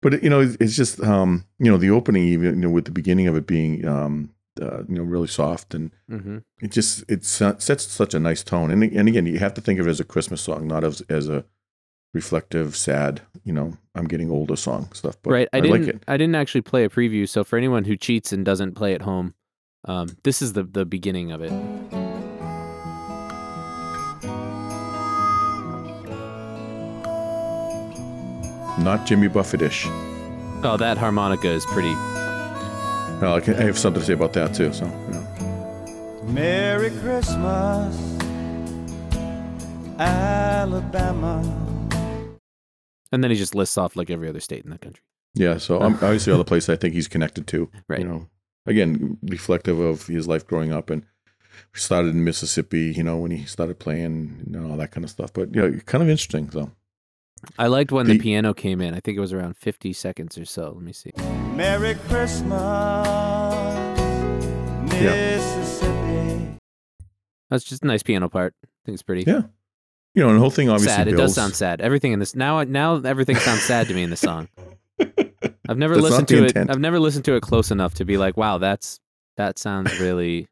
But 0.02 0.16
it- 0.16 0.24
you 0.24 0.30
know, 0.30 0.42
it's, 0.42 0.56
it's 0.60 0.76
just 0.76 1.02
um, 1.02 1.46
you 1.60 1.72
know, 1.72 1.78
the 1.78 1.90
opening 1.90 2.24
even 2.26 2.56
you 2.56 2.62
know 2.62 2.70
with 2.70 2.86
the 2.86 2.92
beginning 2.92 3.28
of 3.28 3.36
it 3.36 3.48
being 3.48 3.86
um, 3.88 4.32
uh, 4.62 4.84
you 4.88 4.96
know, 4.96 5.04
really 5.04 5.28
soft 5.28 5.74
and 5.74 5.92
hmm 6.10 6.38
it 6.62 6.72
just 6.72 7.04
it 7.08 7.24
se- 7.24 7.56
sets 7.60 7.84
such 7.88 8.14
a 8.14 8.20
nice 8.20 8.44
tone. 8.44 8.72
And 8.72 8.84
and 8.84 9.08
again, 9.08 9.26
you 9.26 9.40
have 9.40 9.54
to 9.56 9.62
think 9.62 9.80
of 9.80 9.88
it 9.88 9.90
as 9.92 10.00
a 10.00 10.04
Christmas 10.04 10.42
song, 10.42 10.68
not 10.68 10.84
as 10.84 11.02
as 11.10 11.30
a 11.30 11.46
reflective, 12.14 12.76
sad, 12.76 13.22
you 13.44 13.54
know, 13.54 13.78
I'm 13.96 14.08
getting 14.08 14.32
older 14.32 14.56
song 14.56 14.90
stuff. 14.94 15.18
But 15.22 15.32
Right. 15.32 15.48
I, 15.54 15.58
I, 15.58 15.62
didn't. 15.62 15.86
like 15.86 15.96
it. 15.96 16.04
I 16.08 16.18
didn't 16.18 16.36
actually 16.36 16.62
play 16.62 16.84
a 16.84 16.90
preview. 16.90 17.28
So 17.28 17.44
for 17.44 17.58
anyone 17.58 17.84
who 17.84 17.96
cheats 17.98 18.32
and 18.34 18.44
doesn't 18.46 18.74
play 18.74 18.94
at 18.96 19.02
home, 19.04 19.34
um, 19.86 20.16
this 20.24 20.42
is 20.42 20.54
the 20.54 20.64
the 20.64 20.86
beginning 20.86 21.32
of 21.32 21.42
it. 21.42 21.52
Not 28.80 29.06
Jimmy 29.06 29.28
Buffettish. 29.28 29.86
Oh, 30.64 30.78
that 30.78 30.98
harmonica 30.98 31.50
is 31.50 31.66
pretty. 31.66 31.94
Well, 33.20 33.34
I, 33.36 33.40
can, 33.40 33.56
I 33.56 33.62
have 33.62 33.78
something 33.78 34.00
to 34.00 34.06
say 34.06 34.14
about 34.14 34.34
that 34.34 34.54
too. 34.54 34.72
So, 34.72 34.86
you 34.86 35.14
know. 35.14 36.24
Merry 36.28 36.92
Christmas, 36.92 37.98
Alabama. 39.98 41.42
And 43.12 43.24
then 43.24 43.32
he 43.32 43.38
just 43.38 43.56
lists 43.56 43.78
off 43.78 43.96
like 43.96 44.10
every 44.12 44.30
other 44.30 44.40
state 44.40 44.64
in 44.64 44.70
the 44.70 44.78
country. 44.78 45.04
yeah. 45.34 45.58
So 45.58 45.82
um, 45.82 45.94
obviously, 45.96 46.36
the 46.38 46.44
places 46.44 46.70
I 46.70 46.76
think 46.76 46.94
he's 46.94 47.08
connected 47.08 47.48
to. 47.48 47.72
Right. 47.88 48.00
You 48.00 48.08
know, 48.08 48.28
again, 48.68 49.18
reflective 49.24 49.80
of 49.80 50.06
his 50.06 50.28
life 50.28 50.46
growing 50.46 50.72
up 50.72 50.90
and 50.92 51.04
started 51.74 52.10
in 52.10 52.24
Mississippi. 52.24 52.94
You 52.96 53.04
know, 53.04 53.18
when 53.18 53.32
he 53.32 53.46
started 53.46 53.80
playing 53.80 54.44
and 54.54 54.72
all 54.72 54.78
that 54.78 54.92
kind 54.92 55.04
of 55.04 55.10
stuff. 55.10 55.34
But 55.34 55.56
yeah, 55.56 55.70
kind 55.86 56.04
of 56.04 56.10
interesting. 56.10 56.52
So. 56.52 56.72
I 57.60 57.68
liked 57.68 57.92
when 57.92 58.08
the, 58.08 58.14
The- 58.14 58.20
piano 58.20 58.54
came 58.54 58.82
in. 58.82 58.94
I 58.94 59.00
think 59.00 59.18
it 59.18 59.22
was 59.22 59.34
around 59.34 59.58
50 59.58 59.94
seconds 59.94 60.38
or 60.38 60.46
so. 60.46 60.72
Let 60.74 60.82
me 60.84 60.94
see. 60.94 61.12
Merry 61.56 61.96
Christmas, 62.08 62.50
Mississippi. 64.92 66.58
That's 67.50 67.64
just 67.64 67.84
a 67.84 67.88
nice 67.88 68.04
piano 68.04 68.30
part. 68.30 68.54
I 68.64 68.68
think 68.86 68.94
it's 68.96 69.04
pretty 69.04 69.24
Yeah, 69.30 69.44
You 70.14 70.24
know, 70.24 70.30
and 70.30 70.38
the 70.38 70.42
whole 70.42 70.50
thing 70.50 70.70
obviously 70.70 70.96
sad. 70.96 71.08
It 71.08 71.16
does 71.18 71.34
sound 71.36 71.56
sad. 71.56 71.82
Everything 71.82 72.12
in 72.12 72.20
this 72.20 72.36
now 72.36 72.64
now 72.64 72.96
everything 72.98 73.36
sounds 73.38 73.62
sad 73.64 73.88
to 73.88 73.94
me 73.94 74.04
in 74.04 74.10
the 74.10 74.18
song. 74.18 74.48
I've 75.70 75.78
never 75.78 75.96
That's 75.96 76.04
listened 76.10 76.28
the 76.28 76.36
to 76.38 76.44
it. 76.44 76.48
intent. 76.50 76.72
I've 76.72 76.80
never 76.80 77.00
listened 77.00 77.26
to 77.26 77.36
it 77.36 77.42
close 77.42 77.72
enough 77.72 77.94
to 77.96 78.06
be 78.06 78.18
like, 78.18 78.38
wow, 78.38 78.58
that's 78.58 79.00
that 79.38 79.60
sounds 79.60 80.00
really 80.00 80.48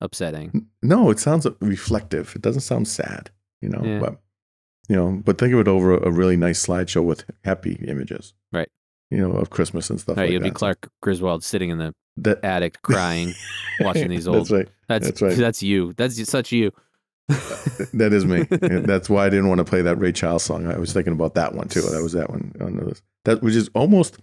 upsetting. 0.00 0.66
No, 0.82 1.10
it 1.10 1.18
sounds 1.18 1.46
reflective. 1.60 2.32
It 2.34 2.42
doesn't 2.42 2.62
sound 2.62 2.88
sad, 2.88 3.30
you 3.60 3.68
know. 3.68 3.82
Yeah. 3.84 3.98
But 4.00 4.20
you 4.90 4.96
know, 4.96 5.22
but 5.24 5.38
think 5.38 5.54
of 5.54 5.60
it 5.60 5.68
over 5.68 5.96
a 5.96 6.10
really 6.10 6.36
nice 6.36 6.66
slideshow 6.66 7.04
with 7.04 7.24
happy 7.44 7.78
images, 7.86 8.34
Right. 8.52 8.68
You 9.10 9.18
know, 9.18 9.32
of 9.36 9.50
Christmas 9.50 9.88
and 9.90 10.00
stuff 10.00 10.16
Right, 10.16 10.24
like 10.24 10.32
you'll 10.32 10.40
that. 10.42 10.48
be 10.48 10.54
Clark 10.54 10.90
Griswold 11.00 11.42
sitting 11.44 11.70
in 11.70 11.78
the 11.78 11.94
That 12.16 12.44
attic 12.44 12.82
crying, 12.90 13.32
watching 13.80 14.08
these 14.10 14.26
old. 14.28 14.38
That's 14.48 14.50
right. 14.50 14.68
That's 14.88 15.06
That's 15.06 15.22
right. 15.22 15.36
That's 15.36 15.62
you. 15.62 15.92
That's 15.96 16.28
such 16.28 16.50
you. 16.52 16.72
That 17.94 18.12
is 18.12 18.24
me. 18.26 18.42
That's 18.50 19.08
why 19.08 19.26
I 19.26 19.30
didn't 19.30 19.48
want 19.48 19.58
to 19.58 19.64
play 19.64 19.82
that 19.82 19.96
Ray 19.96 20.12
Charles 20.12 20.42
song. 20.42 20.66
I 20.66 20.76
was 20.78 20.92
thinking 20.92 21.12
about 21.12 21.34
that 21.34 21.54
one 21.54 21.68
too. 21.68 21.80
That 21.82 22.02
was 22.02 22.12
that 22.12 22.28
one 22.30 22.52
on 22.60 22.76
the 22.76 22.84
list. 22.84 23.02
That 23.24 23.42
which 23.42 23.54
is 23.54 23.70
almost 23.74 24.18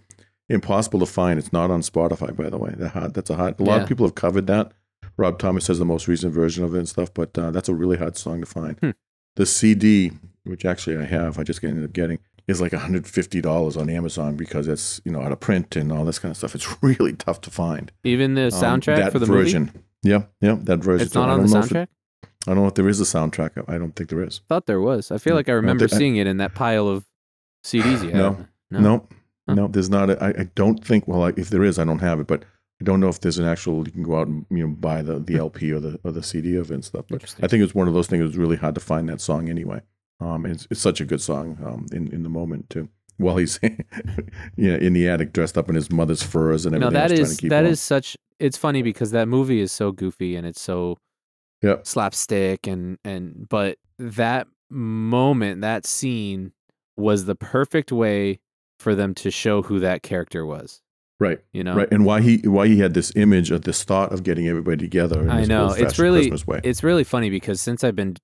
impossible 0.50 1.00
to 1.00 1.06
find. 1.06 1.38
It's 1.38 1.52
not 1.52 1.70
on 1.70 1.80
Spotify, 1.80 2.34
by 2.36 2.50
the 2.50 2.58
way. 2.58 2.74
That 2.76 2.90
hard, 2.90 3.14
that's 3.14 3.30
a 3.30 3.36
hot. 3.36 3.58
A 3.60 3.62
lot 3.62 3.76
Yeah. 3.76 3.82
of 3.82 3.88
people 3.88 4.06
have 4.06 4.14
covered 4.14 4.46
that. 4.48 4.72
Rob 5.16 5.38
Thomas 5.38 5.66
has 5.66 5.78
the 5.78 5.84
most 5.84 6.06
recent 6.08 6.32
version 6.32 6.64
of 6.64 6.74
it 6.74 6.78
and 6.78 6.88
stuff, 6.88 7.12
but 7.12 7.36
uh, 7.38 7.50
that's 7.50 7.68
a 7.68 7.74
really 7.74 7.96
hard 7.96 8.16
song 8.16 8.40
to 8.40 8.46
find. 8.46 8.78
Hmm. 8.78 8.90
The 9.38 9.46
CD, 9.46 10.10
which 10.44 10.64
actually 10.64 10.96
I 10.98 11.04
have, 11.04 11.38
I 11.38 11.42
just 11.44 11.62
ended 11.64 11.84
up 11.84 11.92
getting, 11.92 12.18
is 12.48 12.60
like 12.60 12.72
$150 12.72 13.76
on 13.80 13.88
Amazon 13.90 14.34
because 14.36 14.66
it's 14.68 15.00
you 15.04 15.12
know 15.12 15.22
out 15.22 15.32
of 15.32 15.40
print 15.40 15.76
and 15.76 15.92
all 15.92 16.04
this 16.04 16.18
kind 16.18 16.30
of 16.30 16.36
stuff. 16.36 16.54
It's 16.54 16.68
really 16.82 17.12
tough 17.14 17.40
to 17.42 17.50
find. 17.50 17.92
Even 18.04 18.34
the 18.34 18.46
Um, 18.46 18.50
soundtrack 18.50 18.96
that 18.96 19.12
for 19.12 19.18
the 19.18 19.26
version. 19.26 19.66
movie. 19.66 19.78
Yeah, 20.02 20.22
yeah, 20.40 20.56
that 20.62 20.78
version. 20.78 21.06
It's 21.06 21.14
not 21.14 21.28
on 21.28 21.46
the 21.46 21.58
if 21.58 21.64
it- 21.64 21.74
soundtrack. 21.74 21.88
I 22.46 22.54
don't 22.54 22.62
know 22.62 22.68
if 22.68 22.74
there 22.74 22.88
is 22.88 23.00
a 23.00 23.04
soundtrack. 23.04 23.62
I 23.68 23.76
don't 23.78 23.94
think 23.94 24.08
there 24.10 24.22
is. 24.22 24.40
Thought 24.48 24.66
there 24.66 24.80
was. 24.80 25.10
I 25.10 25.18
feel 25.18 25.34
like 25.34 25.48
I 25.48 25.52
I 25.52 25.56
remember 25.56 25.84
I- 25.84 25.96
seeing 25.98 26.16
it 26.16 26.26
in 26.26 26.38
that 26.38 26.54
pile 26.54 26.88
of 26.88 27.04
CDs 27.64 28.02
you. 28.04 28.10
No. 28.12 28.46
No. 28.70 28.80
No, 28.80 29.54
no, 29.54 29.66
there's 29.68 29.88
not. 29.90 30.10
A, 30.10 30.22
I, 30.22 30.28
I 30.42 30.50
don't 30.54 30.84
think. 30.84 31.08
Well, 31.08 31.22
I, 31.24 31.28
if 31.36 31.48
there 31.50 31.64
is, 31.64 31.78
I 31.78 31.84
don't 31.84 32.00
have 32.00 32.20
it, 32.20 32.26
but 32.26 32.44
I 32.80 32.84
don't 32.84 33.00
know 33.00 33.08
if 33.08 33.20
there's 33.20 33.38
an 33.38 33.44
actual. 33.46 33.84
You 33.86 33.92
can 33.92 34.02
go 34.04 34.18
out 34.18 34.28
and 34.28 34.46
you 34.50 34.66
know 34.66 34.74
buy 34.74 35.02
the 35.02 35.18
the 35.18 35.36
LP 35.36 35.72
or 35.72 35.80
the 35.80 35.98
or 36.04 36.12
the 36.12 36.22
CD 36.22 36.56
of 36.56 36.70
it 36.70 36.74
and 36.74 36.84
stuff. 36.84 37.06
But 37.08 37.34
I 37.42 37.48
think 37.48 37.64
it's 37.64 37.74
one 37.74 37.88
of 37.88 37.94
those 37.94 38.06
things. 38.06 38.20
It 38.20 38.26
was 38.26 38.36
really 38.36 38.56
hard 38.56 38.74
to 38.76 38.80
find 38.80 39.08
that 39.08 39.20
song 39.20 39.48
anyway. 39.48 39.82
Um, 40.20 40.46
it's 40.46 40.66
it's 40.70 40.80
such 40.80 41.00
a 41.00 41.04
good 41.04 41.20
song. 41.20 41.58
Um, 41.64 41.86
in 41.92 42.12
in 42.12 42.22
the 42.22 42.28
moment 42.28 42.70
too. 42.70 42.88
While 43.16 43.36
he's, 43.38 43.58
yeah, 44.56 44.76
in 44.76 44.92
the 44.92 45.08
attic 45.08 45.32
dressed 45.32 45.58
up 45.58 45.68
in 45.68 45.74
his 45.74 45.90
mother's 45.90 46.22
furs 46.22 46.64
and 46.64 46.76
everything. 46.76 46.92
that 46.92 47.10
else, 47.10 47.18
trying 47.18 47.22
is 47.22 47.36
to 47.36 47.40
keep 47.42 47.50
that 47.50 47.64
is 47.64 47.80
such. 47.80 48.16
It's 48.38 48.56
funny 48.56 48.82
because 48.82 49.10
that 49.10 49.26
movie 49.26 49.60
is 49.60 49.72
so 49.72 49.90
goofy 49.90 50.36
and 50.36 50.46
it's 50.46 50.60
so 50.60 50.98
Yep. 51.62 51.84
slapstick 51.88 52.68
and 52.68 52.98
and 53.04 53.48
but 53.48 53.78
that 53.98 54.46
moment, 54.70 55.62
that 55.62 55.84
scene 55.84 56.52
was 56.96 57.24
the 57.24 57.34
perfect 57.34 57.90
way 57.90 58.38
for 58.78 58.94
them 58.94 59.14
to 59.16 59.30
show 59.32 59.62
who 59.62 59.80
that 59.80 60.04
character 60.04 60.46
was. 60.46 60.80
Right. 61.20 61.38
You 61.52 61.64
know, 61.64 61.74
Right, 61.74 61.88
and 61.90 62.04
why 62.04 62.20
he 62.20 62.38
why 62.48 62.68
he 62.68 62.78
had 62.78 62.94
this 62.94 63.12
image 63.16 63.50
of 63.50 63.62
this 63.62 63.84
thought 63.84 64.12
of 64.12 64.22
getting 64.22 64.46
everybody 64.48 64.76
together. 64.76 65.20
In 65.22 65.30
I 65.30 65.44
know 65.44 65.70
it's 65.72 65.98
really 65.98 66.30
way. 66.46 66.60
it's 66.64 66.82
really 66.82 67.04
funny 67.04 67.30
because 67.30 67.60
since 67.60 67.82
I've 67.84 67.96
been, 67.96 68.16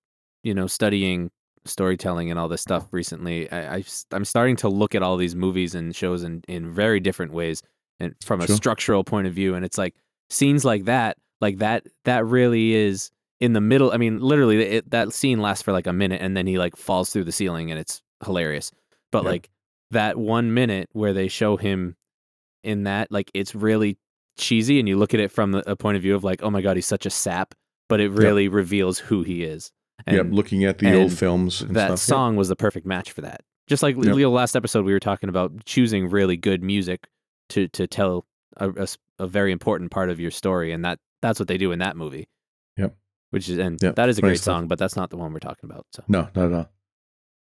you 0.42 0.54
know, 0.54 0.66
studying 0.66 1.30
storytelling 1.66 2.30
and 2.30 2.38
all 2.38 2.48
this 2.48 2.60
stuff 2.60 2.86
recently, 2.92 3.50
I, 3.50 3.76
I 3.76 3.84
am 4.12 4.24
starting 4.24 4.56
to 4.56 4.68
look 4.68 4.94
at 4.94 5.02
all 5.02 5.16
these 5.16 5.34
movies 5.34 5.74
and 5.74 5.94
shows 5.96 6.22
in 6.22 6.42
in 6.48 6.70
very 6.70 7.00
different 7.00 7.32
ways 7.32 7.62
and 8.00 8.14
from 8.24 8.40
a 8.40 8.46
Sure. 8.46 8.56
structural 8.56 9.04
point 9.04 9.26
of 9.26 9.32
view. 9.34 9.54
And 9.54 9.64
it's 9.64 9.78
like 9.78 9.94
scenes 10.30 10.64
like 10.64 10.84
that, 10.84 11.16
like 11.40 11.58
that, 11.58 11.86
that 12.04 12.24
really 12.26 12.74
is 12.74 13.10
in 13.40 13.52
the 13.54 13.60
middle. 13.60 13.92
I 13.92 13.96
mean, 13.96 14.20
literally, 14.20 14.60
it, 14.62 14.90
that 14.90 15.12
scene 15.12 15.40
lasts 15.40 15.62
for 15.62 15.72
like 15.72 15.86
a 15.86 15.92
minute 15.92 16.20
and 16.20 16.36
then 16.36 16.46
he 16.46 16.58
like 16.58 16.76
falls 16.76 17.10
through 17.10 17.24
the 17.24 17.32
ceiling 17.32 17.70
and 17.70 17.78
it's 17.80 18.02
hilarious. 18.24 18.72
But 19.10 19.22
Yeah. 19.24 19.30
like 19.30 19.50
that 19.90 20.16
one 20.18 20.52
minute 20.54 20.88
where 20.92 21.12
they 21.12 21.28
show 21.28 21.56
him 21.56 21.96
in 22.64 22.84
that, 22.84 23.10
like 23.10 23.30
it's 23.34 23.54
really 23.54 23.98
cheesy 24.36 24.78
and 24.80 24.88
you 24.88 24.96
look 24.96 25.14
at 25.14 25.20
it 25.20 25.30
from 25.30 25.54
a 25.66 25.76
point 25.76 25.96
of 25.96 26.02
view 26.02 26.14
of 26.14 26.24
like, 26.24 26.42
oh 26.42 26.50
my 26.50 26.60
god, 26.60 26.76
he's 26.76 26.86
such 26.86 27.06
a 27.06 27.10
sap, 27.10 27.54
but 27.88 28.00
it 28.00 28.10
really 28.10 28.48
reveals 28.48 28.98
who 28.98 29.22
he 29.22 29.44
is. 29.44 29.70
And 30.06 30.16
yep, 30.16 30.26
looking 30.30 30.64
at 30.64 30.78
the 30.78 30.98
old 31.00 31.12
films 31.12 31.60
and 31.62 31.76
that 31.76 31.86
stuff. 31.86 31.98
song 32.00 32.36
was 32.36 32.48
the 32.48 32.56
perfect 32.56 32.86
match 32.86 33.12
for 33.12 33.20
that. 33.22 33.42
Just 33.68 33.82
like 33.82 33.96
Yep. 33.96 34.14
Leo 34.14 34.30
last 34.30 34.56
episode, 34.56 34.84
we 34.84 34.92
were 34.92 35.00
talking 35.00 35.28
about 35.28 35.64
choosing 35.64 36.10
really 36.10 36.36
good 36.36 36.62
music 36.62 37.06
to 37.50 37.68
to 37.68 37.86
tell 37.86 38.26
a 38.56 38.86
a 39.18 39.26
very 39.26 39.52
important 39.52 39.90
part 39.90 40.10
of 40.10 40.18
your 40.20 40.30
story, 40.30 40.72
and 40.72 40.84
that 40.84 40.98
that's 41.22 41.38
what 41.38 41.48
they 41.48 41.56
do 41.56 41.72
in 41.72 41.78
that 41.78 41.96
movie. 41.96 42.28
Yep. 42.76 42.96
Which 43.30 43.48
is 43.48 43.58
and 43.58 43.78
Yep, 43.80 43.94
that 43.96 44.08
is 44.08 44.18
a 44.18 44.20
great 44.20 44.30
great 44.30 44.38
stuff. 44.40 44.54
song, 44.56 44.68
but 44.68 44.78
that's 44.78 44.96
not 44.96 45.10
the 45.10 45.16
one 45.16 45.32
we're 45.32 45.38
talking 45.38 45.70
about. 45.70 45.86
So 45.92 46.02
No, 46.08 46.28
not 46.34 46.46
at 46.46 46.52
all. 46.52 46.70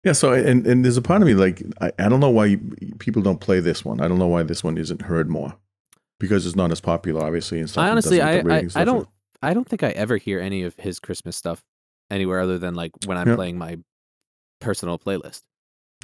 Yeah. 0.04 0.12
So, 0.12 0.32
and 0.32 0.66
and 0.66 0.84
there's 0.84 0.96
a 0.96 1.02
part 1.02 1.22
of 1.22 1.26
me 1.28 1.34
like 1.34 1.62
I, 1.80 1.92
I 1.98 2.08
don't 2.08 2.20
know 2.20 2.30
why 2.30 2.46
you- 2.46 2.76
people 2.98 3.22
don't 3.22 3.40
play 3.40 3.60
this 3.60 3.84
one. 3.84 4.00
I 4.00 4.08
don't 4.08 4.18
know 4.18 4.26
why 4.26 4.42
this 4.42 4.64
one 4.64 4.76
isn't 4.78 5.02
heard 5.02 5.28
more 5.30 5.56
because 6.18 6.46
it's 6.46 6.56
not 6.56 6.70
as 6.72 6.80
popular, 6.80 7.22
obviously. 7.24 7.60
And 7.60 7.70
stuff 7.70 7.84
I 7.84 7.90
honestly, 7.90 8.20
I 8.20 8.38
I, 8.38 8.68
I 8.74 8.84
don't 8.84 9.08
I 9.42 9.54
don't 9.54 9.68
think 9.68 9.82
I 9.82 9.90
ever 9.90 10.16
hear 10.16 10.40
any 10.40 10.62
of 10.62 10.74
his 10.78 10.98
Christmas 11.00 11.36
stuff 11.36 11.64
anywhere 12.10 12.40
other 12.40 12.58
than 12.58 12.74
like 12.74 12.92
when 13.06 13.16
I'm 13.16 13.28
Yep. 13.28 13.36
playing 13.36 13.58
my 13.58 13.78
personal 14.60 14.98
playlist. 14.98 15.42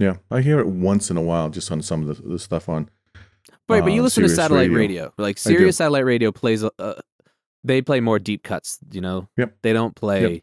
Yeah, 0.01 0.17
I 0.31 0.43
hear 0.43 0.61
it 0.61 0.67
once 0.69 1.11
in 1.11 1.17
a 1.17 1.23
while, 1.23 1.51
just 1.51 1.71
on 1.73 1.83
some 1.83 2.09
of 2.09 2.17
the, 2.17 2.23
the 2.29 2.39
stuff 2.39 2.69
on. 2.69 2.89
Right, 3.69 3.83
but 3.83 3.93
you 3.93 4.01
uh, 4.01 4.05
listen 4.05 4.23
to 4.23 4.29
satellite 4.29 4.71
radio. 4.71 4.79
radio. 5.05 5.13
Like. 5.19 5.39
Sirius 5.39 5.77
satellite 5.77 6.05
radio 6.05 6.33
plays. 6.33 6.63
Uh, 6.65 7.01
they 7.65 7.83
play 7.83 8.01
more 8.01 8.19
deep 8.19 8.43
cuts. 8.43 8.79
You 8.93 9.01
know. 9.01 9.29
Yep. 9.37 9.57
They 9.63 9.73
don't 9.73 9.95
play 9.95 10.43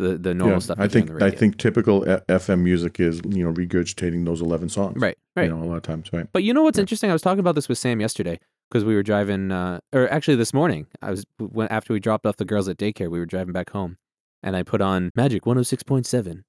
the 0.00 0.18
the 0.18 0.34
normal 0.34 0.56
yeah, 0.56 0.60
stuff. 0.60 0.78
I 0.80 0.88
think 0.88 1.22
I 1.22 1.30
think 1.30 1.58
typical 1.58 2.08
F- 2.08 2.26
FM 2.26 2.60
music 2.60 2.98
is 3.00 3.20
you 3.28 3.44
know 3.44 3.52
regurgitating 3.52 4.24
those 4.24 4.40
eleven 4.40 4.68
songs. 4.68 4.96
Right. 5.00 5.16
Right. 5.36 5.44
You 5.44 5.50
know, 5.56 5.62
a 5.62 5.66
lot 5.66 5.76
of 5.76 5.82
times, 5.82 6.12
right? 6.12 6.26
But 6.32 6.42
you 6.42 6.52
know 6.54 6.62
what's 6.62 6.78
Right. 6.78 6.82
interesting? 6.82 7.10
I 7.10 7.12
was 7.12 7.22
talking 7.22 7.40
about 7.40 7.54
this 7.54 7.68
with 7.68 7.78
Sam 7.78 8.00
yesterday 8.00 8.38
because 8.70 8.84
we 8.84 8.94
were 8.94 9.02
driving, 9.02 9.52
uh, 9.52 9.78
or 9.92 10.08
actually 10.12 10.36
this 10.36 10.52
morning. 10.52 10.86
I 11.02 11.10
was 11.10 11.24
when 11.38 11.68
after 11.68 11.92
we 11.92 12.00
dropped 12.00 12.26
off 12.26 12.36
the 12.36 12.44
girls 12.44 12.68
at 12.68 12.76
daycare, 12.78 13.10
we 13.10 13.18
were 13.20 13.26
driving 13.26 13.52
back 13.52 13.70
home, 13.70 13.96
and 14.42 14.56
I 14.56 14.62
put 14.64 14.80
on 14.80 15.10
Magic 15.14 15.46
one 15.46 15.56
hundred 15.56 15.64
six 15.64 15.82
point 15.82 16.06
seven. 16.06 16.44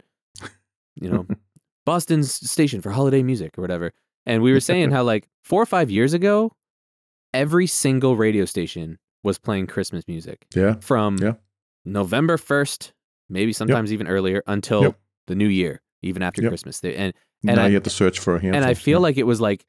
You 0.95 1.09
know, 1.09 1.27
Boston's 1.85 2.31
station 2.49 2.81
for 2.81 2.91
holiday 2.91 3.23
music 3.23 3.57
or 3.57 3.61
whatever. 3.61 3.91
And 4.25 4.41
we 4.43 4.51
were 4.53 4.59
saying 4.59 4.91
how 4.95 5.03
like 5.03 5.27
four 5.43 5.61
or 5.61 5.65
five 5.65 5.89
years 5.89 6.13
ago, 6.13 6.51
every 7.33 7.67
single 7.67 8.15
radio 8.15 8.45
station 8.45 8.97
was 9.23 9.37
playing 9.37 9.67
Christmas 9.67 10.03
music 10.07 10.45
Yeah. 10.55 10.75
from 10.81 11.17
Yeah. 11.17 11.33
November 11.85 12.37
1st, 12.37 12.91
maybe 13.31 13.53
sometimes 13.53 13.91
even 13.93 14.07
earlier, 14.07 14.43
until 14.47 14.81
Yep. 14.83 14.99
the 15.27 15.35
new 15.35 15.47
year, 15.47 15.81
even 16.01 16.21
after 16.21 16.41
Yep. 16.41 16.51
Christmas. 16.51 16.79
They- 16.79 16.95
And 16.95 17.13
And 17.45 17.55
now 17.57 17.63
I- 17.63 17.67
you 17.69 17.73
have 17.75 17.83
to 17.83 17.89
search 17.89 18.19
for 18.19 18.35
a 18.35 18.39
handful. 18.39 18.55
and 18.57 18.65
I 18.65 18.73
feel 18.75 18.99
yeah. 18.99 19.03
like 19.03 19.17
it 19.17 19.25
was 19.25 19.41
like 19.41 19.65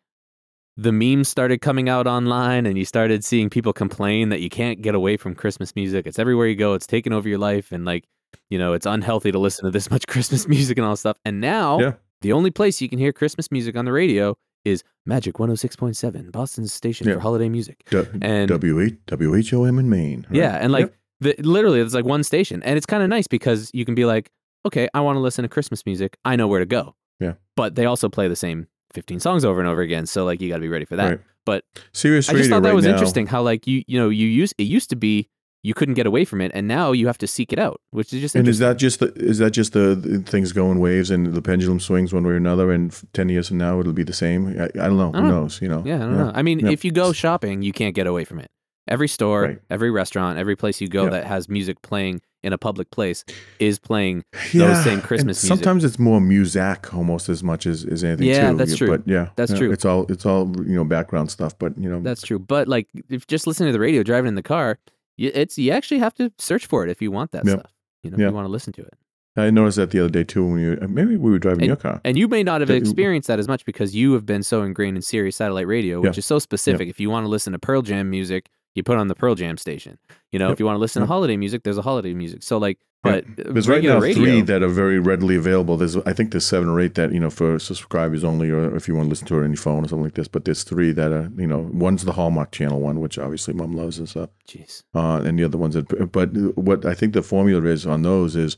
the 0.77 0.92
memes 0.92 1.29
started 1.29 1.61
coming 1.61 1.88
out 1.88 2.07
online 2.07 2.64
and 2.66 2.77
you 2.79 2.85
started 2.85 3.25
seeing 3.25 3.51
people 3.51 3.72
complain 3.72 4.31
that 4.31 4.40
you 4.40 4.48
can't 4.48 4.81
get 4.83 4.94
away 4.94 5.16
from 5.18 5.35
Christmas 5.35 5.75
music. 5.77 6.07
It's 6.07 6.18
everywhere 6.18 6.46
you 6.46 6.57
go, 6.57 6.75
it's 6.75 6.87
taken 6.87 7.12
over 7.12 7.29
your 7.29 7.38
life 7.38 7.72
and 7.72 7.85
like, 7.85 8.05
you 8.48 8.59
know, 8.59 8.72
it's 8.72 8.87
unhealthy 8.87 9.31
to 9.33 9.38
listen 9.38 9.64
to 9.66 9.70
this 9.70 9.90
much 9.90 10.07
Christmas 10.07 10.48
music 10.48 10.79
and 10.79 10.87
all 10.87 10.96
stuff. 10.96 11.16
And 11.25 11.40
now 11.40 11.79
Yeah. 11.81 11.92
the 12.22 12.33
only 12.33 12.51
place 12.51 12.81
you 12.81 12.88
can 12.88 12.98
hear 12.98 13.12
Christmas 13.12 13.51
music 13.53 13.77
on 13.77 13.85
the 13.85 13.92
radio 13.92 14.35
is 14.64 14.83
Magic 15.05 15.38
106.7, 15.38 16.31
Boston's 16.31 16.72
station 16.72 17.07
Yeah. 17.07 17.14
for 17.14 17.20
holiday 17.20 17.48
music. 17.51 17.85
D- 17.90 18.03
and- 18.22 18.48
W 18.48 18.96
WHOM 19.09 19.79
in 19.79 19.90
Maine. 19.90 20.27
right? 20.31 20.37
Yeah, 20.38 20.57
and 20.61 20.72
like 20.72 20.87
Yep. 20.87 20.94
The, 21.22 21.35
literally, 21.42 21.80
it's 21.80 21.94
like 21.94 22.04
one 22.04 22.22
station, 22.22 22.62
and 22.62 22.76
it's 22.76 22.87
kind 22.87 23.02
of 23.02 23.08
nice 23.08 23.26
because 23.26 23.70
you 23.72 23.85
can 23.85 23.94
be 23.94 24.04
like, 24.04 24.30
okay, 24.66 24.88
I 24.94 25.00
want 25.00 25.16
to 25.16 25.20
listen 25.20 25.42
to 25.42 25.48
Christmas 25.48 25.85
music. 25.87 26.16
I 26.24 26.37
know 26.37 26.46
where 26.48 26.61
to 26.61 26.66
go. 26.66 26.94
Yeah. 27.20 27.35
But 27.56 27.74
they 27.74 27.87
also 27.87 28.08
play 28.08 28.28
the 28.28 28.37
same 28.37 28.66
15 28.92 29.20
songs 29.20 29.44
over 29.44 29.61
and 29.61 29.68
over 29.68 29.80
again, 29.80 30.06
so 30.06 30.24
like 30.24 30.40
you 30.40 30.48
got 30.48 30.56
to 30.56 30.61
be 30.62 30.68
ready 30.68 30.85
for 30.85 30.96
that. 30.96 31.08
Right. 31.08 31.20
But 31.44 31.64
Sirius 31.92 32.28
I 32.28 32.35
just 32.35 32.50
thought 32.50 32.62
that 32.62 32.68
right 32.68 32.74
was 32.74 32.85
now- 32.85 32.92
interesting 32.92 33.26
how 33.26 33.42
like 33.42 33.66
you 33.66 33.82
you 33.88 33.98
know 33.98 34.08
you 34.11 34.26
use 34.28 34.52
it 34.58 34.64
used 34.64 34.90
to 34.90 34.96
be 34.96 35.28
you 35.64 35.74
couldn't 35.74 35.94
get 35.94 36.06
away 36.06 36.24
from 36.24 36.40
it, 36.40 36.50
and 36.54 36.66
now 36.66 36.90
you 36.92 37.06
have 37.06 37.18
to 37.18 37.26
seek 37.26 37.52
it 37.52 37.58
out, 37.58 37.80
which 37.92 38.12
is 38.12 38.20
just 38.20 38.35
And 38.35 38.48
is 38.48 38.58
that 38.58 38.78
just 38.78 38.98
the, 38.98 39.12
is 39.14 39.38
that 39.38 39.52
just 39.52 39.72
the, 39.72 39.94
the 39.94 40.18
things 40.18 40.50
go 40.52 40.70
in 40.72 40.80
waves 40.80 41.08
and 41.11 41.35
the 41.35 41.42
pendulum 41.42 41.78
swings 41.78 42.12
one 42.12 42.24
way 42.24 42.32
or 42.32 42.37
another? 42.37 42.72
And 42.72 42.92
ten 43.12 43.28
years 43.28 43.46
from 43.48 43.58
now, 43.58 43.78
it'll 43.78 43.92
be 43.92 44.02
the 44.02 44.12
same. 44.12 44.48
I, 44.61 44.64
I 44.64 44.68
don't 44.88 44.96
know. 44.98 45.11
I 45.11 45.12
don't 45.12 45.14
Who 45.14 45.20
know. 45.22 45.40
knows? 45.42 45.62
You 45.62 45.68
know. 45.68 45.82
yeah, 45.87 45.96
I 45.96 45.98
don't 46.00 46.16
know. 46.18 46.32
I 46.35 46.42
mean, 46.42 46.58
Yeah. 46.61 46.70
if 46.70 46.85
you 46.85 46.90
go 46.90 47.12
shopping, 47.12 47.62
you 47.62 47.72
can't 47.72 47.94
get 47.94 48.06
away 48.08 48.24
from 48.24 48.40
it. 48.40 48.50
Every 48.88 49.09
store, 49.09 49.42
Right. 49.42 49.59
every 49.71 49.90
restaurant, 49.90 50.38
every 50.38 50.57
place 50.57 50.81
you 50.81 50.88
go 50.88 51.05
Yeah. 51.05 51.11
that 51.11 51.27
has 51.27 51.49
music 51.49 51.83
playing 51.83 52.21
in 52.42 52.53
a 52.53 52.59
public 52.59 52.90
place 52.90 53.25
is 53.61 53.79
playing 53.79 54.25
Yeah, 54.53 54.83
same 54.83 54.95
and 54.95 55.03
Christmas 55.05 55.42
music. 55.45 55.49
Sometimes 55.59 55.85
it's 55.85 55.99
more 56.01 56.21
music 56.21 56.92
almost 56.92 57.29
as 57.29 57.45
much 57.45 57.64
as, 57.66 57.85
as 57.85 58.03
anything. 58.03 58.27
Yeah, 58.27 58.51
too. 58.51 58.57
that's 58.57 58.77
true. 58.77 58.88
But 58.88 59.03
yeah, 59.07 59.29
That's 59.37 59.53
yeah, 59.53 59.59
true. 59.59 59.71
It's 59.73 59.85
all 59.85 60.07
it's 60.09 60.27
all 60.27 60.53
you 60.66 60.75
know 60.75 60.85
background 60.85 61.31
stuff. 61.31 61.57
But 61.59 61.79
you 61.79 61.88
know, 61.88 62.01
That's 62.01 62.23
true. 62.23 62.40
But 62.40 62.66
like, 62.66 62.88
if 63.09 63.27
just 63.29 63.47
listening 63.47 63.68
to 63.68 63.73
the 63.73 63.79
radio, 63.81 64.03
driving 64.03 64.29
in 64.31 64.35
the 64.35 64.42
car, 64.42 64.79
you, 65.16 65.31
it's 65.33 65.57
you 65.57 65.71
actually 65.71 66.01
have 66.01 66.14
to 66.14 66.33
search 66.38 66.66
for 66.66 66.83
it 66.85 66.90
if 66.90 67.01
you 67.01 67.12
want 67.12 67.31
that 67.33 67.47
Yep. 67.47 67.59
stuff. 67.61 67.73
You 68.03 68.11
know, 68.11 68.16
if 68.16 68.21
you 68.31 68.35
want 68.35 68.47
to 68.47 68.51
listen 68.53 68.73
to 68.73 68.83
it. 68.83 68.95
I 69.37 69.49
noticed 69.51 69.77
that 69.77 69.92
the 69.92 70.01
other 70.01 70.11
day 70.11 70.25
too 70.25 70.45
when 70.45 70.59
you 70.59 70.79
uh, 70.83 70.88
maybe 70.88 71.16
we 71.16 71.31
were 71.31 71.38
driving 71.38 71.64
your 71.66 71.77
car. 71.77 72.01
And 72.05 72.18
you 72.18 72.27
may 72.27 72.42
not 72.42 72.61
have 72.61 72.68
experienced 72.71 73.29
that 73.29 73.38
as 73.38 73.47
much 73.47 73.64
because 73.64 73.95
you 73.95 74.12
have 74.14 74.27
been 74.27 74.42
so 74.42 74.62
ingrained 74.62 74.97
in 74.97 75.03
Sirius 75.03 75.37
satellite 75.37 75.68
radio, 75.68 76.01
which 76.01 76.16
Yeah. 76.16 76.18
is 76.18 76.27
so 76.27 76.40
specific. 76.40 76.88
If 76.88 76.99
you 76.99 77.09
want 77.09 77.25
to 77.25 77.29
listen 77.29 77.53
to 77.53 77.59
Pearl 77.61 77.83
Jam 77.83 78.11
music, 78.11 78.49
you 78.74 78.82
put 78.82 78.98
on 78.98 79.08
the 79.08 79.14
Pearl 79.14 79.35
Jam 79.35 79.56
station. 79.56 79.98
You 80.30 80.38
know, 80.38 80.46
Yep. 80.48 80.52
if 80.54 80.61
you 80.61 80.66
want 80.66 80.76
to 80.76 80.80
listen 80.80 81.00
Yep. 81.02 81.08
to 81.08 81.12
holiday 81.12 81.37
music, 81.37 81.62
there's 81.62 81.78
a 81.78 81.82
holiday 81.82 82.14
music. 82.14 82.42
So 82.42 82.58
like, 82.58 82.78
but 83.02 83.24
uh, 83.24 83.52
There's 83.52 83.68
right 83.68 83.82
now 83.82 83.98
radio, 83.98 84.14
three 84.22 84.40
that 84.42 84.62
are 84.62 84.68
very 84.68 85.00
readily 85.00 85.35
available. 85.35 85.76
There's 85.76 85.96
I 85.96 86.12
think 86.12 86.30
there's 86.30 86.46
seven 86.46 86.68
or 86.68 86.78
eight 86.80 86.94
that 86.94 87.12
you 87.12 87.18
know 87.18 87.30
for 87.30 87.58
subscribers 87.58 88.22
only, 88.22 88.48
or 88.50 88.76
if 88.76 88.87
you 88.87 88.94
want 88.94 89.06
to 89.06 89.11
listen 89.11 89.26
to 89.26 89.40
it 89.40 89.44
on 89.44 89.50
your 89.50 89.56
phone 89.56 89.85
or 89.85 89.88
something 89.88 90.04
like 90.04 90.14
this. 90.14 90.28
But 90.28 90.44
there's 90.44 90.62
three 90.62 90.92
that 90.92 91.11
are 91.12 91.28
you 91.37 91.48
know 91.48 91.68
one's 91.72 92.04
the 92.04 92.12
Hallmark 92.12 92.52
Channel 92.52 92.80
one, 92.80 93.00
which 93.00 93.18
obviously 93.18 93.54
Mom 93.54 93.72
loves 93.74 93.98
and 93.98 94.08
stuff, 94.08 94.30
Jeez. 94.48 94.85
uh, 94.94 95.20
and 95.24 95.37
the 95.37 95.42
other 95.44 95.58
ones. 95.58 95.74
That, 95.74 96.12
but 96.12 96.30
what 96.56 96.87
I 96.87 96.94
think 96.94 97.12
the 97.14 97.22
formula 97.22 97.64
is 97.64 97.87
on 97.88 98.02
those 98.02 98.37
is 98.37 98.56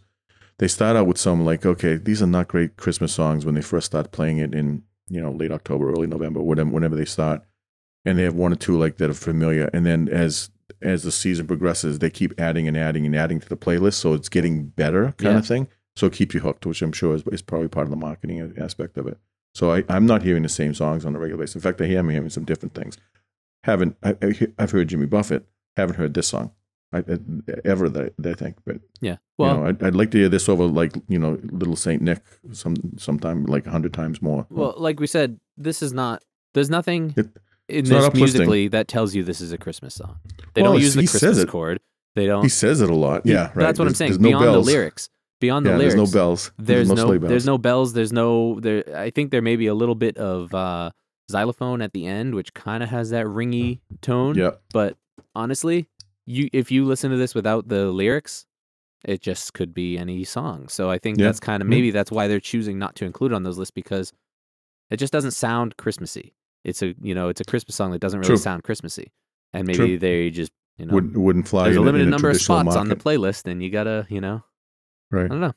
they 0.58 0.68
start 0.68 0.94
out 0.96 1.06
with 1.06 1.16
some 1.18 1.44
like 1.46 1.64
okay 1.64 1.96
these 1.96 2.22
are 2.22 2.26
not 2.26 2.46
great 2.48 2.76
Christmas 2.76 3.14
songs 3.14 3.46
when 3.46 3.54
they 3.54 3.62
first 3.62 3.86
start 3.86 4.12
playing 4.12 4.36
it 4.38 4.54
in 4.54 4.82
you 5.08 5.22
know 5.22 5.32
late 5.32 5.52
October, 5.52 5.90
early 5.90 6.06
November, 6.06 6.42
whatever 6.42 6.68
whenever 6.68 6.96
they 6.96 7.06
start, 7.06 7.40
and 8.04 8.18
they 8.18 8.22
have 8.24 8.34
one 8.34 8.52
or 8.52 8.56
two 8.56 8.78
like 8.78 8.96
that 8.98 9.10
are 9.10 9.14
familiar, 9.14 9.70
and 9.72 9.84
then 9.86 10.08
as 10.08 10.50
as 10.82 11.02
the 11.02 11.12
season 11.12 11.46
progresses, 11.46 11.98
they 11.98 12.10
keep 12.10 12.38
adding 12.38 12.66
and 12.68 12.76
adding 12.76 13.06
and 13.06 13.14
adding 13.16 13.40
to 13.40 13.48
the 13.48 13.56
playlist, 13.56 13.94
so 13.94 14.12
it's 14.14 14.28
getting 14.28 14.66
better 14.66 15.12
kind 15.18 15.34
Yeah. 15.34 15.38
of 15.38 15.46
thing. 15.46 15.68
So 15.96 16.06
it 16.06 16.12
keeps 16.12 16.34
you 16.34 16.40
hooked, 16.40 16.66
which 16.66 16.82
I'm 16.82 16.92
sure 16.92 17.14
is, 17.14 17.22
is 17.30 17.40
probably 17.42 17.68
part 17.68 17.84
of 17.86 17.90
the 17.90 17.96
marketing 17.96 18.54
aspect 18.58 18.98
of 18.98 19.06
it. 19.06 19.16
So 19.54 19.72
I, 19.72 19.84
I'm 19.88 20.06
not 20.06 20.22
hearing 20.22 20.42
the 20.42 20.48
same 20.48 20.74
songs 20.74 21.04
on 21.04 21.14
a 21.14 21.18
regular 21.20 21.40
basis. 21.42 21.54
In 21.54 21.60
fact, 21.60 21.80
I 21.80 21.84
am 21.86 22.08
hearing 22.08 22.28
some 22.30 22.44
different 22.44 22.74
things. 22.74 22.98
Haven't 23.62 23.96
I, 24.02 24.16
I've 24.58 24.72
heard 24.72 24.88
Jimmy 24.88 25.06
Buffett. 25.06 25.46
Haven't 25.76 25.96
heard 25.96 26.14
this 26.14 26.26
song 26.28 26.50
I, 26.92 26.98
I- 26.98 27.18
ever 27.64 27.88
that, 27.88 28.14
that 28.18 28.30
I 28.30 28.34
think. 28.34 28.56
But 28.64 28.80
Yeah. 29.00 29.16
Well, 29.38 29.54
you 29.54 29.60
know, 29.60 29.66
I'd, 29.68 29.82
I'd 29.82 29.94
like 29.94 30.10
to 30.12 30.18
hear 30.18 30.28
this 30.28 30.48
over 30.48 30.64
like 30.64 30.92
you 31.08 31.18
know 31.18 31.38
Little 31.44 31.76
Saint 31.76 32.02
Nick 32.02 32.22
some 32.52 32.76
sometime 32.98 33.44
like 33.46 33.66
a 33.66 33.70
hundred 33.70 33.94
times 33.94 34.20
more. 34.20 34.46
well, 34.50 34.74
like 34.76 35.00
we 35.00 35.06
said, 35.06 35.38
this 35.56 35.82
is 35.82 35.92
not. 35.92 36.22
There's 36.54 36.70
nothing 36.70 37.14
It- 37.16 37.36
in 37.68 37.84
this 37.84 38.14
musically 38.14 38.68
that 38.68 38.88
tells 38.88 39.14
you 39.14 39.24
this 39.24 39.40
is 39.40 39.52
a 39.52 39.58
Christmas 39.58 39.94
song. 39.94 40.16
They 40.54 40.62
Well, 40.62 40.72
don't 40.72 40.80
use 40.82 40.94
the 40.94 41.06
Christmas 41.06 41.44
chord. 41.46 41.80
They 42.14 42.26
don't. 42.26 42.42
he 42.42 42.48
says 42.48 42.80
it 42.80 42.90
a 42.90 42.94
lot. 42.94 43.22
Yeah, 43.24 43.46
right. 43.46 43.56
That's 43.56 43.78
what 43.78 43.88
I'm 43.88 43.94
saying. 43.94 44.12
There's 44.12 44.20
no 44.20 44.28
Beyond 44.28 44.44
bells. 44.44 44.66
the 44.66 44.72
lyrics, 44.72 45.08
beyond 45.40 45.66
the 45.66 45.70
yeah, 45.70 45.76
lyrics, 45.78 45.94
there's 45.96 46.12
no 46.12 46.18
bells. 46.18 46.52
There's 46.58 46.88
no, 46.88 46.94
no, 46.94 47.18
bells. 47.18 47.28
there's 47.28 47.46
no 47.46 47.58
bells. 47.58 47.92
There's 47.92 48.12
no 48.12 48.60
there. 48.60 48.84
I 48.96 49.10
think 49.10 49.30
there 49.32 49.42
may 49.42 49.56
be 49.56 49.66
a 49.66 49.74
little 49.74 49.96
bit 49.96 50.16
of 50.16 50.54
uh, 50.54 50.90
xylophone 51.30 51.82
at 51.82 51.92
the 51.92 52.06
end, 52.06 52.34
which 52.36 52.54
kind 52.54 52.82
of 52.84 52.88
has 52.90 53.10
that 53.10 53.26
ringy 53.26 53.80
tone. 54.00 54.36
Yeah, 54.36 54.52
But 54.72 54.96
honestly, 55.34 55.88
you 56.26 56.48
if 56.52 56.70
you 56.70 56.84
listen 56.84 57.10
to 57.10 57.16
this 57.16 57.34
without 57.34 57.66
the 57.68 57.86
lyrics, 57.86 58.46
it 59.04 59.20
just 59.20 59.52
could 59.54 59.74
be 59.74 59.98
any 59.98 60.22
song. 60.22 60.68
So 60.68 60.88
I 60.90 60.98
think 60.98 61.18
Yeah. 61.18 61.26
that's 61.26 61.40
kind 61.40 61.62
of 61.62 61.66
Mhm. 61.66 61.70
maybe 61.70 61.90
that's 61.90 62.12
why 62.12 62.28
they're 62.28 62.38
choosing 62.40 62.78
not 62.78 62.94
to 62.96 63.04
include 63.04 63.32
it 63.32 63.34
on 63.34 63.42
those 63.42 63.58
lists 63.58 63.72
because 63.74 64.12
it 64.90 64.98
just 64.98 65.12
doesn't 65.12 65.32
sound 65.32 65.76
Christmassy. 65.76 66.32
It's 66.64 66.82
a 66.82 66.94
you 67.00 67.14
know 67.14 67.28
it's 67.28 67.40
a 67.40 67.44
Christmas 67.44 67.76
song 67.76 67.90
that 67.92 68.00
doesn't 68.00 68.20
really 68.20 68.28
True. 68.28 68.36
sound 68.36 68.64
Christmassy, 68.64 69.12
and 69.52 69.66
maybe 69.66 69.76
True. 69.76 69.98
they 69.98 70.30
just 70.30 70.52
you 70.78 70.86
know 70.86 70.94
wouldn't 70.94 71.16
wouldn't 71.16 71.48
fly. 71.48 71.64
there's 71.64 71.76
a 71.76 71.80
limited 71.80 72.04
in 72.04 72.10
number 72.10 72.28
of 72.28 72.34
traditional 72.34 72.60
spots 72.60 72.76
on 72.76 72.88
the 72.88 72.96
playlist, 72.96 73.46
and 73.50 73.62
you 73.62 73.70
gotta 73.70 74.06
you 74.08 74.20
know 74.20 74.42
right. 75.10 75.26
I 75.26 75.28
don't 75.28 75.40
know. 75.40 75.52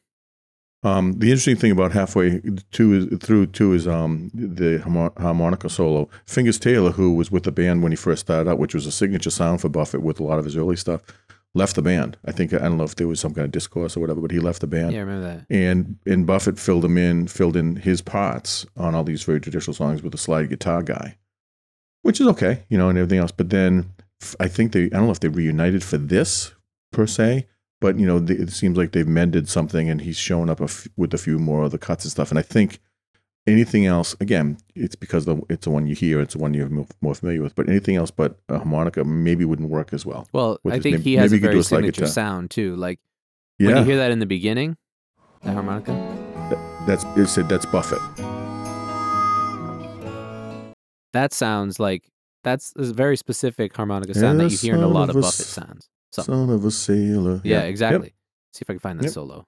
Um, 0.84 1.14
the 1.14 1.32
interesting 1.32 1.56
thing 1.56 1.72
about 1.72 1.92
halfway 1.92 2.40
two 2.72 2.94
is, 2.94 3.20
through 3.20 3.48
two 3.48 3.74
is 3.74 3.88
um, 3.88 4.30
the 4.34 4.78
harmonica 5.18 5.70
solo. 5.70 6.08
Fingers 6.26 6.60
Taylor, 6.60 6.92
who 6.92 7.16
was 7.16 7.32
with 7.32 7.44
the 7.44 7.52
band 7.52 7.82
when 7.82 7.92
he 7.92 7.96
first 7.96 8.22
started 8.22 8.50
out, 8.50 8.60
which 8.60 8.76
was 8.76 8.86
a 8.86 8.92
signature 8.92 9.32
sound 9.32 9.60
for 9.60 9.70
Buffett 9.70 10.04
with 10.04 10.20
a 10.20 10.24
lot 10.24 10.38
of 10.38 10.46
his 10.46 10.56
early 10.56 10.76
stuff, 10.76 11.02
left 11.56 11.76
the 11.76 11.82
band. 11.82 12.18
I 12.26 12.32
think 12.32 12.54
I 12.54 12.60
don't 12.60 12.78
know 12.78 12.84
if 12.84 12.96
there 12.96 13.08
was 13.08 13.20
some 13.20 13.34
kind 13.34 13.46
of 13.46 13.52
discourse 13.52 13.98
or 13.98 14.00
whatever, 14.00 14.22
but 14.22 14.32
he 14.32 14.40
left 14.40 14.62
the 14.62 14.68
band. 14.68 14.94
Yeah, 14.94 15.00
I 15.00 15.02
remember 15.04 15.28
that. 15.28 15.46
And 15.56 15.98
and 16.06 16.26
Buffett 16.28 16.60
filled 16.60 16.86
him 16.86 16.98
in, 16.98 17.28
filled 17.28 17.56
in 17.58 17.78
his 17.78 18.02
parts 18.02 18.66
on 18.76 18.96
all 18.96 19.04
these 19.04 19.24
very 19.24 19.40
traditional 19.42 19.74
songs 19.74 20.02
with 20.04 20.14
a 20.14 20.18
slide 20.18 20.50
guitar 20.50 20.84
guy, 20.84 21.18
which 22.04 22.22
is 22.22 22.28
okay, 22.28 22.64
you 22.70 22.78
know, 22.78 22.90
and 22.90 22.98
everything 22.98 23.20
else. 23.20 23.32
But 23.32 23.50
then 23.50 23.92
I 24.40 24.48
think 24.48 24.72
they, 24.72 24.86
I 24.86 24.90
don't 24.90 25.06
know 25.06 25.12
if 25.12 25.20
they 25.20 25.28
reunited 25.30 25.84
for 25.84 25.98
this 25.98 26.54
per 26.92 27.08
se, 27.08 27.48
but 27.82 27.98
you 28.00 28.06
know, 28.06 28.18
it 28.28 28.52
seems 28.52 28.78
like 28.78 28.92
they've 28.92 29.08
mended 29.08 29.48
something, 29.50 29.90
and 29.90 30.02
he's 30.02 30.18
shown 30.18 30.50
up 30.50 30.60
a 30.62 30.66
f- 30.66 30.88
with 30.96 31.14
a 31.14 31.18
few 31.18 31.40
more 31.40 31.64
of 31.64 31.72
the 31.72 31.78
cuts 31.78 32.06
and 32.06 32.12
stuff. 32.12 32.30
And 32.30 32.40
I 32.40 32.44
think 32.44 32.80
anything 33.48 33.86
else, 33.86 34.16
again, 34.20 34.58
it's 34.76 34.96
because 34.96 35.26
the, 35.26 35.42
it's 35.50 35.64
the 35.66 35.70
one 35.72 35.88
you 35.88 35.96
hear, 35.96 36.20
it's 36.22 36.34
the 36.34 36.40
one 36.40 36.54
you're 36.54 36.70
more, 36.70 36.86
more 37.02 37.16
familiar 37.16 37.42
with. 37.42 37.56
But 37.56 37.70
anything 37.70 37.96
else 37.96 38.12
but 38.12 38.38
a 38.50 38.58
harmonica 38.58 39.04
maybe 39.04 39.46
wouldn't 39.46 39.70
work 39.70 39.94
as 39.94 40.06
well. 40.06 40.28
Well, 40.34 40.60
I 40.68 40.80
think 40.80 40.98
maybe- 40.98 41.04
he 41.04 41.16
has 41.16 41.32
a 41.32 41.36
you 41.36 41.42
could 41.42 41.48
do 41.48 41.52
very 41.52 41.60
a 41.60 41.64
signature 41.64 42.02
guitar. 42.02 42.08
sound 42.08 42.52
too. 42.52 42.76
Like 42.76 43.00
Yeah, 43.58 43.68
when 43.70 43.78
you 43.78 43.84
hear 43.86 43.98
that 43.98 44.12
in 44.12 44.20
the 44.20 44.26
beginning, 44.26 44.78
the 45.44 45.52
harmonica. 45.54 45.94
that's 46.86 47.04
it. 47.16 47.28
Said 47.28 47.48
that's 47.50 47.66
Buffett. 47.66 48.00
That 51.14 51.34
sounds 51.34 51.80
like 51.80 52.10
that's 52.44 52.74
a 52.76 52.94
very 52.94 53.18
specific 53.18 53.76
harmonica 53.76 54.14
sound 54.14 54.40
that 54.40 54.52
you 54.52 54.58
hear 54.58 54.76
in 54.76 54.84
a 54.84 54.88
lot 54.88 55.10
of 55.10 55.16
of 55.16 55.22
Buffett 55.24 55.40
s- 55.42 55.48
sounds. 55.48 55.90
So 56.12 56.22
Son 56.24 56.50
of 56.50 56.64
a 56.64 56.72
sailor. 56.72 57.42
yeah, 57.44 57.62
Yep. 57.62 57.70
exactly. 57.70 58.14
See 58.54 58.62
if 58.62 58.70
I 58.70 58.74
can 58.74 58.80
find 58.80 59.00
that 59.00 59.06
Yep. 59.06 59.14
solo. 59.14 59.46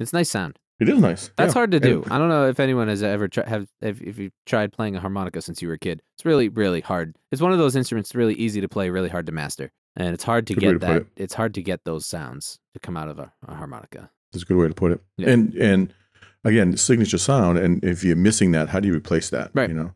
It's 0.00 0.12
nice 0.12 0.30
sound. 0.30 0.58
It 0.80 0.88
is 0.88 0.98
nice. 0.98 1.30
That's 1.36 1.50
Yeah. 1.50 1.52
hard 1.60 1.70
to 1.72 1.80
do. 1.80 2.02
I 2.10 2.16
don't 2.16 2.30
know 2.30 2.48
if 2.48 2.58
anyone 2.58 2.88
has 2.88 3.02
ever 3.02 3.28
tried 3.28 3.48
have 3.48 3.68
if, 3.82 4.00
if 4.00 4.18
you've 4.18 4.32
tried 4.46 4.72
playing 4.72 4.96
a 4.96 5.00
harmonica 5.00 5.42
since 5.42 5.60
you 5.60 5.68
were 5.68 5.74
a 5.74 5.78
kid. 5.78 6.00
It's 6.16 6.24
really 6.24 6.48
really 6.48 6.80
hard. 6.80 7.16
It's 7.30 7.42
one 7.42 7.52
of 7.52 7.58
those 7.58 7.76
instruments 7.76 8.14
really 8.14 8.34
easy 8.34 8.60
to 8.62 8.68
play, 8.68 8.88
really 8.90 9.10
hard 9.10 9.26
to 9.26 9.32
master, 9.32 9.72
and 9.94 10.14
it's 10.14 10.24
hard 10.24 10.46
to 10.46 10.54
Good 10.54 10.60
get 10.60 10.72
to 10.72 10.78
that. 10.78 10.96
it. 11.02 11.06
It's 11.16 11.34
hard 11.34 11.52
to 11.54 11.62
get 11.62 11.84
those 11.84 12.06
sounds 12.06 12.58
to 12.72 12.80
come 12.80 12.96
out 12.96 13.08
of 13.08 13.18
a, 13.18 13.30
a 13.46 13.54
harmonica. 13.56 14.10
That's 14.32 14.42
a 14.42 14.46
good 14.46 14.56
way 14.56 14.68
to 14.68 14.74
put 14.74 14.92
it. 14.92 15.02
Yeah. 15.18 15.28
And 15.30 15.54
and 15.56 15.94
again, 16.44 16.76
signature 16.78 17.18
sound. 17.18 17.58
And 17.58 17.84
if 17.84 18.02
you're 18.02 18.16
missing 18.16 18.52
that, 18.52 18.70
how 18.70 18.80
do 18.80 18.88
you 18.88 18.94
replace 18.94 19.28
that? 19.30 19.50
Right. 19.52 19.68
You 19.68 19.76
know, 19.76 19.92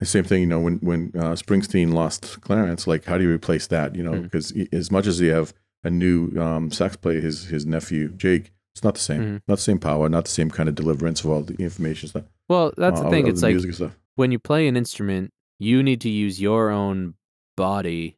the 0.00 0.04
same 0.04 0.24
thing. 0.24 0.42
You 0.42 0.46
know, 0.48 0.60
when 0.60 0.76
when 0.80 1.12
uh, 1.14 1.32
Springsteen 1.36 1.94
lost 1.94 2.42
Clarence, 2.42 2.86
like 2.86 3.06
how 3.06 3.16
do 3.16 3.24
you 3.24 3.32
replace 3.32 3.66
that? 3.68 3.94
You 3.96 4.02
know, 4.02 4.20
because 4.20 4.50
he- 4.50 4.68
as 4.74 4.90
much 4.90 5.06
as 5.06 5.20
you 5.22 5.32
have 5.32 5.54
a 5.84 5.88
new 5.88 6.38
um, 6.38 6.70
sax 6.70 6.96
player, 6.96 7.20
his 7.22 7.44
his 7.46 7.64
nephew 7.64 8.08
Jake, 8.10 8.52
it's 8.74 8.82
not 8.82 8.94
the 8.94 9.00
same. 9.00 9.20
Mhm. 9.22 9.42
Not 9.48 9.56
the 9.56 9.62
same 9.62 9.78
power. 9.78 10.08
Not 10.08 10.24
the 10.24 10.30
same 10.30 10.50
kind 10.50 10.68
of 10.68 10.74
deliverance 10.74 11.22
of 11.24 11.30
all 11.30 11.42
the 11.42 11.54
information 11.62 12.08
stuff. 12.08 12.24
Well, 12.48 12.72
that's 12.76 13.00
uh, 13.00 13.04
the 13.04 13.10
thing. 13.10 13.24
of 13.28 13.34
It's 13.34 13.42
like 13.42 13.90
when 14.16 14.32
you 14.32 14.38
play 14.38 14.66
an 14.68 14.76
instrument, 14.76 15.32
you 15.58 15.82
need 15.82 16.00
to 16.02 16.08
use 16.10 16.40
your 16.40 16.70
own 16.70 17.14
body 17.56 18.16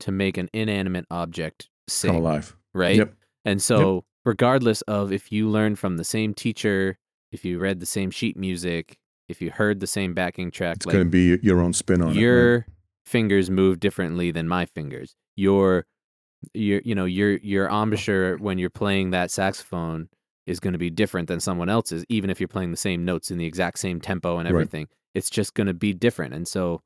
to 0.00 0.12
make 0.12 0.36
an 0.36 0.48
inanimate 0.52 1.06
object 1.10 1.64
Come 1.64 1.70
sing, 1.88 2.14
alive. 2.14 2.56
right? 2.74 2.96
Yep. 2.96 3.14
And 3.44 3.62
so 3.62 4.04
regardless 4.24 4.82
of 4.82 5.12
if 5.12 5.32
you 5.32 5.48
learn 5.48 5.76
from 5.76 5.96
the 5.96 6.04
same 6.04 6.34
teacher, 6.34 6.98
if 7.32 7.44
you 7.44 7.58
read 7.58 7.80
the 7.80 7.86
same 7.86 8.10
sheet 8.10 8.36
music, 8.36 8.98
if 9.28 9.40
you 9.40 9.50
heard 9.50 9.80
the 9.80 9.86
same 9.86 10.14
backing 10.14 10.50
track, 10.50 10.76
It's 10.76 10.86
like, 10.86 10.92
going 10.92 11.06
to 11.06 11.10
be 11.10 11.38
your 11.42 11.60
own 11.60 11.72
spin 11.72 12.02
on 12.02 12.10
it. 12.10 12.16
your 12.16 12.54
right? 12.58 12.64
fingers 13.04 13.50
move 13.50 13.80
differently 13.80 14.30
than 14.30 14.46
my 14.48 14.66
fingers. 14.66 15.16
Your 15.36 15.86
your 16.54 16.80
you 16.84 16.94
know 16.94 17.04
your 17.04 17.36
your 17.38 17.68
embouchure 17.68 18.36
when 18.38 18.58
you're 18.58 18.70
playing 18.70 19.10
that 19.10 19.30
saxophone 19.30 20.08
is 20.46 20.60
going 20.60 20.72
to 20.72 20.78
be 20.78 20.90
different 20.90 21.28
than 21.28 21.40
someone 21.40 21.68
else's, 21.68 22.04
even 22.08 22.30
if 22.30 22.40
you're 22.40 22.48
playing 22.48 22.70
the 22.70 22.76
same 22.76 23.04
notes 23.04 23.30
in 23.30 23.38
the 23.38 23.44
exact 23.44 23.78
same 23.78 24.00
tempo 24.00 24.38
and 24.38 24.46
Right. 24.46 24.50
everything. 24.54 24.88
It's 25.14 25.28
just 25.30 25.54
going 25.54 25.66
to 25.66 25.74
be 25.74 25.92
different, 25.92 26.34
and 26.34 26.46
so 26.46 26.82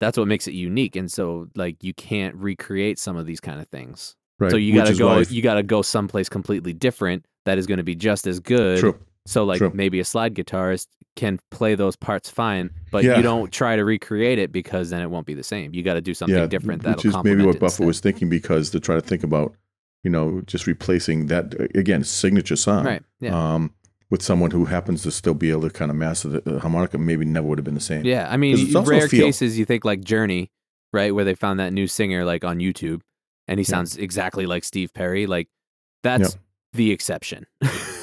that's 0.00 0.16
what 0.16 0.28
makes 0.28 0.46
it 0.48 0.52
unique. 0.54 0.96
And 0.96 1.10
so 1.10 1.48
like 1.54 1.82
you 1.82 1.92
can't 1.92 2.34
recreate 2.36 2.98
some 2.98 3.16
of 3.16 3.26
these 3.26 3.40
kind 3.40 3.60
of 3.60 3.68
things. 3.68 4.16
Right. 4.38 4.50
So 4.50 4.56
you 4.56 4.74
got 4.74 4.86
to 4.86 4.94
go 4.94 5.18
you 5.18 5.42
got 5.42 5.54
to 5.54 5.62
go 5.62 5.82
someplace 5.82 6.28
completely 6.28 6.72
different 6.72 7.26
that 7.44 7.58
is 7.58 7.66
going 7.66 7.78
to 7.78 7.84
be 7.84 7.94
just 7.94 8.26
as 8.26 8.40
good. 8.40 8.78
True. 8.80 8.98
So 9.26 9.44
like 9.44 9.58
True. 9.58 9.70
maybe 9.74 10.00
a 10.00 10.04
slide 10.04 10.34
guitarist 10.34 10.86
can 11.16 11.38
play 11.50 11.74
those 11.74 11.96
parts 11.96 12.30
fine, 12.30 12.70
but 12.90 13.04
Yeah. 13.04 13.16
you 13.16 13.22
don't 13.22 13.52
try 13.52 13.76
to 13.76 13.84
recreate 13.84 14.38
it 14.38 14.50
because 14.52 14.90
then 14.90 15.02
it 15.02 15.10
won't 15.10 15.26
be 15.26 15.34
the 15.34 15.42
same. 15.42 15.74
You 15.74 15.82
got 15.82 15.94
to 15.94 16.00
do 16.00 16.14
something 16.14 16.36
yeah, 16.36 16.46
different 16.46 16.82
which 16.84 17.02
that'll 17.02 17.18
is 17.20 17.24
maybe 17.24 17.44
what 17.44 17.58
Buffett 17.60 17.84
was 17.86 18.00
thinking 18.00 18.28
because 18.28 18.70
to 18.70 18.80
try 18.80 18.94
to 18.94 19.00
think 19.00 19.22
about, 19.22 19.54
you 20.02 20.10
know, 20.10 20.40
just 20.46 20.66
replacing 20.66 21.26
that 21.26 21.54
again 21.76 22.02
signature 22.04 22.56
song, 22.56 22.84
right. 22.86 23.02
Yeah. 23.20 23.54
um, 23.54 23.74
with 24.08 24.22
someone 24.22 24.50
who 24.50 24.64
happens 24.64 25.02
to 25.02 25.10
still 25.10 25.34
be 25.34 25.50
able 25.50 25.62
to 25.62 25.70
kind 25.70 25.90
of 25.90 25.96
master 25.96 26.28
the 26.40 26.58
harmonica, 26.60 26.96
maybe 26.98 27.24
never 27.24 27.46
would 27.46 27.58
have 27.58 27.64
been 27.64 27.74
the 27.74 27.80
same. 27.80 28.04
yeah. 28.04 28.26
I 28.30 28.36
mean, 28.36 28.72
rare 28.84 29.06
cases 29.08 29.58
you 29.58 29.64
think 29.64 29.84
like 29.84 30.02
Journey, 30.02 30.50
right, 30.92 31.14
where 31.14 31.24
they 31.24 31.34
found 31.34 31.60
that 31.60 31.72
new 31.72 31.86
singer 31.86 32.24
like 32.24 32.44
on 32.44 32.58
YouTube, 32.58 33.02
and 33.46 33.60
he 33.60 33.64
sounds 33.64 33.96
exactly 33.96 34.46
like 34.46 34.64
Steve 34.64 34.94
Perry. 34.94 35.26
Like 35.26 35.48
that's 36.02 36.38
the 36.72 36.90
exception, 36.92 37.46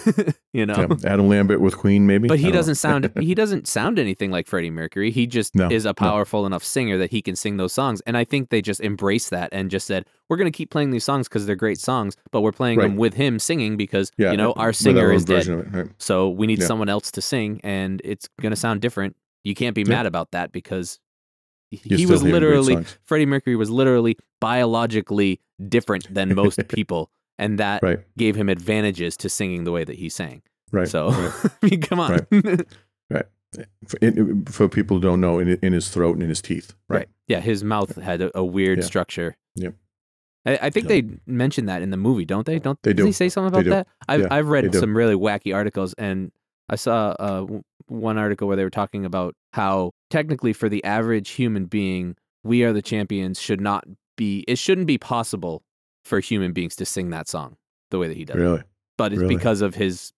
you 0.53 0.65
know. 0.65 0.87
Yeah, 1.01 1.11
Adam 1.11 1.27
Lambert 1.27 1.61
with 1.61 1.77
Queen, 1.77 2.07
maybe, 2.07 2.27
But 2.27 2.39
he 2.39 2.51
doesn't 2.51 2.75
sound 2.75 3.11
he 3.19 3.35
doesn't 3.35 3.67
sound 3.67 3.99
anything 3.99 4.31
like 4.31 4.47
Freddie 4.47 4.69
Mercury. 4.69 5.11
He 5.11 5.27
just 5.27 5.55
No, 5.55 5.69
is 5.69 5.85
a 5.85 5.89
no. 5.89 5.93
powerful 5.93 6.45
enough 6.45 6.63
singer 6.63 6.97
that 6.97 7.11
he 7.11 7.21
can 7.21 7.35
sing 7.35 7.57
those 7.57 7.73
songs. 7.73 8.01
And 8.07 8.15
I 8.17 8.23
think 8.23 8.49
they 8.49 8.61
just 8.61 8.81
embraced 8.81 9.29
that 9.31 9.49
and 9.51 9.69
just 9.69 9.87
said, 9.87 10.05
"We're 10.29 10.37
going 10.37 10.51
to 10.51 10.55
keep 10.55 10.69
playing 10.69 10.91
these 10.91 11.03
songs 11.03 11.27
because 11.27 11.45
they're 11.45 11.55
great 11.55 11.79
songs, 11.79 12.15
but 12.31 12.41
we're 12.41 12.51
playing 12.51 12.79
them 12.79 12.97
with 12.97 13.13
him 13.13 13.39
singing 13.39 13.77
because 13.77 14.11
yeah, 14.17 14.31
you 14.31 14.37
know 14.37 14.53
our 14.53 14.73
singer 14.73 15.11
is 15.11 15.25
dead. 15.25 15.47
it, 15.47 15.65
right. 15.73 15.89
So 15.97 16.29
we 16.29 16.47
need 16.47 16.59
Yeah. 16.59 16.65
someone 16.67 16.89
else 16.89 17.11
to 17.11 17.21
sing, 17.21 17.59
and 17.63 18.01
it's 18.03 18.27
going 18.41 18.51
to 18.51 18.55
sound 18.55 18.81
different. 18.81 19.15
You 19.43 19.55
can't 19.55 19.75
be 19.75 19.83
mad 19.85 20.05
about 20.05 20.31
that 20.31 20.51
because 20.51 20.99
You're 21.71 21.97
he 21.99 22.05
was 22.05 22.23
literally. 22.23 22.83
Freddie 23.05 23.25
Mercury 23.25 23.55
was 23.55 23.69
literally 23.69 24.17
biologically 24.41 25.39
different 25.69 26.13
than 26.13 26.35
most 26.35 26.67
people, 26.69 27.09
and 27.37 27.57
that 27.59 27.83
Right, 27.83 27.99
gave 28.17 28.35
him 28.35 28.49
advantages 28.49 29.15
to 29.17 29.29
singing 29.29 29.63
the 29.63 29.71
way 29.71 29.83
that 29.83 29.95
he 29.97 30.09
sang. 30.09 30.41
right. 30.71 30.87
so 30.87 31.09
right. 31.11 31.33
I 31.63 31.65
mean, 31.69 31.81
come 31.81 31.99
on, 31.99 32.19
For, 33.87 33.97
in, 34.01 34.43
for 34.45 34.67
people 34.67 34.97
who 34.97 35.01
don't 35.01 35.21
know, 35.21 35.39
in, 35.39 35.47
in 35.61 35.71
his 35.71 35.89
throat 35.89 36.13
and 36.15 36.23
in 36.23 36.29
his 36.29 36.41
teeth, 36.41 36.73
right? 36.89 36.97
Right. 36.97 37.09
Yeah, 37.27 37.39
his 37.39 37.63
mouth 37.63 37.95
had 37.95 38.21
a, 38.21 38.37
a 38.37 38.43
weird 38.43 38.79
Yeah. 38.79 38.85
structure. 38.85 39.37
Yep. 39.55 39.73
I, 40.45 40.57
I 40.63 40.69
think 40.69 40.85
So- 40.85 40.89
they 40.89 41.03
mention 41.25 41.65
that 41.67 41.81
in 41.81 41.89
the 41.89 41.97
movie, 41.97 42.25
don't 42.25 42.45
they? 42.45 42.59
Don't 42.59 42.77
They 42.83 42.91
does 42.93 43.03
do. 43.03 43.07
he 43.07 43.11
say 43.13 43.29
something 43.29 43.57
about 43.57 43.69
that? 43.69 43.87
I've 44.09 44.21
Yeah, 44.21 44.27
I've 44.31 44.49
read 44.49 44.75
some 44.75 44.95
really 44.95 45.15
wacky 45.15 45.55
articles, 45.55 45.93
and 45.97 46.31
I 46.69 46.75
saw 46.75 47.15
uh, 47.19 47.45
one 47.87 48.17
article 48.17 48.47
where 48.49 48.57
they 48.57 48.63
were 48.65 48.69
talking 48.69 49.05
about 49.05 49.33
how 49.53 49.91
technically, 50.09 50.51
for 50.51 50.67
the 50.67 50.83
average 50.83 51.29
human 51.29 51.65
being, 51.65 52.17
"We 52.43 52.63
Are 52.63 52.73
the 52.73 52.81
Champions" 52.81 53.39
should 53.39 53.61
not 53.61 53.85
be. 54.17 54.43
It 54.47 54.57
shouldn't 54.57 54.87
be 54.87 54.97
possible 54.97 55.63
for 56.07 56.19
human 56.19 56.53
beings 56.53 56.75
to 56.77 56.85
sing 56.85 57.09
that 57.11 57.27
song 57.27 57.57
the 57.91 57.97
way 57.99 58.07
that 58.07 58.17
he 58.17 58.25
does. 58.25 58.35
Really? 58.37 58.63
But 58.97 59.13
it's 59.13 59.21
Really? 59.21 59.35
because 59.35 59.61
of 59.61 59.75
his, 59.75 60.13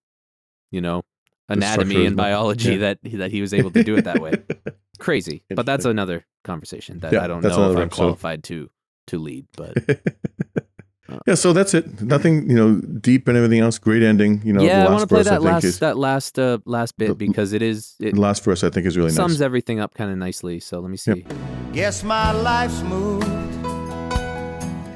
you 0.71 0.81
know, 0.81 1.03
anatomy 1.49 2.05
and 2.05 2.15
biology 2.15 2.73
Yeah. 2.73 2.77
that 2.77 2.99
that 3.17 3.31
he 3.31 3.41
was 3.41 3.53
able 3.53 3.71
to 3.71 3.83
do 3.83 3.95
it 3.97 4.03
that 4.05 4.21
way 4.21 4.33
crazy 4.99 5.41
but 5.49 5.65
that's 5.65 5.83
another 5.85 6.23
conversation 6.43 6.99
that 6.99 7.11
Yeah, 7.11 7.23
i 7.23 7.27
don't 7.27 7.41
know 7.41 7.49
if 7.49 7.57
i'm 7.57 7.83
episode. 7.83 7.95
qualified 7.95 8.43
to 8.43 8.69
to 9.07 9.17
lead 9.17 9.47
but 9.57 9.73
yeah, 11.25 11.33
so 11.33 11.51
that's 11.53 11.73
it. 11.73 12.03
Nothing, 12.03 12.47
you 12.47 12.55
know, 12.55 12.79
deep 13.01 13.27
and 13.27 13.35
everything 13.35 13.61
else. 13.61 13.79
Great 13.79 14.03
ending. 14.03 14.43
You 14.45 14.53
know, 14.53 14.61
yeah 14.61 14.83
the 14.83 14.89
i 14.89 14.91
want 14.91 15.01
to 15.01 15.07
play 15.07 15.23
that 15.23 15.41
last 15.41 15.63
is, 15.63 15.79
that 15.79 15.97
last 15.97 16.37
uh 16.37 16.59
last 16.65 16.95
bit 16.97 17.07
the- 17.07 17.15
because 17.15 17.51
it 17.53 17.63
is 17.63 17.95
it 17.99 18.13
the 18.13 18.21
last 18.21 18.43
verse 18.43 18.63
I 18.63 18.69
think 18.69 18.85
is 18.85 18.95
really 18.95 19.07
nice. 19.09 19.15
sums 19.15 19.39
nice. 19.39 19.41
everything 19.45 19.79
up 19.79 19.95
kind 19.95 20.11
of 20.11 20.17
nicely 20.19 20.59
so 20.59 20.79
let 20.79 20.91
me 20.91 20.97
see 20.97 21.25
Guess 21.73 22.03
my 22.03 22.31
life's 22.31 22.83
moved 22.83 23.38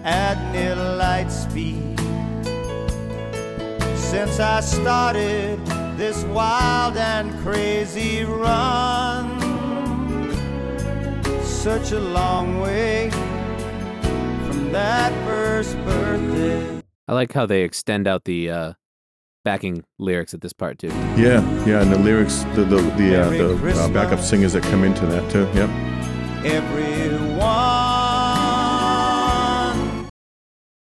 at 0.03 0.51
near 0.51 0.75
light 0.75 1.29
speed 1.29 1.99
since 3.95 4.39
I 4.39 4.59
started 4.59 5.59
this 5.97 6.23
wild 6.25 6.97
and 6.97 7.33
crazy 7.39 8.23
run. 8.23 9.41
Such 11.43 11.91
a 11.93 11.99
long 11.99 12.59
way 12.59 13.09
from 13.09 14.71
that 14.71 15.11
first 15.25 15.75
birthday. 15.85 16.81
i 17.07 17.13
like 17.13 17.31
how 17.31 17.45
they 17.45 17.61
extend 17.63 18.07
out 18.07 18.25
the 18.25 18.49
uh 18.51 18.73
backing 19.45 19.83
lyrics 19.97 20.33
at 20.33 20.41
this 20.41 20.53
part 20.53 20.77
too 20.77 20.89
Yeah, 21.17 21.41
yeah, 21.65 21.81
and 21.81 21.91
the 21.91 21.97
lyrics, 21.99 22.43
the 22.55 22.63
the 22.65 22.81
the, 22.97 23.21
uh, 23.21 23.29
the 23.29 23.79
uh, 23.79 23.87
backup 23.89 24.19
singers 24.19 24.53
that 24.53 24.63
come 24.63 24.83
into 24.83 25.05
that 25.07 25.31
too. 25.31 25.47
Yep. 25.53 25.69
Everyone. 26.45 26.92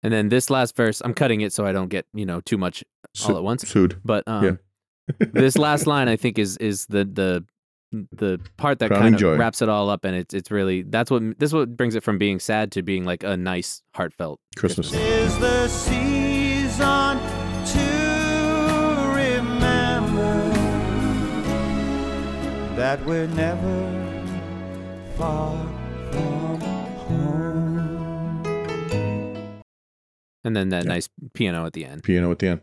And 0.02 0.12
then 0.12 0.28
this 0.28 0.50
last 0.50 0.76
verse 0.76 1.00
i'm 1.04 1.14
cutting 1.14 1.40
it 1.42 1.52
so 1.52 1.64
i 1.66 1.72
don't 1.72 1.88
get 1.88 2.06
you 2.14 2.24
know 2.26 2.40
too 2.40 2.56
much 2.58 2.82
all 3.26 3.36
at 3.36 3.42
once 3.42 3.66
Sued. 3.68 4.00
but 4.04 4.22
um 4.26 4.44
Yeah. 4.44 4.52
this 5.32 5.58
last 5.58 5.86
line 5.92 6.08
I 6.08 6.16
think 6.16 6.38
is 6.38 6.56
is 6.58 6.86
the 6.86 7.04
the 7.04 7.44
the 8.12 8.38
part 8.56 8.78
that 8.78 8.86
Crowning 8.88 9.02
kind 9.02 9.14
of 9.16 9.20
joy. 9.20 9.36
wraps 9.36 9.60
it 9.62 9.68
all 9.68 9.90
up 9.90 10.04
and 10.04 10.14
it's 10.14 10.32
it's 10.32 10.50
really 10.52 10.82
that's 10.82 11.10
what 11.10 11.22
this 11.40 11.48
is 11.50 11.54
what 11.54 11.76
brings 11.76 11.96
it 11.96 12.04
from 12.04 12.18
being 12.18 12.38
sad 12.38 12.70
to 12.72 12.82
being 12.82 13.04
like 13.04 13.24
a 13.24 13.36
nice 13.36 13.82
heartfelt 13.96 14.38
Christmas. 14.56 14.92
is 14.92 15.36
the 15.40 15.66
season 15.66 17.18
to 17.66 17.86
remember 19.16 20.50
that 22.76 23.04
we're 23.04 23.26
never 23.26 23.76
far 25.18 25.56
from 26.12 26.60
home. 26.60 27.59
And 30.44 30.54
then 30.56 30.68
that 30.70 30.84
Yeah. 30.84 30.88
nice 30.94 31.08
piano 31.34 31.66
at 31.66 31.72
the 31.72 31.84
end. 31.84 32.02
piano 32.02 32.30
at 32.30 32.38
the 32.38 32.48
end. 32.48 32.60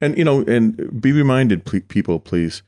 And 0.00 0.16
you 0.18 0.24
know, 0.24 0.42
and 0.46 1.00
be 1.00 1.12
reminded, 1.12 1.64
ple- 1.64 1.80
people, 1.88 2.18
please, 2.18 2.62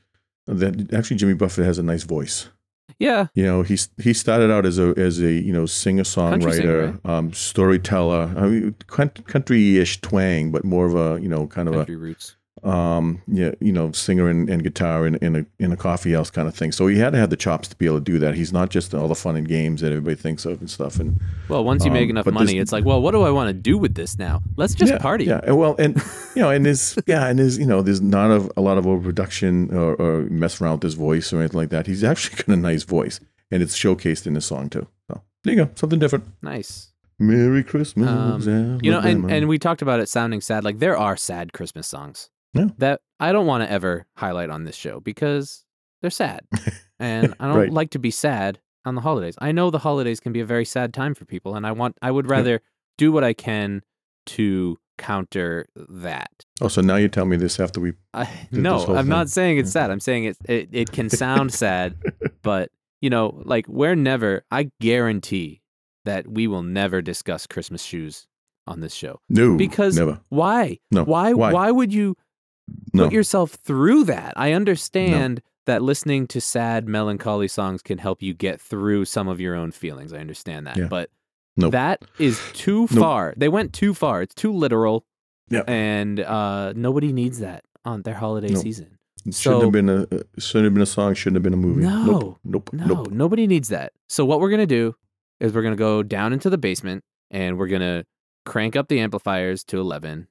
that 0.47 0.93
actually 0.93 1.17
Jimmy 1.17 1.33
Buffett 1.33 1.65
has 1.65 1.77
a 1.77 1.83
nice 1.83 2.03
voice. 2.03 2.49
Yeah, 2.97 3.27
You 3.33 3.43
know, 3.43 3.61
he's 3.61 3.89
he 4.01 4.13
started 4.13 4.49
out 4.51 4.65
as 4.65 4.79
a 4.79 4.93
as 4.95 5.19
a 5.19 5.31
you 5.33 5.51
know 5.51 5.65
singer 5.65 6.03
songwriter, 6.03 6.97
um, 7.05 7.33
storyteller, 7.33 8.33
I 8.37 8.47
mean, 8.47 8.75
country 8.87 9.77
ish 9.79 9.99
twang, 9.99 10.51
but 10.51 10.63
more 10.63 10.85
of 10.85 10.95
a 10.95 11.21
you 11.21 11.27
know 11.27 11.45
kind 11.47 11.67
of 11.67 11.73
country 11.75 11.97
roots. 11.97 12.34
Um 12.65 13.21
yeah 13.27 13.51
you 13.61 13.71
know 13.71 13.91
singer 13.91 14.27
and, 14.27 14.49
and 14.49 14.63
guitar 14.63 15.05
in, 15.05 15.15
in 15.17 15.35
a 15.35 15.45
in 15.59 15.71
a 15.71 15.77
coffee 15.77 16.13
house 16.13 16.29
kind 16.31 16.47
of 16.47 16.55
thing. 16.55 16.71
So 16.71 16.87
he 16.87 16.97
had 16.97 17.11
to 17.13 17.19
have 17.19 17.29
the 17.29 17.37
chops 17.37 17.67
to 17.69 17.75
be 17.75 17.85
able 17.85 17.99
to 17.99 18.03
do 18.03 18.17
that. 18.19 18.33
He's 18.35 18.51
not 18.51 18.69
just 18.69 18.93
all 18.93 19.07
the 19.07 19.15
fun 19.15 19.35
and 19.35 19.47
games 19.47 19.81
that 19.81 19.91
everybody 19.91 20.15
thinks 20.15 20.45
of 20.45 20.59
and 20.59 20.69
stuff. 20.69 20.99
And 20.99 21.21
Well, 21.47 21.63
once 21.63 21.85
you 21.85 21.91
make 21.91 22.05
Um, 22.05 22.09
enough 22.11 22.25
money, 22.25 22.53
this- 22.53 22.61
it's 22.63 22.71
like, 22.71 22.83
well, 22.85 23.01
what 23.01 23.11
do 23.11 23.21
I 23.21 23.29
want 23.29 23.49
to 23.49 23.53
do 23.53 23.77
with 23.77 23.93
this 23.95 24.17
now? 24.17 24.41
Let's 24.57 24.73
just 24.73 24.91
yeah, 24.91 24.97
party. 24.99 25.25
Yeah, 25.25 25.41
and 25.43 25.57
well, 25.57 25.75
and 25.77 25.95
you 26.35 26.41
know, 26.41 26.49
and 26.49 26.65
there's 26.65 26.97
yeah, 27.05 27.27
and 27.27 27.37
there's 27.39 27.57
you 27.57 27.65
know, 27.67 27.81
there's 27.81 28.01
not 28.01 28.31
a, 28.31 28.49
a 28.57 28.61
lot 28.61 28.77
of 28.77 28.85
overproduction 28.87 29.71
or, 29.75 29.95
or 29.95 30.21
mess 30.29 30.59
around 30.59 30.77
with 30.77 30.83
his 30.83 30.95
voice 30.95 31.31
or 31.31 31.39
anything 31.39 31.59
like 31.59 31.69
that. 31.69 31.87
He's 31.87 32.03
actually 32.03 32.35
got 32.43 32.49
a 32.49 32.55
nice 32.57 32.83
voice, 32.83 33.19
and 33.51 33.61
it's 33.61 33.77
showcased 33.77 34.25
in 34.27 34.33
the 34.33 34.41
song 34.41 34.69
too. 34.69 34.87
So 35.07 35.21
there 35.43 35.53
you 35.53 35.65
go, 35.65 35.71
something 35.75 35.99
different. 35.99 36.25
Nice. 36.41 36.91
Merry 37.17 37.63
Christmas, 37.63 38.09
Um, 38.47 38.79
You 38.83 38.91
know, 38.91 38.99
and, 38.99 39.31
and 39.31 39.47
we 39.47 39.57
talked 39.57 39.81
about 39.81 40.01
it 40.01 40.09
sounding 40.09 40.41
sad. 40.41 40.65
Like 40.65 40.79
there 40.79 40.97
are 40.97 41.15
sad 41.15 41.53
Christmas 41.53 41.87
songs 41.87 42.29
Yeah. 42.55 42.67
that 42.77 43.01
I 43.19 43.31
don't 43.31 43.45
want 43.45 43.63
to 43.63 43.71
ever 43.71 44.05
highlight 44.17 44.49
on 44.49 44.63
this 44.63 44.75
show 44.75 44.99
because 44.99 45.63
they're 46.01 46.09
sad, 46.09 46.41
and 46.99 47.33
I 47.39 47.47
don't 47.47 47.55
Right. 47.57 47.71
like 47.71 47.89
to 47.91 47.99
be 47.99 48.11
sad 48.11 48.59
on 48.85 48.95
the 48.95 49.01
holidays. 49.01 49.35
I 49.39 49.51
know 49.51 49.69
the 49.71 49.79
holidays 49.79 50.19
can 50.19 50.31
be 50.33 50.39
a 50.39 50.45
very 50.45 50.65
sad 50.65 50.93
time 50.93 51.13
for 51.15 51.25
people, 51.25 51.55
and 51.55 51.65
I 51.67 51.71
want 51.71 51.97
I 52.01 52.11
would 52.11 52.27
rather 52.29 52.61
do 52.97 53.11
what 53.11 53.23
I 53.23 53.33
can 53.33 53.81
to 54.27 54.77
counter 54.97 55.67
that. 55.89 56.31
oh, 56.61 56.69
so 56.69 56.81
now 56.81 56.95
you 56.95 57.09
tell 57.09 57.25
me 57.25 57.35
this 57.35 57.59
after 57.59 57.81
we 57.81 57.93
I, 58.13 58.29
no, 58.51 58.85
I'm 58.95 59.09
not 59.09 59.29
saying 59.29 59.57
it's 59.57 59.71
sad. 59.71 59.91
I'm 59.91 59.99
saying 59.99 60.23
it, 60.25 60.37
it 60.47 60.69
it 60.71 60.91
can 60.91 61.09
sound 61.09 61.53
sad, 61.53 61.95
but 62.41 62.69
you 63.01 63.09
know, 63.09 63.41
like 63.45 63.67
we're 63.67 63.95
never. 63.95 64.43
I 64.51 64.69
guarantee 64.79 65.61
that 66.05 66.27
we 66.27 66.47
will 66.47 66.63
never 66.63 67.01
discuss 67.01 67.45
Christmas 67.47 67.81
shoes 67.83 68.27
on 68.67 68.79
this 68.79 68.93
show. 68.93 69.19
no 69.29 69.57
Because 69.57 69.97
never 69.97 70.19
why? 70.29 70.79
no 70.91 71.03
Why? 71.03 71.33
Why, 71.33 71.51
why 71.51 71.71
would 71.71 71.93
you 71.93 72.15
no 72.93 73.05
put 73.05 73.13
yourself 73.13 73.51
through 73.51 74.05
that? 74.05 74.33
I 74.35 74.51
understand 74.53 75.41
that 75.65 75.81
listening 75.81 76.27
to 76.27 76.39
sad, 76.41 76.87
melancholy 76.87 77.47
songs 77.47 77.81
can 77.81 77.97
help 77.97 78.21
you 78.21 78.33
get 78.33 78.61
through 78.61 79.05
some 79.05 79.27
of 79.27 79.39
your 79.39 79.55
own 79.55 79.71
feelings. 79.71 80.13
I 80.13 80.17
understand 80.19 80.67
that, 80.67 80.77
Yeah. 80.77 80.87
but 80.87 81.09
Nope. 81.57 81.71
that 81.71 82.05
is 82.19 82.39
too 82.53 82.81
Nope. 82.91 82.99
far. 82.99 83.33
They 83.37 83.49
went 83.49 83.73
too 83.73 83.93
far. 83.93 84.21
It's 84.21 84.35
too 84.35 84.53
literal. 84.53 85.05
Yeah. 85.49 85.63
And 85.67 86.19
uh, 86.19 86.73
nobody 86.75 87.11
needs 87.13 87.39
that 87.39 87.63
on 87.83 88.01
their 88.03 88.13
holiday 88.15 88.49
Nope. 88.49 88.61
season. 88.63 88.97
It 89.25 89.33
So- 89.33 89.41
shouldn't 89.59 89.63
have 89.63 89.71
been 89.71 89.89
a 89.89 90.01
uh, 90.03 90.23
shouldn't 90.39 90.65
have 90.65 90.73
been 90.75 90.83
a 90.83 90.87
song. 90.87 91.13
Shouldn't 91.15 91.35
have 91.37 91.43
been 91.43 91.53
a 91.53 91.57
movie. 91.57 91.81
No. 91.81 92.05
Nope. 92.05 92.39
Nope. 92.43 92.69
No, 92.73 92.85
Nope. 92.85 93.11
nobody 93.11 93.47
needs 93.47 93.69
that. 93.69 93.93
So 94.07 94.23
what 94.25 94.39
we're 94.39 94.49
gonna 94.51 94.65
do 94.67 94.95
is 95.39 95.53
we're 95.53 95.63
gonna 95.63 95.75
go 95.75 96.03
down 96.03 96.31
into 96.33 96.49
the 96.49 96.57
basement 96.57 97.03
and 97.31 97.57
we're 97.57 97.67
gonna 97.67 98.05
crank 98.45 98.75
up 98.75 98.87
the 98.87 98.99
amplifiers 98.99 99.63
to 99.65 99.79
eleven 99.79 100.27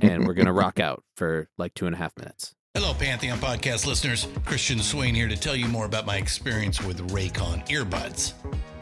and 0.00 0.26
we're 0.26 0.34
gonna 0.34 0.52
rock 0.52 0.80
out 0.80 1.02
for 1.16 1.48
like 1.58 1.74
two 1.74 1.86
and 1.86 1.94
a 1.94 1.98
half 1.98 2.16
minutes. 2.16 2.54
Hello, 2.76 2.92
Pantheon 2.92 3.38
podcast 3.38 3.86
listeners. 3.86 4.26
Christian 4.44 4.80
Swain 4.80 5.14
here 5.14 5.28
to 5.28 5.36
tell 5.36 5.54
you 5.54 5.68
more 5.68 5.86
about 5.86 6.06
my 6.06 6.16
experience 6.16 6.82
with 6.82 7.08
Raycon 7.12 7.64
earbuds. 7.68 8.32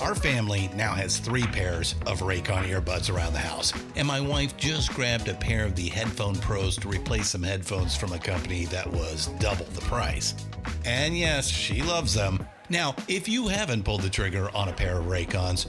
Our 0.01 0.15
family 0.15 0.71
now 0.75 0.95
has 0.95 1.19
three 1.19 1.45
pairs 1.45 1.95
of 2.07 2.21
Raycon 2.21 2.65
earbuds 2.65 3.15
around 3.15 3.35
the 3.35 3.39
house, 3.39 3.73
and 3.95 4.09
my 4.09 4.19
wife 4.19 4.57
just 4.57 4.95
grabbed 4.95 5.29
a 5.29 5.35
pair 5.35 5.67
of 5.67 5.77
the 5.77 5.91
Headphone 5.91 6.37
Pros 6.37 6.79
to 6.79 6.89
replace 6.89 7.29
some 7.29 7.43
headphones 7.43 7.95
from 7.95 8.15
a 8.15 8.19
company 8.19 8.65
that 8.65 8.91
was 8.91 9.27
double 9.39 9.67
the 9.67 9.83
price. 9.83 10.35
And 10.87 11.15
yes, 11.15 11.47
she 11.47 11.83
loves 11.83 12.15
them. 12.15 12.47
Now, 12.71 12.97
if 13.09 13.29
you 13.29 13.47
haven't 13.49 13.85
pulled 13.85 14.01
the 14.01 14.09
trigger 14.09 14.49
on 14.55 14.71
a 14.71 14.73
pair 14.73 14.99
of 14.99 15.07
Raycons, 15.07 15.69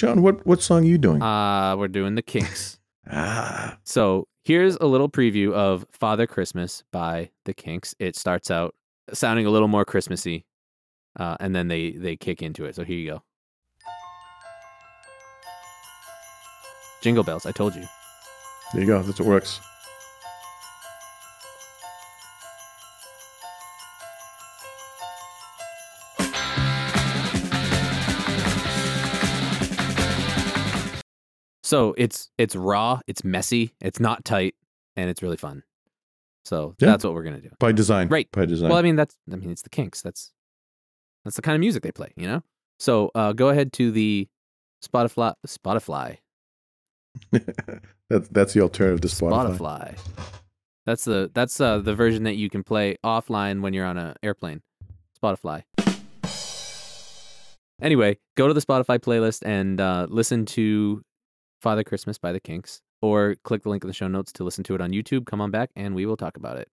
Sean, 0.00 0.22
what 0.22 0.46
what 0.46 0.62
song 0.62 0.84
are 0.84 0.88
you 0.88 0.96
doing? 0.98 1.20
Uh 1.22 1.76
we're 1.76 1.88
doing 1.88 2.14
the 2.14 2.22
Kinks. 2.22 2.78
ah, 3.10 3.76
So 3.84 4.28
here's 4.44 4.76
a 4.76 4.86
little 4.86 5.10
preview 5.10 5.52
of 5.52 5.84
Father 5.92 6.26
Christmas 6.26 6.82
by 6.90 7.30
the 7.44 7.52
Kinks. 7.52 7.94
It 7.98 8.16
starts 8.16 8.50
out 8.50 8.74
sounding 9.12 9.44
a 9.44 9.50
little 9.50 9.68
more 9.68 9.84
Christmassy, 9.84 10.46
uh, 11.18 11.36
and 11.38 11.54
then 11.54 11.68
they 11.68 11.90
they 11.92 12.16
kick 12.16 12.40
into 12.40 12.64
it. 12.64 12.74
So 12.76 12.84
here 12.84 12.96
you 12.96 13.10
go. 13.10 13.22
Jingle 17.02 17.24
bells. 17.24 17.44
I 17.44 17.52
told 17.52 17.74
you. 17.74 17.84
there 18.72 18.80
you 18.82 18.86
go. 18.86 19.02
That's 19.02 19.18
what 19.20 19.28
works. 19.28 19.60
So 31.70 31.94
it's 31.96 32.30
it's 32.36 32.56
raw, 32.56 32.98
it's 33.06 33.22
messy, 33.22 33.72
it's 33.80 34.00
not 34.00 34.24
tight, 34.24 34.56
and 34.96 35.08
it's 35.08 35.22
really 35.22 35.36
fun. 35.36 35.62
So 36.44 36.74
Yeah. 36.80 36.88
that's 36.88 37.04
what 37.04 37.14
we're 37.14 37.22
gonna 37.22 37.40
do. 37.40 37.50
By 37.60 37.70
design. 37.70 38.08
Right. 38.08 38.28
By 38.32 38.44
design. 38.44 38.70
Well, 38.70 38.78
I 38.78 38.82
mean 38.82 38.96
that's 38.96 39.16
I 39.32 39.36
mean 39.36 39.50
it's 39.50 39.62
the 39.62 39.68
Kinks. 39.70 40.02
That's 40.02 40.32
that's 41.24 41.36
the 41.36 41.42
kind 41.42 41.54
of 41.54 41.60
music 41.60 41.84
they 41.84 41.92
play, 41.92 42.12
you 42.16 42.26
know. 42.26 42.42
So 42.80 43.12
uh, 43.14 43.34
go 43.34 43.50
ahead 43.50 43.72
to 43.74 43.92
the 43.92 44.26
Spotify 44.84 45.34
Spotify 45.46 46.16
that's 48.10 48.26
that's 48.30 48.52
the 48.52 48.62
alternative 48.62 49.00
to 49.02 49.06
Spotify. 49.08 49.56
Spotify. 49.56 49.98
That's 50.86 51.04
the 51.04 51.30
that's 51.32 51.60
uh, 51.60 51.78
the 51.78 51.94
version 51.94 52.24
that 52.24 52.34
you 52.34 52.50
can 52.50 52.64
play 52.64 52.96
offline 53.04 53.60
when 53.60 53.74
you're 53.74 53.86
on 53.86 53.96
an 53.96 54.14
airplane. 54.24 54.62
Spotify. 55.22 55.62
Anyway, 57.80 58.18
go 58.36 58.48
to 58.48 58.54
the 58.54 58.60
Spotify 58.60 58.98
playlist 58.98 59.42
and 59.46 59.80
uh, 59.80 60.08
listen 60.10 60.46
to 60.46 61.02
Father 61.60 61.84
Christmas 61.84 62.18
by 62.18 62.32
the 62.32 62.40
Kinks, 62.40 62.80
or 63.02 63.36
click 63.44 63.62
the 63.62 63.68
link 63.68 63.84
in 63.84 63.88
the 63.88 63.94
show 63.94 64.08
notes 64.08 64.32
to 64.34 64.44
listen 64.44 64.64
to 64.64 64.74
it 64.74 64.80
on 64.80 64.90
YouTube. 64.90 65.26
Come 65.26 65.40
on 65.40 65.50
back, 65.50 65.70
and 65.76 65.94
we 65.94 66.06
will 66.06 66.16
talk 66.16 66.36
about 66.36 66.56
it. 66.58 66.68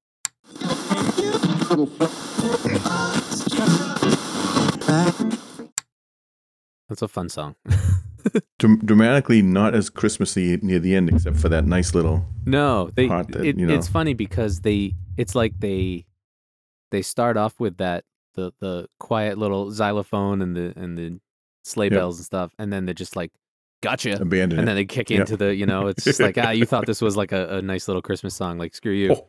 That's 6.89 7.01
a 7.01 7.07
fun 7.07 7.29
song. 7.29 7.55
Dram- 8.59 8.79
dramatically 8.79 9.41
not 9.41 9.73
as 9.75 9.89
Christmassy 9.89 10.57
near 10.61 10.79
the 10.79 10.95
end, 10.95 11.09
except 11.09 11.37
for 11.37 11.49
that 11.49 11.65
nice 11.65 11.93
little. 11.93 12.25
No, 12.45 12.89
they. 12.95 13.07
part 13.07 13.29
that, 13.29 13.45
it, 13.45 13.57
you 13.57 13.65
know- 13.65 13.73
It's 13.73 13.87
funny 13.87 14.13
because 14.13 14.61
they. 14.61 14.93
It's 15.17 15.35
like 15.35 15.59
they. 15.59 16.05
They 16.91 17.01
start 17.01 17.35
off 17.35 17.59
with 17.59 17.77
that 17.77 18.05
the 18.35 18.53
the 18.59 18.87
quiet 18.99 19.37
little 19.37 19.71
xylophone 19.71 20.41
and 20.41 20.55
the 20.55 20.73
and 20.77 20.97
the 20.97 21.19
sleigh 21.65 21.85
Yep. 21.87 21.93
bells 21.93 22.17
and 22.17 22.25
stuff, 22.25 22.53
and 22.57 22.71
then 22.71 22.85
they're 22.85 22.93
just 22.93 23.15
like, 23.17 23.31
"Gotcha," 23.81 24.21
Abandon 24.21 24.59
and 24.59 24.65
it. 24.65 24.65
then 24.65 24.75
they 24.75 24.85
kick 24.85 25.09
Yep. 25.09 25.19
into 25.21 25.37
the. 25.37 25.55
You 25.55 25.65
know, 25.65 25.87
it's 25.87 26.03
just 26.03 26.19
like, 26.19 26.37
ah, 26.37 26.51
you 26.51 26.65
thought 26.65 26.85
this 26.85 27.01
was 27.01 27.15
like 27.17 27.31
a, 27.31 27.57
a 27.57 27.61
nice 27.61 27.87
little 27.87 28.01
Christmas 28.01 28.33
song. 28.35 28.57
Like, 28.57 28.73
screw 28.75 28.91
you. 28.93 29.15
Oh, 29.15 29.27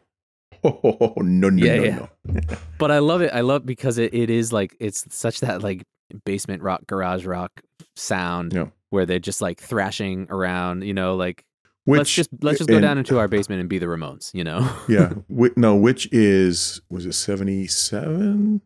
oh, 0.65 1.15
no, 1.19 1.51
no, 1.51 1.65
Yeah, 1.65 1.77
no, 1.77 1.83
yeah. 1.85 2.07
no. 2.25 2.41
But 2.79 2.91
I 2.91 2.99
love 2.99 3.21
it. 3.23 3.31
I 3.33 3.43
love 3.43 3.65
because 3.67 3.99
it, 3.99 4.13
it 4.15 4.31
is 4.31 4.53
like 4.53 4.77
it's 4.81 5.05
such 5.15 5.41
that 5.41 5.63
like 5.63 5.85
basement 6.25 6.63
rock, 6.63 6.87
garage 6.87 7.25
rock 7.27 7.61
sound 7.97 8.53
Yeah. 8.55 8.67
where 8.91 9.05
they're 9.07 9.19
just 9.19 9.41
like 9.41 9.61
thrashing 9.61 10.27
around. 10.31 10.83
You 10.85 10.95
know, 10.95 11.15
like 11.17 11.45
Which, 11.85 11.99
let's 11.99 12.13
just 12.13 12.31
let's 12.43 12.59
just 12.59 12.69
go 12.69 12.77
and- 12.77 12.83
down 12.83 12.99
into 12.99 13.19
our 13.19 13.29
basement 13.29 13.61
and 13.61 13.69
be 13.69 13.79
the 13.79 13.87
Ramones. 13.87 14.33
You 14.35 14.45
know. 14.45 14.69
yeah. 14.89 15.09
Whi- 15.29 15.53
no, 15.57 15.77
which 15.77 16.09
is, 16.13 16.81
was 16.91 17.07
it 17.07 17.13
77? 17.13 18.61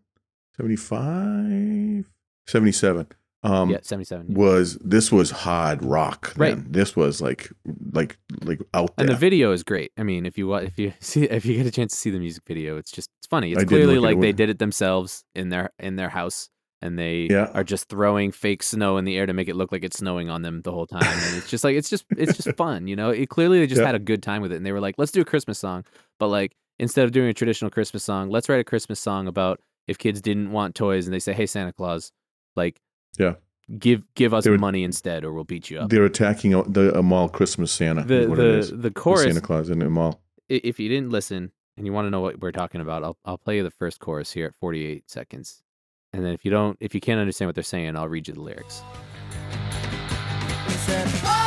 75? 0.56 2.04
77. 2.46 3.06
Um, 3.44 3.70
yeah, 3.70 3.78
seventy-seven. 3.82 4.26
yeah. 4.30 4.38
was 4.38 4.76
this 4.84 5.10
was 5.10 5.30
hard 5.32 5.82
rock 5.84 6.32
Right. 6.36 6.56
this 6.72 6.94
was 6.94 7.20
like 7.20 7.50
like 7.92 8.16
like 8.44 8.60
out 8.72 8.96
there 8.96 9.04
And 9.06 9.08
the 9.08 9.18
video 9.18 9.50
is 9.52 9.62
great. 9.64 9.90
I 9.98 10.04
mean, 10.04 10.26
if 10.26 10.38
you 10.38 10.54
if 10.54 10.78
you 10.78 10.92
see 11.00 11.24
if 11.24 11.44
you 11.44 11.56
get 11.56 11.66
a 11.66 11.70
chance 11.72 11.92
to 11.92 11.98
see 11.98 12.10
the 12.10 12.20
music 12.20 12.44
video, 12.46 12.76
it's 12.76 12.92
just 12.92 13.10
it's 13.20 13.26
funny. 13.26 13.50
It's 13.52 13.60
did 13.60 13.68
clearly 13.68 13.98
like 13.98 14.18
it. 14.18 14.20
they 14.20 14.32
did 14.32 14.48
it 14.50 14.58
themselves 14.60 15.24
in 15.34 15.48
their 15.48 15.70
in 15.80 15.96
their 15.96 16.08
house, 16.10 16.50
and 16.80 16.96
they 16.96 17.26
Yeah. 17.30 17.50
are 17.52 17.64
just 17.64 17.88
throwing 17.88 18.30
fake 18.30 18.62
snow 18.62 18.96
in 18.96 19.04
the 19.04 19.16
air 19.16 19.26
to 19.26 19.32
make 19.32 19.48
it 19.48 19.56
look 19.56 19.72
like 19.72 19.82
it's 19.82 19.98
snowing 19.98 20.30
on 20.30 20.42
them 20.42 20.62
the 20.62 20.70
whole 20.70 20.86
time. 20.86 21.02
And 21.02 21.36
it's 21.36 21.50
just 21.50 21.64
like 21.64 21.74
it's 21.74 21.90
just 21.90 22.04
it's 22.16 22.36
just 22.36 22.56
fun, 22.56 22.86
you 22.86 22.94
know. 22.94 23.10
It 23.10 23.28
clearly 23.28 23.58
they 23.58 23.66
just 23.66 23.80
Yeah. 23.80 23.86
had 23.86 23.96
a 23.96 24.00
good 24.00 24.22
time 24.22 24.42
with 24.42 24.52
it, 24.52 24.56
and 24.56 24.64
they 24.64 24.72
were 24.72 24.80
like, 24.80 24.94
let's 24.98 25.10
do 25.12 25.20
a 25.20 25.24
Christmas 25.24 25.58
song, 25.58 25.84
but 26.20 26.28
like 26.28 26.54
instead 26.78 27.04
of 27.04 27.10
doing 27.12 27.28
a 27.28 27.34
traditional 27.34 27.72
Christmas 27.72 28.04
song, 28.04 28.30
let's 28.30 28.48
write 28.48 28.60
a 28.60 28.64
Christmas 28.64 29.00
song 29.00 29.26
about 29.26 29.60
if 29.88 29.98
kids 29.98 30.20
didn't 30.20 30.52
want 30.52 30.76
toys 30.76 31.06
and 31.08 31.12
they 31.14 31.18
say, 31.18 31.32
hey 31.32 31.46
Santa 31.46 31.72
Claus, 31.72 32.12
like 32.54 32.80
Yeah. 33.18 33.34
give 33.78 34.02
give 34.14 34.32
us 34.34 34.44
They 34.44 34.50
were- 34.50 34.58
money 34.58 34.82
instead, 34.84 35.24
or 35.24 35.32
we'll 35.32 35.44
beat 35.44 35.70
you 35.70 35.78
up. 35.80 35.90
they're 35.90 36.04
attacking 36.04 36.50
the 36.72 36.92
a 36.98 37.02
mall 37.02 37.28
christmas 37.28 37.70
santa 37.72 38.04
The 38.04 38.22
is 38.22 38.28
what 38.28 38.38
it 38.38 38.44
is. 38.46 38.70
the 38.70 38.76
the 38.76 38.82
The 38.82 38.90
chorus 38.90 39.22
santa 39.24 39.40
claus 39.40 39.70
in 39.70 39.78
the 39.78 39.88
mall 39.90 40.20
if 40.48 40.78
you 40.80 40.88
didn't 40.88 41.10
listen 41.10 41.52
and 41.76 41.86
you 41.86 41.92
want 41.92 42.04
to 42.06 42.10
know 42.10 42.20
what 42.20 42.38
we're 42.40 42.52
talking 42.52 42.80
about, 42.82 43.02
I'll 43.02 43.16
I'll 43.24 43.38
play 43.38 43.56
you 43.56 43.62
the 43.62 43.70
first 43.70 43.98
chorus 44.00 44.32
here 44.32 44.44
at 44.46 44.54
48 44.56 45.08
seconds. 45.10 45.62
And 46.12 46.22
then 46.24 46.32
if 46.34 46.44
you 46.44 46.50
don't 46.50 46.76
if 46.80 46.94
you 46.94 47.00
can't 47.00 47.18
understand 47.20 47.48
what 47.48 47.54
they're 47.54 47.64
saying, 47.64 47.96
I'll 47.96 48.08
read 48.08 48.28
you 48.28 48.34
the 48.34 48.42
lyrics. 48.42 48.82
Oh, 51.24 51.38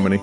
boy. 0.00 0.18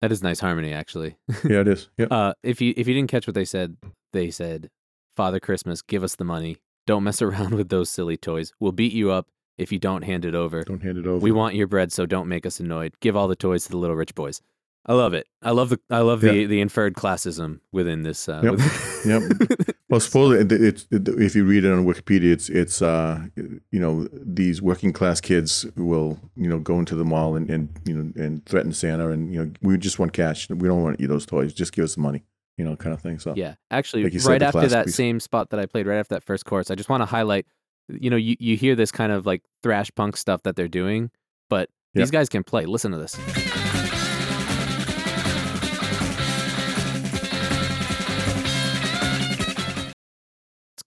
That 0.00 0.12
is 0.12 0.22
nice 0.22 0.40
harmony, 0.40 0.72
actually. 0.72 1.16
Yeah, 1.44 1.60
it 1.60 1.68
is. 1.68 1.88
Yep. 1.98 2.08
Uh, 2.10 2.34
if 2.42 2.60
you 2.60 2.72
if 2.76 2.86
you 2.86 2.94
didn't 2.94 3.10
catch 3.10 3.26
what 3.26 3.34
they 3.34 3.44
said, 3.44 3.76
they 4.12 4.30
said, 4.30 4.70
"Father 5.16 5.40
Christmas, 5.40 5.82
give 5.82 6.02
us 6.04 6.16
the 6.16 6.24
money. 6.24 6.58
Don't 6.86 7.04
mess 7.04 7.20
around 7.26 7.54
with 7.54 7.68
those 7.68 7.90
silly 7.90 8.16
toys. 8.16 8.52
We'll 8.60 8.72
beat 8.72 8.92
you 8.92 9.10
up 9.10 9.28
if 9.56 9.72
you 9.72 9.78
don't 9.78 10.02
hand 10.02 10.24
it 10.24 10.34
over. 10.34 10.62
Don't 10.62 10.82
hand 10.82 10.98
it 10.98 11.06
over. 11.06 11.18
We 11.18 11.32
want 11.32 11.54
your 11.56 11.66
bread, 11.66 11.92
so 11.92 12.06
don't 12.06 12.28
make 12.28 12.46
us 12.46 12.60
annoyed. 12.60 12.94
Give 13.00 13.16
all 13.16 13.28
the 13.28 13.36
toys 13.36 13.64
to 13.64 13.70
the 13.70 13.76
little 13.78 13.96
rich 13.96 14.14
boys." 14.14 14.40
I 14.86 14.94
love 14.94 15.12
it. 15.12 15.26
I 15.42 15.50
love 15.50 15.68
the 15.68 15.78
I 15.90 16.00
love 16.00 16.22
the 16.22 16.34
Yeah. 16.34 16.46
the 16.46 16.60
inferred 16.60 16.94
classism 16.94 17.60
within 17.72 18.02
this. 18.04 18.28
Uh, 18.28 18.40
Yep. 18.42 18.52
within- 18.52 19.48
Yep. 19.58 19.76
Well, 19.90 20.00
supposedly, 20.00 20.56
it, 20.56 20.62
it's 20.62 20.86
it, 20.90 21.08
if 21.08 21.34
you 21.36 21.44
read 21.44 21.64
it 21.64 21.72
on 21.72 21.84
Wikipedia, 21.84 22.32
it's 22.32 22.48
it's 22.48 22.80
uh, 22.82 23.20
you 23.36 23.78
know 23.80 24.08
these 24.12 24.62
working 24.62 24.92
class 24.92 25.20
kids 25.20 25.66
will 25.76 26.18
you 26.36 26.48
know 26.48 26.58
go 26.58 26.78
into 26.78 26.94
the 26.96 27.04
mall 27.04 27.36
and, 27.36 27.50
and 27.50 27.68
you 27.84 27.94
know 27.94 28.12
and 28.22 28.44
threaten 28.46 28.72
Santa 28.72 29.10
and 29.10 29.32
you 29.32 29.44
know 29.44 29.50
we 29.62 29.76
just 29.78 29.98
want 29.98 30.12
cash. 30.14 30.48
We 30.48 30.68
don't 30.68 30.82
want 30.82 30.96
to 30.98 31.04
eat 31.04 31.08
those 31.08 31.26
toys. 31.26 31.52
Just 31.52 31.72
give 31.72 31.84
us 31.84 31.94
the 31.96 32.00
money. 32.00 32.24
You 32.56 32.64
know, 32.64 32.74
kind 32.74 32.92
of 32.94 33.00
thing. 33.00 33.18
So 33.20 33.34
Yeah, 33.36 33.54
actually, 33.70 34.02
Like 34.04 34.24
right 34.26 34.42
after 34.42 34.66
that 34.68 34.86
piece. 34.86 34.94
same 34.96 35.20
spot 35.20 35.50
that 35.50 35.60
I 35.60 35.66
played, 35.66 35.86
right 35.86 35.98
after 35.98 36.14
that 36.16 36.24
first 36.24 36.44
course, 36.44 36.70
I 36.70 36.74
just 36.74 36.88
want 36.88 37.02
to 37.02 37.06
highlight. 37.06 37.46
You 37.88 38.10
know, 38.10 38.16
you, 38.16 38.36
you 38.40 38.56
hear 38.56 38.74
this 38.74 38.90
kind 38.90 39.12
of 39.12 39.26
like 39.26 39.42
thrash 39.62 39.90
punk 39.94 40.16
stuff 40.16 40.42
that 40.42 40.56
they're 40.56 40.66
doing, 40.66 41.10
but 41.48 41.70
Yeah. 41.94 42.02
these 42.02 42.10
guys 42.10 42.28
can 42.28 42.42
play. 42.42 42.66
Listen 42.66 42.90
to 42.92 42.98
this. 42.98 43.16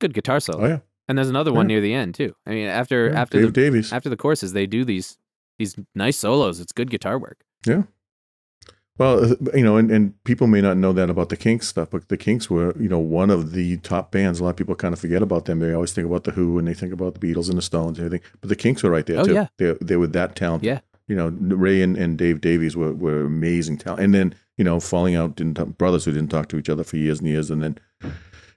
Good 0.02 0.14
guitar 0.14 0.40
solo, 0.42 0.64
oh 0.66 0.68
yeah, 0.68 0.80
and 1.08 1.18
there's 1.18 1.30
another 1.30 1.54
one 1.54 1.70
Yeah. 1.70 1.76
near 1.76 1.82
the 1.82 1.94
end 1.94 2.16
too. 2.16 2.36
I 2.46 2.50
mean, 2.52 2.68
after 2.68 3.10
yeah. 3.10 3.22
after 3.22 3.38
Dave 3.40 3.54
the 3.54 3.62
Davies. 3.62 3.94
after 3.94 4.10
the 4.10 4.18
courses, 4.18 4.52
they 4.52 4.66
do 4.68 4.84
these 4.84 5.18
these 5.58 5.76
nice 5.96 6.18
solos. 6.18 6.60
It's 6.60 6.74
good 6.74 6.90
guitar 6.90 7.18
work. 7.18 7.40
Yeah. 7.66 7.84
Well, 8.98 9.32
uh, 9.32 9.36
you 9.56 9.64
know, 9.64 9.78
and, 9.78 9.90
and 9.90 10.22
people 10.26 10.48
may 10.48 10.62
not 10.62 10.78
know 10.78 10.92
that 10.94 11.10
about 11.10 11.30
the 11.30 11.38
Kinks 11.38 11.68
stuff, 11.68 11.90
but 11.92 12.10
the 12.10 12.18
Kinks 12.18 12.50
were, 12.50 12.76
you 12.80 12.90
know, 12.90 13.00
one 13.00 13.30
of 13.32 13.54
the 13.54 13.78
top 13.78 14.12
bands. 14.12 14.40
A 14.40 14.44
lot 14.44 14.50
of 14.52 14.56
people 14.58 14.76
kind 14.76 14.94
of 14.94 15.00
forget 15.00 15.22
about 15.24 15.46
them. 15.46 15.60
They 15.60 15.74
always 15.74 15.94
think 15.94 16.06
about 16.06 16.24
the 16.26 16.32
Who 16.32 16.60
and 16.60 16.68
they 16.68 16.74
think 16.74 16.94
about 16.94 17.16
the 17.16 17.20
Beatles 17.20 17.50
and 17.50 17.58
the 17.58 17.62
Stones 17.64 17.98
and 17.98 18.06
everything. 18.06 18.28
But 18.42 18.50
the 18.50 18.56
Kinks 18.56 18.84
were 18.84 18.90
right 18.92 19.06
there 19.06 19.20
Oh, 19.20 19.26
too. 19.26 19.34
yeah. 19.34 19.48
They 19.58 19.76
they 19.82 19.96
were 19.96 20.08
that 20.08 20.36
talented. 20.36 20.68
Yeah. 20.68 20.80
You 21.08 21.16
know, 21.16 21.30
Ray 21.56 21.82
and, 21.82 21.98
and 21.98 22.18
Dave 22.18 22.42
Davies 22.42 22.76
were, 22.76 22.94
were 22.94 23.22
amazing 23.26 23.78
talent. 23.78 24.02
And 24.04 24.14
then, 24.14 24.36
you 24.58 24.64
know, 24.64 24.80
falling 24.80 25.16
out, 25.16 25.36
didn't 25.36 25.56
talk, 25.56 25.78
brothers 25.78 26.06
who 26.06 26.12
didn't 26.12 26.30
talk 26.30 26.48
to 26.50 26.58
each 26.58 26.70
other 26.70 26.84
for 26.84 26.98
years 26.98 27.20
and 27.20 27.28
years 27.28 27.50
and 27.50 27.64
then 27.64 27.78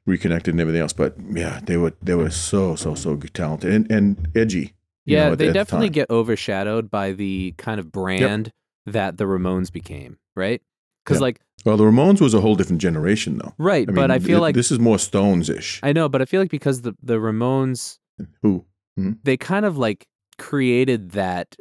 reconnected 0.07 0.55
and 0.55 0.61
everything 0.61 0.80
else. 0.82 0.92
But 0.92 1.16
yeah, 1.30 1.61
they 1.64 1.76
were 1.76 1.92
they 2.02 2.14
were 2.14 2.30
so, 2.30 2.74
so, 2.76 2.94
so 2.94 3.16
talented 3.16 3.72
and, 3.72 3.90
and 3.90 4.28
edgy. 4.34 4.74
Yeah, 5.07 5.26
know, 5.26 5.32
at- 5.32 5.38
they 5.38 5.46
at 5.48 5.52
the 5.52 5.55
definitely 5.55 5.88
time. 5.88 5.92
get 5.92 6.11
overshadowed 6.11 6.90
by 6.90 7.12
the 7.12 7.55
kind 7.59 7.78
of 7.80 7.92
brand 7.92 8.52
that 8.86 9.16
the 9.18 9.24
Ramones 9.24 9.70
became, 9.72 10.18
right? 10.36 10.62
Because 11.05 11.16
Yep. 11.16 11.22
like 11.22 11.40
Well, 11.64 11.76
the 11.76 11.84
Ramones 11.84 12.20
was 12.20 12.32
a 12.34 12.40
whole 12.40 12.55
different 12.57 12.80
generation, 12.82 13.38
though. 13.38 13.52
right, 13.59 13.88
I 13.88 13.92
but 13.92 14.11
I 14.11 14.18
feel 14.18 14.40
like 14.40 14.55
this 14.55 14.70
is 14.72 14.78
more 14.78 14.98
Stones 14.98 15.48
ish. 15.50 15.80
I 15.82 15.92
know, 15.92 16.09
but 16.09 16.22
I 16.22 16.24
feel 16.24 16.40
like 16.40 16.50
because 16.50 16.82
the 16.82 16.94
the 17.02 17.14
Ramones 17.16 17.98
Who? 18.42 18.64
Hmm? 18.96 19.12
they 19.24 19.36
kind 19.36 19.64
of 19.66 19.76
like 19.76 20.07
created 20.38 21.11
that 21.12 21.57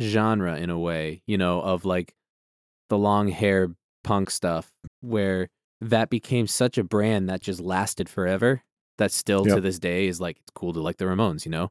genre 0.00 0.56
in 0.56 0.70
a 0.70 0.78
way, 0.78 1.22
you 1.26 1.36
know, 1.38 1.60
of 1.60 1.84
like 1.84 2.14
the 2.88 2.96
long 2.98 3.28
hair 3.28 3.70
punk 4.04 4.30
stuff 4.30 4.70
where 5.00 5.48
that 5.80 6.10
became 6.10 6.46
such 6.46 6.78
a 6.78 6.84
brand 6.84 7.28
that 7.28 7.40
just 7.40 7.60
lasted 7.60 8.08
forever 8.08 8.62
that 8.98 9.12
still 9.12 9.44
to 9.44 9.60
this 9.60 9.78
day 9.78 10.08
is 10.08 10.20
like 10.20 10.36
it's 10.38 10.50
cool 10.54 10.72
to 10.72 10.80
like 10.80 10.96
the 10.96 11.04
Ramones, 11.04 11.44
you 11.44 11.50
know. 11.50 11.70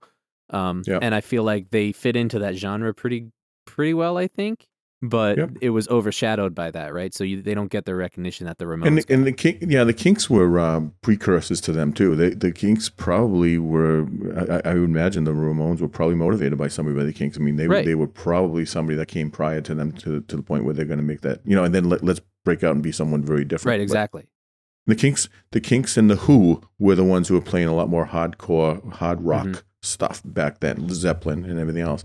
Um 0.49 0.83
Yep. 0.87 0.99
and 1.03 1.13
I 1.13 1.21
feel 1.21 1.43
like 1.43 1.71
they 1.71 1.91
fit 1.91 2.15
into 2.15 2.39
that 2.39 2.55
genre 2.55 2.93
pretty 2.93 3.31
pretty 3.65 3.93
well, 3.93 4.17
I 4.17 4.27
think. 4.27 4.65
But 5.01 5.37
Yep. 5.37 5.49
it 5.61 5.69
was 5.69 5.87
overshadowed 5.89 6.55
by 6.55 6.71
that, 6.71 6.91
right? 6.91 7.13
So 7.13 7.23
you, 7.23 7.43
they 7.43 7.53
don't 7.53 7.69
get 7.69 7.85
the 7.85 7.93
recognition 7.93 8.47
that 8.47 8.57
the 8.57 8.65
Ramones. 8.65 8.87
And 8.87 8.97
the, 8.97 9.13
and 9.13 9.27
the 9.27 9.31
King, 9.31 9.57
yeah, 9.69 9.83
the 9.83 9.93
Kinks 9.93 10.27
were 10.27 10.57
um, 10.59 10.93
precursors 11.03 11.61
to 11.61 11.71
them 11.71 11.93
too. 11.93 12.15
They, 12.15 12.31
the 12.31 12.51
Kinks 12.51 12.89
probably 12.89 13.59
were. 13.59 14.07
I, 14.35 14.71
I 14.71 14.73
would 14.73 14.85
imagine 14.85 15.25
the 15.25 15.33
Ramones 15.33 15.81
were 15.81 15.87
probably 15.87 16.15
motivated 16.15 16.57
by 16.57 16.69
somebody 16.69 16.97
by 16.97 17.03
the 17.03 17.13
Kinks. 17.13 17.37
I 17.37 17.41
mean, 17.41 17.57
they 17.57 17.67
Right. 17.67 17.85
they 17.85 17.93
were 17.93 18.07
probably 18.07 18.65
somebody 18.65 18.95
that 18.97 19.07
came 19.07 19.29
prior 19.29 19.61
to 19.61 19.75
them 19.75 19.91
to 19.91 20.21
to 20.21 20.35
the 20.35 20.41
point 20.41 20.63
where 20.63 20.73
they're 20.73 20.85
going 20.85 20.97
to 20.97 21.05
make 21.05 21.21
that. 21.21 21.41
You 21.45 21.55
know, 21.55 21.63
and 21.63 21.75
then 21.75 21.83
let, 21.89 22.03
let's 22.03 22.21
break 22.47 22.63
out 22.63 22.73
and 22.75 22.81
be 22.81 22.93
someone 22.93 23.21
very 23.23 23.43
different. 23.43 23.73
right, 23.73 23.79
But 23.79 23.83
exactly. 23.83 24.23
the 24.85 24.95
Kinks, 24.95 25.27
the 25.51 25.59
Kinks, 25.59 25.97
and 25.97 26.09
the 26.09 26.15
Who 26.27 26.61
were 26.79 26.95
the 26.95 27.03
ones 27.03 27.27
who 27.27 27.33
were 27.35 27.41
playing 27.51 27.67
a 27.67 27.75
lot 27.75 27.89
more 27.89 28.05
hardcore, 28.07 28.75
hard 28.93 29.21
rock 29.21 29.47
Mhm. 29.47 29.61
stuff 29.81 30.21
back 30.23 30.61
then. 30.61 30.87
Zeppelin 30.89 31.43
and 31.43 31.59
everything 31.59 31.81
else. 31.81 32.03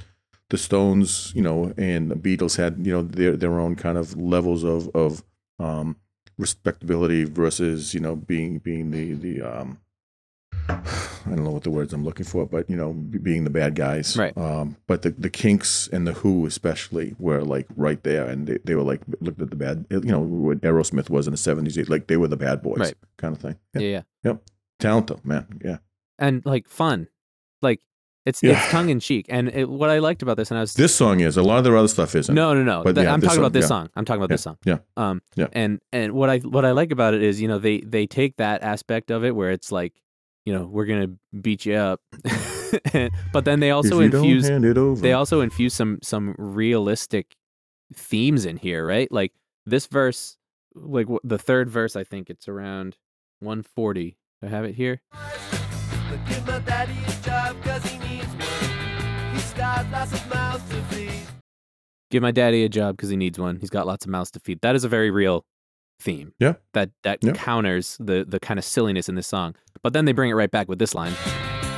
The 0.51 0.59
Stones, 0.59 1.33
you 1.37 1.43
know, 1.43 1.73
and 1.77 2.11
the 2.11 2.17
Beatles 2.17 2.57
had 2.57 2.85
you 2.87 2.93
know 2.93 3.03
their 3.03 3.37
their 3.37 3.57
own 3.61 3.75
kind 3.77 3.97
of 3.97 4.17
levels 4.35 4.65
of 4.65 4.89
of 4.95 5.23
um, 5.61 5.97
respectability 6.39 7.25
versus 7.25 7.95
you 7.95 8.01
know 8.01 8.17
being 8.17 8.59
being 8.59 8.91
the 8.91 9.15
the 9.15 9.41
um, 9.43 9.79
I 10.69 11.29
don't 11.37 11.45
know 11.45 11.51
what 11.51 11.63
the 11.65 11.71
words 11.71 11.93
I'm 11.93 12.05
looking 12.05 12.27
for, 12.27 12.47
but 12.47 12.69
you 12.69 12.77
know, 12.77 12.93
being 12.93 13.45
the 13.45 13.51
bad 13.51 13.75
guys. 13.75 14.17
Right. 14.17 14.37
Um, 14.37 14.77
but 14.87 15.03
the, 15.03 15.11
the 15.11 15.31
Kinks 15.31 15.89
and 15.89 16.07
the 16.07 16.13
Who 16.13 16.47
especially 16.47 17.15
were 17.19 17.43
like 17.43 17.67
right 17.77 18.03
there, 18.03 18.27
and 18.27 18.47
they, 18.47 18.59
they 18.65 18.75
were 18.75 18.83
like 18.83 19.01
looked 19.21 19.41
at 19.41 19.51
the 19.51 19.57
bad, 19.57 19.87
you 19.91 20.01
know, 20.01 20.21
what 20.21 20.61
Aerosmith 20.61 21.11
was 21.11 21.27
in 21.27 21.33
the 21.33 21.37
'70s. 21.39 21.89
Like 21.89 22.07
they 22.07 22.17
were 22.17 22.29
the 22.29 22.37
bad 22.37 22.63
boys, 22.63 22.79
Right. 22.79 22.95
kind 23.19 23.35
of 23.37 23.41
thing. 23.43 23.57
Yeah, 23.75 24.03
yeah. 24.25 24.35
Talent 24.79 25.07
though, 25.09 25.21
man. 25.25 25.47
Yeah. 25.65 25.79
And 26.19 26.45
like 26.45 26.69
fun. 26.69 27.09
Like 27.61 27.81
it's 28.27 28.43
Yeah. 28.43 28.53
it's 28.61 28.71
tongue 28.71 28.89
in 28.89 29.01
cheek. 29.01 29.27
And 29.29 29.49
it, 29.49 29.69
what 29.69 29.91
I 29.91 29.99
liked 30.01 30.23
about 30.23 30.37
this 30.37 30.51
and 30.51 30.59
I 30.59 30.63
was 30.63 30.75
This 30.75 30.95
song 30.95 31.21
is 31.21 31.37
a 31.37 31.43
lot 31.43 31.59
of 31.59 31.65
their 31.65 31.77
other 31.77 31.89
stuff 31.89 32.15
isn't. 32.15 32.35
No, 32.35 32.53
no, 32.55 32.63
no. 32.63 32.83
But 32.83 32.95
Th- 32.97 33.05
yeah, 33.05 33.13
I'm 33.13 33.21
talking 33.21 33.35
song, 33.37 33.39
about 33.45 33.53
this 33.53 33.65
yeah. 33.65 33.69
song. 33.69 33.91
I'm 33.97 34.05
talking 34.05 34.21
about 34.21 34.29
this 34.31 34.43
song. 34.43 34.59
Yeah. 34.65 34.79
Um. 34.97 35.23
Yeah. 35.37 35.47
And 35.53 35.81
and 35.93 36.13
what 36.13 36.31
I 36.31 36.39
what 36.39 36.65
I 36.65 36.73
like 36.73 36.91
about 36.93 37.15
it 37.15 37.23
is 37.23 37.41
you 37.41 37.49
know 37.49 37.59
they 37.59 37.81
they 37.81 38.07
take 38.07 38.37
that 38.37 38.63
aspect 38.63 39.11
of 39.11 39.25
it 39.25 39.35
where 39.37 39.51
it's 39.51 39.71
like 39.73 39.93
you 40.45 40.53
know 40.53 40.65
we're 40.65 40.87
gonna 40.87 41.09
beat 41.41 41.67
you 41.67 41.75
up, 41.75 42.01
but 43.33 43.45
then 43.45 43.61
they 43.61 43.71
also 43.71 44.01
infuse 44.01 44.43
don't 44.45 44.53
hand 44.53 44.65
it 44.65 44.79
over. 44.79 45.01
they 45.01 45.13
also 45.13 45.41
infuse 45.41 45.75
some 45.75 45.99
some 46.03 46.35
realistic 46.39 47.37
themes 47.95 48.45
in 48.47 48.57
here, 48.57 48.87
right? 48.87 49.11
Like 49.13 49.33
this 49.67 49.87
verse, 49.87 50.37
like 50.75 51.07
the 51.25 51.39
third 51.39 51.69
verse, 51.71 51.95
I 51.97 52.05
think 52.05 52.31
it's 52.31 52.49
around 52.49 52.97
140. 53.41 54.17
I 54.43 54.47
have 54.49 54.65
it 54.65 54.75
here. 54.75 55.01
Give 56.29 56.47
my 56.47 56.59
daddy 56.61 56.93
a 57.07 57.23
job 57.23 57.63
'cause 57.63 57.85
he 57.85 57.99
needs 57.99 58.27
one. 58.27 59.35
He's 59.35 59.53
got 59.55 59.91
lots 59.93 60.13
of 60.13 60.29
mouths 60.31 60.69
to 60.71 60.83
feed. 60.95 61.13
Give 62.11 62.23
my 62.23 62.31
daddy 62.31 62.65
a 62.65 62.69
job 62.69 62.97
because 62.97 63.11
he 63.11 63.17
needs 63.17 63.39
one. 63.39 63.57
He's 63.59 63.71
got 63.71 63.87
lots 63.87 64.05
of 64.05 64.11
mouths 64.11 64.31
to 64.33 64.41
feed. 64.41 64.61
That 64.63 64.75
is 64.75 64.85
a 64.85 64.89
very 64.89 65.11
real 65.11 65.45
theme. 66.01 66.33
Yeah. 66.39 66.55
That 66.75 66.91
that 67.05 67.19
Yeah. 67.23 67.33
counters 67.33 67.97
the 68.01 68.25
the 68.29 68.41
kind 68.41 68.59
of 68.59 68.65
silliness 68.65 69.09
in 69.09 69.15
this 69.15 69.27
song. 69.27 69.55
But 69.83 69.93
then 69.93 70.05
they 70.05 70.13
bring 70.13 70.31
it 70.31 70.35
right 70.35 70.51
back 70.51 70.69
with 70.69 70.79
this 70.79 70.95
line. 70.95 71.13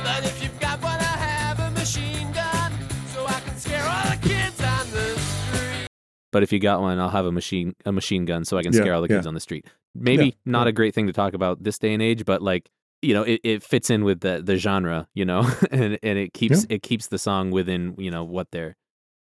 But 0.03 0.23
if 0.25 0.43
you've 0.43 0.59
got 0.59 0.81
one, 0.81 0.99
I 0.99 1.03
have 1.17 1.59
a 1.59 1.71
machine 1.71 2.31
gun. 2.33 2.71
So 3.07 3.25
I 3.25 3.39
can 3.39 3.57
scare 3.57 3.83
all 3.83 4.09
the 4.11 4.17
kids 4.21 4.61
on 4.61 4.91
the 4.91 5.17
street. 5.19 5.87
But 6.31 6.43
if 6.43 6.51
you 6.53 6.59
got 6.59 6.81
one, 6.81 6.99
I'll 6.99 7.09
have 7.09 7.25
a 7.25 7.31
machine 7.31 7.75
a 7.85 7.91
machine 7.91 8.25
gun 8.25 8.45
so 8.45 8.57
I 8.57 8.63
can 8.63 8.73
Yeah, 8.73 8.81
scare 8.81 8.93
all 8.93 9.01
the 9.01 9.09
yeah. 9.09 9.17
kids 9.17 9.27
on 9.27 9.33
the 9.33 9.39
street. 9.39 9.65
Maybe 9.95 10.25
Yeah, 10.25 10.31
not 10.45 10.63
yeah. 10.67 10.69
a 10.69 10.73
great 10.73 10.93
thing 10.93 11.07
to 11.07 11.13
talk 11.13 11.33
about 11.33 11.63
this 11.63 11.79
day 11.79 11.93
and 11.93 12.01
age, 12.03 12.25
but 12.25 12.41
like 12.41 12.69
you 13.01 13.13
know, 13.13 13.23
it, 13.23 13.41
it 13.43 13.63
fits 13.63 13.89
in 13.89 14.03
with 14.03 14.21
the 14.21 14.41
the 14.43 14.57
genre, 14.57 15.07
you 15.13 15.25
know, 15.25 15.41
and 15.71 15.97
and 16.03 16.17
it 16.19 16.33
keeps 16.33 16.65
it 16.69 16.81
keeps 16.83 17.07
the 17.07 17.17
song 17.17 17.51
within 17.51 17.95
you 17.97 18.11
know 18.11 18.23
what 18.23 18.47
they're 18.51 18.75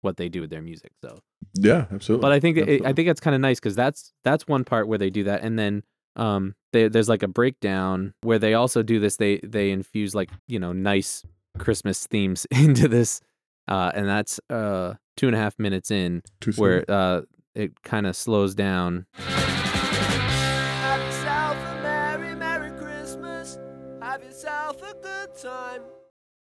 what 0.01 0.17
they 0.17 0.29
do 0.29 0.41
with 0.41 0.51
their 0.51 0.61
music. 0.63 0.93
So, 1.01 1.21
yeah, 1.55 1.87
absolutely. 1.93 2.23
but 2.23 2.33
I 2.33 2.39
think 2.41 2.59
it, 2.59 2.85
I 2.85 2.93
think 2.93 3.09
that's 3.09 3.21
kind 3.21 3.35
of 3.35 3.41
nice 3.41 3.59
because 3.61 3.75
that's 3.75 4.13
that's 4.23 4.47
one 4.47 4.65
part 4.65 4.87
where 4.89 4.99
they 4.99 5.11
do 5.11 5.25
that, 5.25 5.43
and 5.43 5.59
then 5.59 5.83
um 6.17 6.55
they, 6.73 6.89
there's 6.89 7.09
like 7.09 7.23
a 7.23 7.29
breakdown 7.29 8.15
where 8.23 8.39
they 8.39 8.55
also 8.55 8.83
do 8.83 8.99
this. 9.01 9.17
They 9.17 9.39
they 9.45 9.71
infuse 9.71 10.15
like 10.15 10.31
you 10.49 10.59
know 10.59 10.73
nice 10.73 11.25
Christmas 11.59 12.07
themes 12.07 12.47
into 12.51 12.89
this, 12.89 13.21
uh, 13.69 13.93
and 13.95 14.09
that's 14.09 14.41
uh 14.51 14.95
two 15.17 15.27
and 15.29 15.37
a 15.37 15.39
half 15.39 15.59
minutes 15.59 15.91
in 15.91 16.23
Too 16.41 16.53
soon. 16.53 16.63
where 16.63 16.85
uh 16.89 17.21
it 17.55 17.83
kind 17.83 18.07
of 18.07 18.17
slows 18.17 18.55
down. 18.55 19.07
Have 19.19 21.01
yourself 21.01 21.57
a 21.57 21.83
merry, 21.83 22.35
merry 22.35 22.71
Christmas. 22.79 23.59
Have 24.03 24.23
yourself 24.25 24.83
a 24.83 24.95
good 25.01 25.35
time. 25.37 25.83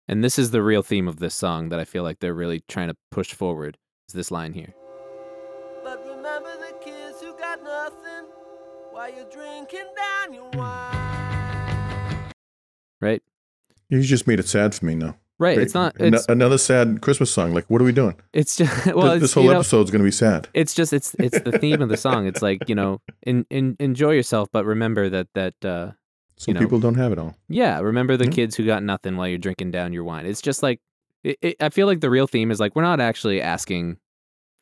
And 0.08 0.22
this 0.22 0.38
is 0.38 0.50
the 0.50 0.62
real 0.62 0.82
theme 0.82 1.08
of 1.08 1.18
this 1.18 1.34
song 1.34 1.70
that 1.70 1.78
I 1.80 1.84
feel 1.84 2.02
like 2.02 2.18
they're 2.18 2.34
really 2.34 2.62
trying 2.68 2.88
to 2.88 2.96
push 3.10 3.32
forward. 3.32 3.78
Is 4.08 4.14
this 4.14 4.30
line 4.30 4.52
here? 4.52 4.74
But 5.82 6.04
remember 6.06 6.50
the 6.58 6.74
kids 6.84 7.20
who 7.22 7.32
got 7.38 7.62
nothing 7.62 8.26
while 8.90 9.08
you're 9.08 9.24
drinking 9.30 9.32
down 9.32 9.32
your 9.32 9.32
wine. 9.32 9.43
Right? 13.00 13.22
you 13.90 14.00
just 14.02 14.26
made 14.26 14.40
it 14.40 14.48
sad 14.48 14.74
for 14.74 14.84
me 14.86 14.94
now. 14.94 15.16
Right. 15.38 15.58
It's 15.58 15.74
not. 15.74 15.94
It's 16.00 16.26
another 16.28 16.58
sad 16.58 17.00
Christmas 17.02 17.30
song. 17.30 17.52
Like, 17.52 17.68
what 17.68 17.80
are 17.80 17.84
we 17.84 17.92
doing? 17.92 18.14
it's 18.32 18.56
just 18.56 18.86
well. 18.94 19.02
Th- 19.02 19.12
It's, 19.14 19.20
this 19.22 19.32
whole 19.34 19.44
you 19.44 19.52
episode's 19.52 19.90
going 19.90 20.00
to 20.00 20.04
be 20.04 20.10
sad. 20.12 20.48
it's 20.54 20.74
just 20.74 20.92
it's 20.92 21.14
it's 21.18 21.38
the 21.40 21.58
theme 21.58 21.82
of 21.82 21.88
the 21.88 21.96
song. 21.96 22.26
It's 22.26 22.40
like 22.40 22.68
you 22.68 22.74
know, 22.74 23.00
in, 23.22 23.44
in 23.50 23.76
enjoy 23.80 24.12
yourself, 24.12 24.48
but 24.52 24.64
remember 24.64 25.08
that 25.10 25.26
that 25.34 25.54
uh 25.64 25.90
Some 26.36 26.54
know. 26.54 26.60
people 26.60 26.78
don't 26.78 26.94
have 26.94 27.12
it 27.12 27.18
all. 27.18 27.36
yeah, 27.48 27.80
remember 27.80 28.16
the 28.16 28.24
Yeah. 28.26 28.30
kids 28.30 28.56
who 28.56 28.64
got 28.64 28.82
nothing 28.82 29.16
while 29.16 29.28
you're 29.28 29.38
drinking 29.38 29.72
down 29.72 29.92
your 29.92 30.04
wine. 30.04 30.24
It's 30.24 30.40
just 30.40 30.62
like 30.62 30.80
it, 31.24 31.36
it, 31.42 31.56
I 31.60 31.68
feel 31.68 31.86
like 31.88 32.00
the 32.00 32.10
real 32.10 32.26
theme 32.28 32.50
is 32.50 32.60
like 32.60 32.74
we're 32.76 32.82
not 32.82 33.00
actually 33.00 33.42
asking 33.42 33.98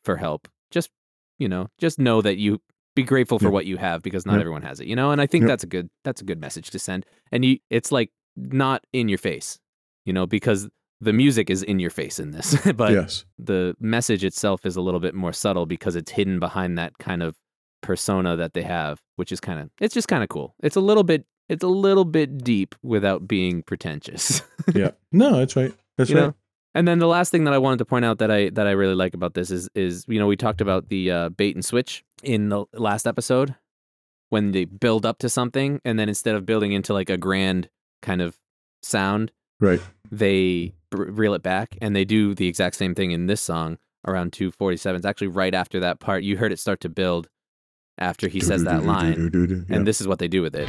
for 0.05 0.17
help. 0.17 0.49
Just 0.71 0.91
you 1.39 1.49
know, 1.49 1.69
just 1.79 1.99
know 1.99 2.23
that 2.23 2.39
you 2.39 2.61
be 2.95 3.03
grateful 3.03 3.39
for 3.39 3.47
Yeah. 3.47 3.51
what 3.51 3.67
you 3.67 3.77
have 3.79 4.03
because 4.03 4.27
not 4.27 4.35
Yeah. 4.35 4.41
everyone 4.41 4.63
has 4.63 4.81
it, 4.81 4.87
you 4.87 4.97
know? 4.97 5.11
And 5.11 5.21
I 5.21 5.27
think 5.27 5.43
Yeah. 5.43 5.49
that's 5.49 5.65
a 5.65 5.67
good 5.67 5.89
that's 6.05 6.21
a 6.21 6.25
good 6.25 6.41
message 6.41 6.71
to 6.71 6.79
send. 6.79 7.07
And 7.31 7.45
you 7.45 7.59
it's 7.71 7.91
like 7.93 8.11
not 8.37 8.85
in 8.93 9.09
your 9.09 9.19
face, 9.19 9.59
you 10.05 10.13
know, 10.13 10.27
because 10.27 10.69
the 11.01 11.13
music 11.13 11.51
is 11.51 11.63
in 11.63 11.79
your 11.81 11.91
face 11.91 12.19
in 12.21 12.31
this, 12.31 12.57
but 12.77 12.93
yes. 12.93 13.25
the 13.39 13.75
message 13.81 14.23
itself 14.25 14.65
is 14.65 14.77
a 14.77 14.81
little 14.81 15.01
bit 15.01 15.15
more 15.15 15.33
subtle 15.33 15.67
because 15.67 15.97
it's 15.97 16.13
hidden 16.13 16.39
behind 16.39 16.79
that 16.79 16.97
kind 16.99 17.23
of 17.23 17.35
persona 17.83 18.37
that 18.37 18.55
they 18.55 18.63
have, 18.63 19.01
which 19.17 19.33
is 19.33 19.41
kind 19.41 19.59
of 19.61 19.71
it's 19.81 19.95
just 19.95 20.09
kind 20.09 20.23
of 20.23 20.29
cool. 20.29 20.55
It's 20.63 20.77
a 20.77 20.81
little 20.81 21.03
bit 21.05 21.25
it's 21.49 21.65
a 21.65 21.69
little 21.69 22.05
bit 22.05 22.39
deep 22.45 22.75
without 22.83 23.27
being 23.27 23.63
pretentious. 23.63 24.43
Yeah. 24.75 24.93
No, 25.11 25.39
that's 25.39 25.57
right. 25.57 25.73
That's 25.99 26.09
you 26.09 26.17
right. 26.17 26.23
know? 26.29 26.35
And 26.75 26.89
then 26.89 26.99
the 27.01 27.07
last 27.07 27.31
thing 27.31 27.45
that 27.45 27.53
I 27.53 27.59
wanted 27.59 27.79
to 27.81 27.85
point 27.85 28.05
out 28.05 28.19
that 28.19 28.31
I 28.31 28.49
that 28.51 28.67
I 28.67 28.71
really 28.71 28.95
like 28.95 29.13
about 29.15 29.35
this 29.35 29.51
is 29.51 29.69
is 29.75 30.05
you 30.09 30.19
know 30.19 30.27
we 30.27 30.37
talked 30.37 30.61
about 30.61 30.89
the 30.89 31.11
uh, 31.11 31.29
bait 31.29 31.55
and 31.55 31.65
switch 31.65 32.03
in 32.23 32.49
the 32.49 32.65
last 32.73 33.07
episode 33.07 33.55
when 34.31 34.53
they 34.53 34.65
build 34.65 35.05
up 35.05 35.19
to 35.19 35.29
something 35.29 35.81
and 35.85 35.99
then 35.99 36.09
instead 36.09 36.35
of 36.35 36.47
building 36.47 36.73
into 36.73 36.95
like 36.95 37.11
a 37.11 37.19
grand 37.19 37.69
kind 38.01 38.23
of 38.23 38.39
sound 38.83 39.33
Right. 39.61 39.81
they 40.11 40.73
reel 40.91 41.35
it 41.35 41.43
back 41.43 41.77
and 41.83 41.95
they 41.95 42.05
do 42.05 42.35
the 42.35 42.49
exact 42.49 42.75
same 42.77 42.95
thing 42.95 43.11
in 43.13 43.27
this 43.27 43.41
song 43.41 43.79
around 44.09 44.33
247 44.33 44.97
it's 44.97 45.07
actually 45.07 45.29
right 45.29 45.55
after 45.55 45.79
that 45.81 46.01
part 46.01 46.23
you 46.25 46.37
heard 46.39 46.51
it 46.53 46.59
start 46.59 46.81
to 46.81 46.89
build 46.89 47.29
after 47.99 48.27
he 48.29 48.41
says 48.41 48.65
that 48.65 48.85
line 48.85 49.31
Yeah. 49.69 49.77
and 49.77 49.87
this 49.87 50.01
is 50.01 50.09
what 50.09 50.19
they 50.19 50.27
do 50.29 50.43
with 50.43 50.55
it 50.57 50.69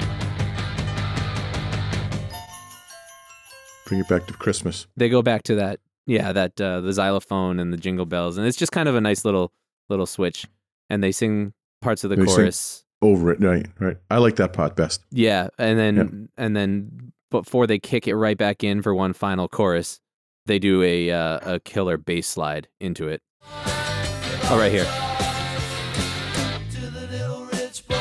Bring 3.87 3.99
it 3.99 4.07
back 4.07 4.27
to 4.27 4.33
Christmas. 4.33 4.87
they 4.95 5.09
go 5.09 5.21
back 5.21 5.43
to 5.43 5.55
that 5.55 5.79
yeah 6.05 6.31
that 6.33 6.59
uh, 6.59 6.81
the 6.81 6.91
xylophone 6.93 7.59
and 7.59 7.71
the 7.73 7.77
jingle 7.77 8.05
bells 8.05 8.37
and 8.37 8.45
it's 8.47 8.57
just 8.57 8.71
kind 8.71 8.89
of 8.89 8.95
a 8.95 9.01
nice 9.01 9.23
little 9.25 9.51
little 9.89 10.05
switch 10.05 10.45
and 10.89 11.03
they 11.03 11.11
sing 11.11 11.53
parts 11.81 12.03
of 12.03 12.09
the 12.09 12.15
They 12.17 12.25
chorus 12.25 12.83
Over 13.01 13.31
it. 13.31 13.41
Right. 13.41 13.65
Right. 13.79 13.97
I 14.09 14.17
like 14.17 14.35
that 14.37 14.53
part 14.53 14.75
best. 14.75 15.01
yeah 15.11 15.47
and 15.57 15.77
then 15.79 15.95
Yeah. 16.37 16.43
and 16.45 16.55
then 16.55 17.11
before 17.31 17.67
they 17.67 17.79
kick 17.79 18.07
it 18.07 18.15
right 18.15 18.37
back 18.37 18.63
in 18.63 18.81
for 18.81 18.93
one 18.95 19.13
final 19.13 19.47
chorus 19.47 19.99
they 20.45 20.59
do 20.59 20.81
a 20.83 21.09
uh, 21.11 21.39
a 21.55 21.59
killer 21.61 21.97
bass 21.97 22.27
slide 22.27 22.67
into 22.79 23.07
it 23.07 23.21
oh 23.55 24.57
right 24.59 24.71
here 24.71 24.85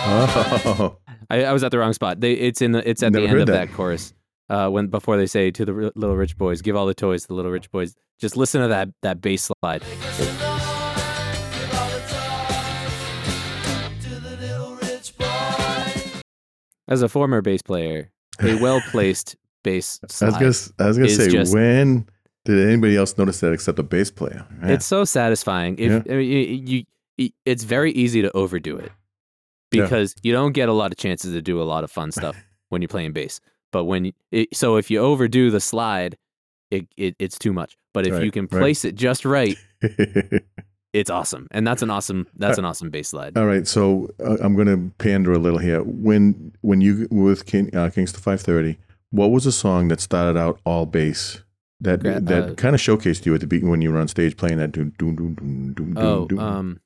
Oh. 0.05 0.97
I, 1.31 1.45
I 1.45 1.53
was 1.53 1.63
at 1.65 1.71
the 1.71 1.79
wrong 1.79 1.93
spot. 1.93 2.21
They, 2.21 2.33
it's 2.35 2.61
in 2.61 2.73
the, 2.73 2.89
it's 2.89 3.03
at 3.03 3.13
Never 3.13 3.25
the 3.27 3.31
end 3.31 3.41
of 3.41 3.47
that. 3.47 3.69
that. 3.69 3.75
chorus. 3.75 4.13
Uh, 4.53 4.69
when 4.69 4.89
before 4.89 5.17
they 5.17 5.25
say 5.27 5.51
to 5.51 5.65
the 5.65 5.73
ri- 5.73 5.91
little 5.95 6.15
rich 6.17 6.37
boys, 6.37 6.61
give 6.61 6.77
all 6.77 6.85
the 6.85 6.93
toys 6.93 7.23
to 7.23 7.29
the 7.29 7.35
little 7.35 7.51
rich 7.51 7.71
boys. 7.71 7.97
Just 8.21 8.37
listen 8.37 8.61
to 8.61 8.69
that 8.69 8.91
that 9.01 9.21
bass 9.23 9.51
slide. 9.63 9.83
As 16.89 17.01
a 17.01 17.09
former 17.09 17.41
bass 17.41 17.63
player, 17.63 18.11
a 18.41 18.55
well 18.61 18.81
placed 18.91 19.37
bass 19.65 19.99
I 20.03 20.07
was 20.07 20.15
slide. 20.15 20.31
gonna, 20.33 20.45
I 20.79 20.87
was 20.89 20.99
gonna 20.99 21.09
say, 21.09 21.29
just- 21.31 21.55
when 21.55 22.07
did 22.45 22.67
anybody 22.69 22.97
else 22.97 23.17
notice 23.17 23.41
that 23.41 23.53
except 23.53 23.79
a 23.79 23.83
bass 23.83 24.11
player? 24.11 24.45
Yeah. 24.63 24.73
It's 24.73 24.85
so 24.87 25.05
satisfying. 25.05 25.79
If 25.79 25.91
Yeah. 26.07 26.13
I 26.13 26.17
mean, 26.17 26.67
you, 26.67 26.85
you, 27.17 27.31
it's 27.47 27.63
very 27.65 27.93
easy 27.93 28.21
to 28.23 28.33
overdo 28.37 28.77
it 28.79 28.91
Yeah. 29.71 29.83
because 29.85 30.15
you 30.23 30.33
don't 30.33 30.53
get 30.53 30.69
a 30.69 30.73
lot 30.73 30.91
of 30.93 30.99
chances 30.99 31.33
to 31.33 31.41
do 31.41 31.63
a 31.63 31.65
lot 31.65 31.85
of 31.85 31.91
fun 31.91 32.11
stuff 32.11 32.37
when 32.69 32.83
you're 32.83 32.89
playing 32.89 33.13
bass. 33.13 33.41
But 33.73 33.85
when 33.85 34.13
it, 34.31 34.55
so 34.55 34.77
if 34.77 34.91
you 34.91 35.01
overdo 35.01 35.51
the 35.51 35.61
slide, 35.61 36.17
it, 36.71 36.87
it 36.97 37.17
it's 37.19 37.39
too 37.39 37.53
much. 37.53 37.77
But 37.93 38.07
if 38.07 38.15
you 38.15 38.21
Right, 38.21 38.33
can 38.33 38.43
right. 38.45 38.61
place 38.61 38.85
it 38.85 38.95
just 38.95 39.25
right, 39.25 39.57
it's 40.93 41.11
awesome. 41.11 41.49
And 41.51 41.67
that's 41.67 41.83
an 41.83 41.91
awesome 41.91 42.27
that's 42.37 42.59
an 42.59 42.65
awesome 42.65 42.91
bass 42.91 43.09
slide. 43.09 43.37
All 43.37 43.47
right, 43.47 43.67
so 43.67 44.09
uh, 44.25 44.37
I'm 44.41 44.55
going 44.55 44.69
to 44.69 44.93
pander 44.99 45.33
a 45.33 45.39
little 45.39 45.59
here. 45.59 45.83
When 45.83 46.53
when 46.61 46.81
you 46.81 47.09
were 47.11 47.25
with 47.25 47.47
King, 47.47 47.75
uh, 47.75 47.91
Kings 47.91 48.13
to 48.13 48.21
530, 48.21 48.79
what 49.11 49.31
was 49.31 49.47
a 49.47 49.53
song 49.53 49.89
that 49.89 50.01
started 50.01 50.39
out 50.39 50.61
all 50.65 50.87
bass 50.87 51.43
that 51.81 52.01
Gra- 52.01 52.21
that 52.21 52.51
uh, 52.51 52.55
kind 52.55 52.75
of 52.75 52.81
showcased 52.81 53.27
you 53.27 53.35
at 53.35 53.41
the 53.41 53.47
beginning 53.47 53.71
when 53.71 53.83
you 53.83 53.93
were 53.93 53.99
on 53.99 54.09
stage 54.09 54.37
playing 54.37 54.59
that 54.59 54.73
doom 54.73 54.93
doom 54.99 55.17
doom 55.17 55.35
doom 55.35 55.73
doom 55.75 55.95
Oh, 55.97 56.27
doom? 56.27 56.39
um, 56.39 56.81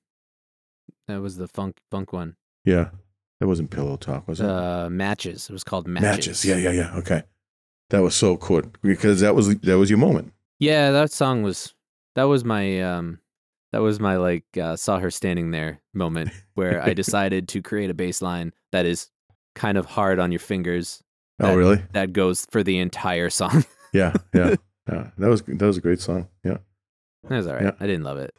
that 1.08 1.20
was 1.20 1.36
the 1.36 1.46
funk 1.48 1.78
funk 1.90 2.12
one. 2.12 2.36
yeah, 2.64 2.88
that 3.40 3.46
wasn't 3.46 3.70
Pillow 3.70 3.96
Talk, 3.96 4.26
was 4.28 4.40
it? 4.40 4.46
Uh, 4.46 4.88
matches. 4.90 5.48
It 5.48 5.52
was 5.52 5.64
called 5.64 5.86
matches. 5.86 6.04
matches. 6.26 6.44
Yeah, 6.44 6.56
yeah, 6.56 6.70
yeah. 6.70 6.96
Okay, 6.96 7.22
that 7.90 8.00
was 8.02 8.14
so 8.14 8.36
cool 8.36 8.62
because 8.82 9.20
that 9.20 9.34
was 9.34 9.56
that 9.60 9.78
was 9.78 9.90
your 9.90 9.98
moment. 9.98 10.32
Yeah, 10.58 10.90
that 10.92 11.10
song 11.10 11.42
was 11.42 11.74
that 12.14 12.24
was 12.24 12.44
my 12.44 12.80
um 12.80 13.18
that 13.72 13.78
was 13.82 14.00
my 14.00 14.16
like 14.16 14.44
uh, 14.60 14.76
saw 14.76 14.98
her 14.98 15.10
standing 15.10 15.50
there 15.50 15.80
moment 15.92 16.30
where 16.54 16.82
I 16.82 16.94
decided 17.02 17.48
to 17.48 17.60
create 17.62 17.90
a 17.90 17.94
bass 17.94 18.22
line 18.22 18.52
that 18.72 18.86
is 18.86 19.10
kind 19.54 19.76
of 19.76 19.86
hard 19.86 20.18
on 20.18 20.32
your 20.32 20.38
fingers 20.38 21.02
Oh, 21.38 21.54
really? 21.54 21.82
that 21.92 22.14
goes 22.14 22.46
for 22.50 22.62
the 22.62 22.78
entire 22.78 23.28
song. 23.28 23.64
Yeah, 23.92 24.14
yeah, 24.34 24.54
yeah. 24.90 25.10
That 25.18 25.28
was 25.28 25.42
that 25.42 25.60
was 25.62 25.76
a 25.76 25.80
great 25.82 26.00
song. 26.00 26.28
Yeah. 26.44 26.58
That 27.28 27.36
was 27.36 27.46
all 27.46 27.54
right. 27.54 27.64
Yeah. 27.64 27.72
I 27.80 27.86
didn't 27.86 28.04
love 28.04 28.18
it. 28.18 28.34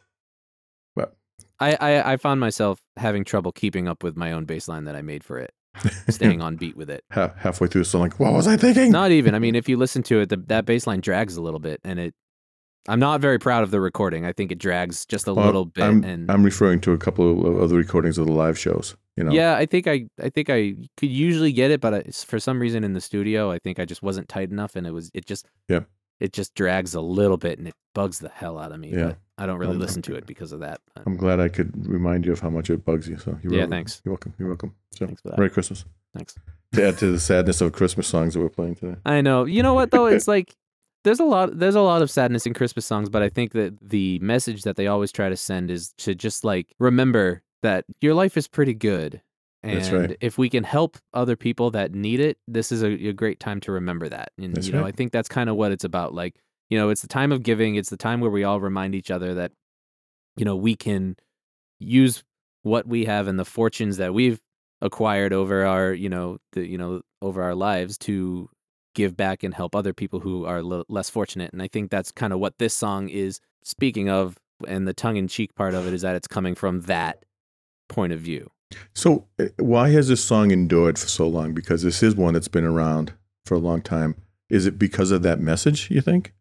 I, 1.60 1.76
I 1.80 2.12
I 2.12 2.16
found 2.16 2.40
myself 2.40 2.80
having 2.96 3.24
trouble 3.24 3.52
keeping 3.52 3.88
up 3.88 4.02
with 4.02 4.16
my 4.16 4.32
own 4.32 4.44
bass 4.44 4.68
line 4.68 4.84
that 4.84 4.94
I 4.96 5.02
made 5.02 5.24
for 5.24 5.38
it, 5.38 5.52
staying 6.08 6.40
on 6.40 6.56
beat 6.56 6.76
with 6.76 6.90
it. 6.90 7.04
Ha- 7.12 7.32
halfway 7.36 7.68
through, 7.68 7.84
so 7.84 7.98
like, 7.98 8.18
what 8.20 8.32
was 8.32 8.46
I 8.46 8.56
thinking? 8.56 8.90
Not 8.92 9.10
even. 9.10 9.34
I 9.34 9.38
mean, 9.38 9.54
if 9.56 9.68
you 9.68 9.76
listen 9.76 10.02
to 10.04 10.20
it, 10.20 10.28
the, 10.28 10.36
that 10.48 10.64
bass 10.66 10.86
line 10.86 11.00
drags 11.00 11.36
a 11.36 11.42
little 11.42 11.60
bit, 11.60 11.80
and 11.84 11.98
it. 11.98 12.14
I'm 12.88 13.00
not 13.00 13.20
very 13.20 13.38
proud 13.38 13.64
of 13.64 13.70
the 13.70 13.82
recording. 13.82 14.24
I 14.24 14.32
think 14.32 14.50
it 14.50 14.58
drags 14.58 15.04
just 15.04 15.28
a 15.28 15.34
Well, 15.34 15.44
little 15.44 15.66
bit, 15.66 15.84
I'm, 15.84 16.02
and 16.04 16.30
I'm 16.30 16.42
referring 16.42 16.80
to 16.82 16.92
a 16.92 16.96
couple 16.98 17.46
of 17.46 17.62
other 17.62 17.76
recordings 17.76 18.16
of 18.16 18.24
the 18.26 18.32
live 18.32 18.58
shows. 18.58 18.96
You 19.14 19.24
know. 19.24 19.32
Yeah, 19.32 19.56
I 19.56 19.66
think 19.66 19.86
I 19.86 20.06
I 20.22 20.30
think 20.30 20.48
I 20.48 20.74
could 20.96 21.10
usually 21.10 21.52
get 21.52 21.70
it, 21.70 21.82
but 21.82 21.92
I, 21.92 22.02
for 22.24 22.38
some 22.38 22.58
reason 22.58 22.84
in 22.84 22.94
the 22.94 23.00
studio, 23.02 23.50
I 23.50 23.58
think 23.58 23.78
I 23.78 23.84
just 23.84 24.02
wasn't 24.02 24.28
tight 24.30 24.50
enough, 24.50 24.74
and 24.74 24.86
it 24.86 24.92
was 24.92 25.10
it 25.12 25.26
just 25.26 25.44
Yeah. 25.68 25.80
It 26.20 26.32
just 26.32 26.54
drags 26.54 26.94
a 26.94 27.00
little 27.00 27.36
bit, 27.36 27.58
and 27.58 27.68
it 27.68 27.74
bugs 27.94 28.18
the 28.18 28.28
hell 28.28 28.58
out 28.58 28.72
of 28.72 28.80
me. 28.80 28.90
Yeah. 28.92 29.04
But 29.06 29.18
I 29.38 29.46
don't 29.46 29.58
really 29.58 29.74
Um, 29.74 29.78
listen 29.80 30.02
to 30.02 30.14
it 30.16 30.26
because 30.26 30.52
of 30.52 30.60
that. 30.60 30.80
I'm 31.06 31.16
glad 31.16 31.38
I 31.40 31.48
could 31.48 31.86
remind 31.86 32.26
you 32.26 32.32
of 32.32 32.40
how 32.40 32.50
much 32.50 32.70
it 32.70 32.84
bugs 32.84 33.08
you. 33.08 33.18
So 33.18 33.38
you're 33.42 33.52
Yeah, 33.52 33.58
welcome. 33.60 33.70
thanks. 33.70 34.02
You're 34.04 34.12
welcome. 34.12 34.34
You're 34.38 34.48
welcome. 34.48 34.74
So 34.92 35.06
Thanks 35.06 35.22
for 35.22 35.28
that. 35.28 35.38
Merry 35.38 35.50
Christmas. 35.50 35.84
Thanks. 36.14 36.34
To 36.72 36.88
add 36.88 36.98
to 36.98 37.12
the 37.12 37.20
sadness 37.20 37.60
of 37.60 37.72
Christmas 37.72 38.06
songs 38.08 38.34
that 38.34 38.40
we're 38.40 38.48
playing 38.48 38.74
today. 38.76 38.96
I 39.06 39.20
know. 39.20 39.44
You 39.44 39.62
know 39.62 39.74
what 39.74 39.90
though? 39.90 40.06
It's 40.14 40.26
like 40.28 40.54
there's 41.04 41.20
a 41.20 41.24
lot 41.24 41.56
there's 41.58 41.76
a 41.76 41.80
lot 41.80 42.02
of 42.02 42.10
sadness 42.10 42.46
in 42.46 42.52
Christmas 42.54 42.84
songs, 42.84 43.08
but 43.08 43.22
I 43.22 43.28
think 43.28 43.52
that 43.52 43.78
the 43.80 44.18
message 44.18 44.62
that 44.64 44.76
they 44.76 44.86
always 44.88 45.12
try 45.12 45.28
to 45.28 45.36
send 45.36 45.70
is 45.70 45.92
to 45.98 46.14
just 46.14 46.42
like 46.44 46.74
remember 46.80 47.42
that 47.62 47.84
your 48.00 48.14
life 48.14 48.36
is 48.36 48.48
pretty 48.48 48.74
good. 48.74 49.22
And 49.62 49.92
right. 49.92 50.16
if 50.20 50.38
we 50.38 50.48
can 50.48 50.62
help 50.62 50.98
other 51.12 51.34
people 51.34 51.70
that 51.72 51.92
need 51.92 52.20
it, 52.20 52.38
this 52.46 52.70
is 52.70 52.82
a, 52.82 53.08
a 53.08 53.12
great 53.12 53.40
time 53.40 53.60
to 53.60 53.72
remember 53.72 54.08
that. 54.08 54.30
And 54.38 54.54
That's 54.54 54.68
you 54.68 54.72
know, 54.72 54.82
right. 54.82 54.88
I 54.88 54.92
think 54.92 55.12
that's 55.12 55.28
kind 55.28 55.50
of 55.50 55.56
what 55.56 55.72
it's 55.72 55.84
about. 55.84 56.14
Like, 56.14 56.36
you 56.70 56.78
know, 56.78 56.90
it's 56.90 57.02
the 57.02 57.08
time 57.08 57.32
of 57.32 57.42
giving. 57.42 57.74
It's 57.74 57.90
the 57.90 57.96
time 57.96 58.20
where 58.20 58.30
we 58.30 58.44
all 58.44 58.60
remind 58.60 58.94
each 58.94 59.10
other 59.10 59.34
that, 59.34 59.52
you 60.36 60.44
know, 60.44 60.54
we 60.54 60.76
can 60.76 61.16
use 61.80 62.22
what 62.62 62.86
we 62.86 63.04
have 63.06 63.26
and 63.26 63.38
the 63.38 63.44
fortunes 63.44 63.96
that 63.96 64.14
we've 64.14 64.40
acquired 64.80 65.32
over 65.32 65.64
our, 65.64 65.92
you 65.92 66.08
know, 66.08 66.38
the 66.52 66.66
you 66.66 66.78
know, 66.78 67.02
over 67.20 67.42
our 67.42 67.54
lives 67.54 67.98
to 67.98 68.48
give 68.94 69.16
back 69.16 69.42
and 69.42 69.54
help 69.54 69.74
other 69.74 69.92
people 69.92 70.20
who 70.20 70.44
are 70.44 70.58
l- 70.58 70.84
less 70.88 71.10
fortunate. 71.10 71.52
And 71.52 71.62
I 71.62 71.68
think 71.68 71.90
that's 71.90 72.12
kind 72.12 72.32
of 72.32 72.38
what 72.38 72.58
this 72.58 72.74
song 72.74 73.08
is 73.08 73.40
speaking 73.64 74.08
of. 74.08 74.36
And 74.66 74.86
the 74.88 74.94
tongue 74.94 75.16
in 75.16 75.28
cheek 75.28 75.54
part 75.54 75.74
of 75.74 75.86
it 75.86 75.94
is 75.94 76.02
that 76.02 76.16
it's 76.16 76.26
coming 76.26 76.54
from 76.54 76.82
that 76.82 77.24
point 77.88 78.12
of 78.12 78.20
view. 78.20 78.50
So 78.94 79.26
uh, 79.38 79.46
why 79.58 79.90
has 79.90 80.08
this 80.08 80.22
song 80.22 80.50
endured 80.50 80.98
for 80.98 81.08
so 81.08 81.28
long? 81.28 81.54
Because 81.54 81.82
this 81.82 82.02
is 82.02 82.14
one 82.14 82.34
that's 82.34 82.48
been 82.48 82.64
around 82.64 83.12
for 83.44 83.54
a 83.54 83.58
long 83.58 83.82
time. 83.82 84.16
Is 84.50 84.66
it 84.66 84.78
because 84.78 85.10
of 85.10 85.22
that 85.22 85.40
message? 85.40 85.90
You 85.90 86.00
think, 86.00 86.34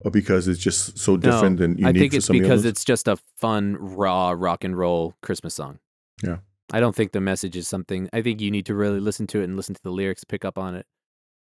or 0.00 0.10
because 0.10 0.48
it's 0.48 0.60
just 0.60 0.98
so 0.98 1.16
different 1.16 1.60
and 1.60 1.78
unique 1.78 1.96
I 1.96 1.98
think 1.98 2.14
it's 2.14 2.28
because 2.28 2.60
others? 2.60 2.64
it's 2.64 2.84
just 2.84 3.08
a 3.08 3.16
fun, 3.36 3.76
raw 3.78 4.34
rock 4.36 4.64
and 4.64 4.76
roll 4.76 5.14
Christmas 5.22 5.54
song. 5.54 5.78
Yeah. 6.22 6.38
I 6.72 6.80
don't 6.80 6.94
think 6.94 7.12
the 7.12 7.20
message 7.20 7.56
is 7.56 7.68
something. 7.68 8.08
I 8.12 8.22
think 8.22 8.40
you 8.40 8.50
need 8.50 8.66
to 8.66 8.74
really 8.74 9.00
listen 9.00 9.26
to 9.28 9.40
it 9.40 9.44
and 9.44 9.56
listen 9.56 9.74
to 9.74 9.82
the 9.82 9.90
lyrics, 9.90 10.24
pick 10.24 10.44
up 10.44 10.58
on 10.58 10.74
it. 10.74 10.86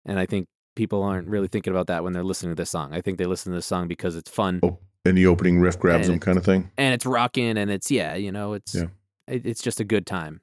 And 0.05 0.19
I 0.19 0.27
think 0.27 0.49
people 0.77 1.03
aren't 1.03 1.29
really 1.29 1.49
thinking 1.49 1.73
about 1.73 1.89
that 1.89 2.05
when 2.05 2.13
they're 2.13 2.23
listening 2.23 2.53
to 2.53 2.61
this 2.61 2.71
song. 2.71 2.93
I 2.93 3.01
think 3.01 3.19
they 3.19 3.25
listen 3.25 3.53
to 3.53 3.59
this 3.59 3.67
song 3.67 3.89
because 3.89 4.15
it's 4.17 4.31
fun 4.31 4.61
oh, 4.63 4.79
and 5.05 5.17
the 5.17 5.27
opening 5.27 5.59
riff 5.59 5.79
grabs 5.79 6.07
them, 6.07 6.21
kind 6.21 6.39
of 6.39 6.45
thing. 6.45 6.71
and 6.79 6.95
it's 6.95 7.05
rocking 7.05 7.59
and 7.59 7.71
it's 7.71 7.91
yeah, 7.91 8.15
you 8.15 8.31
know, 8.31 8.53
it's 8.53 8.75
Yeah. 8.75 8.87
It, 9.29 9.47
it's 9.47 9.63
just 9.63 9.81
a 9.81 9.85
good 9.85 10.07
time. 10.07 10.41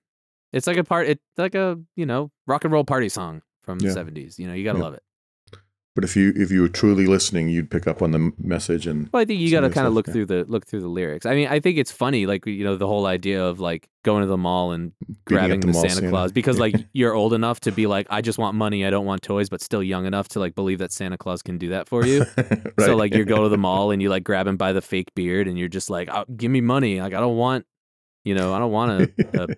It's 0.53 0.67
like 0.67 0.77
a 0.77 0.83
part. 0.83 1.07
It's 1.07 1.21
like 1.37 1.55
a 1.55 1.79
you 1.95 2.05
know 2.05 2.31
rock 2.47 2.63
and 2.63 2.73
roll 2.73 2.83
party 2.85 3.09
song 3.09 3.41
from 3.63 3.79
Yeah. 3.79 3.89
the 3.89 3.93
seventies. 3.93 4.39
You 4.39 4.47
know, 4.47 4.53
you 4.53 4.63
gotta 4.63 4.79
Yeah. 4.79 4.83
love 4.85 4.93
it. 4.93 5.03
But 5.95 6.03
if 6.03 6.17
you 6.17 6.33
if 6.35 6.51
you 6.51 6.59
were 6.61 6.67
truly 6.67 7.07
listening, 7.07 7.47
you'd 7.47 7.71
pick 7.71 7.87
up 7.87 8.01
on 8.01 8.11
the 8.11 8.33
message 8.37 8.85
and 8.85 9.09
Well, 9.13 9.21
I 9.21 9.25
think 9.25 9.39
you 9.39 9.49
got 9.49 9.61
to 9.61 9.69
kind 9.69 9.87
of 9.87 9.93
look 9.93 10.07
yeah. 10.07 10.13
through 10.13 10.25
the 10.25 10.43
look 10.45 10.65
through 10.67 10.81
the 10.81 10.89
lyrics. 10.89 11.25
I 11.25 11.35
mean, 11.35 11.47
I 11.47 11.61
think 11.61 11.77
it's 11.77 11.91
funny, 11.91 12.25
like 12.25 12.45
you 12.45 12.65
know, 12.65 12.75
the 12.75 12.85
whole 12.85 13.05
idea 13.05 13.41
of 13.45 13.61
like 13.61 13.87
going 14.03 14.19
to 14.19 14.27
the 14.27 14.35
mall 14.35 14.73
and 14.73 14.91
beating 14.99 15.17
grabbing 15.25 15.59
the, 15.61 15.67
mall 15.67 15.87
Santa, 15.87 16.09
Claus 16.09 16.33
because 16.33 16.59
like 16.59 16.75
you're 16.93 17.13
old 17.13 17.31
enough 17.31 17.61
to 17.61 17.71
be 17.71 17.87
like, 17.87 18.07
I 18.09 18.19
just 18.19 18.37
want 18.37 18.57
money, 18.57 18.85
I 18.85 18.89
don't 18.89 19.05
want 19.05 19.21
toys, 19.21 19.47
but 19.47 19.61
still 19.61 19.81
young 19.81 20.05
enough 20.05 20.27
to 20.29 20.41
like 20.41 20.53
believe 20.53 20.79
that 20.79 20.91
Santa 20.91 21.17
Claus 21.17 21.41
can 21.41 21.57
do 21.57 21.69
that 21.69 21.87
for 21.87 22.05
you. 22.05 22.25
right. 22.37 22.71
So 22.81 22.97
like 22.97 23.15
you 23.15 23.23
go 23.23 23.43
to 23.43 23.49
the 23.49 23.57
mall 23.67 23.91
and 23.91 24.01
you 24.01 24.09
like 24.09 24.25
grab 24.25 24.47
him 24.47 24.57
by 24.57 24.73
the 24.73 24.81
fake 24.81 25.15
beard 25.15 25.47
and 25.47 25.57
you're 25.57 25.69
just 25.69 25.89
like, 25.89 26.09
oh, 26.11 26.25
give 26.35 26.51
me 26.51 26.59
money, 26.59 26.99
like 26.99 27.13
I 27.13 27.21
don't 27.21 27.37
want, 27.37 27.65
You 28.25 28.35
know, 28.35 28.53
I 28.53 28.59
don't 28.59 28.71
want 28.71 28.91
a 29.01 29.47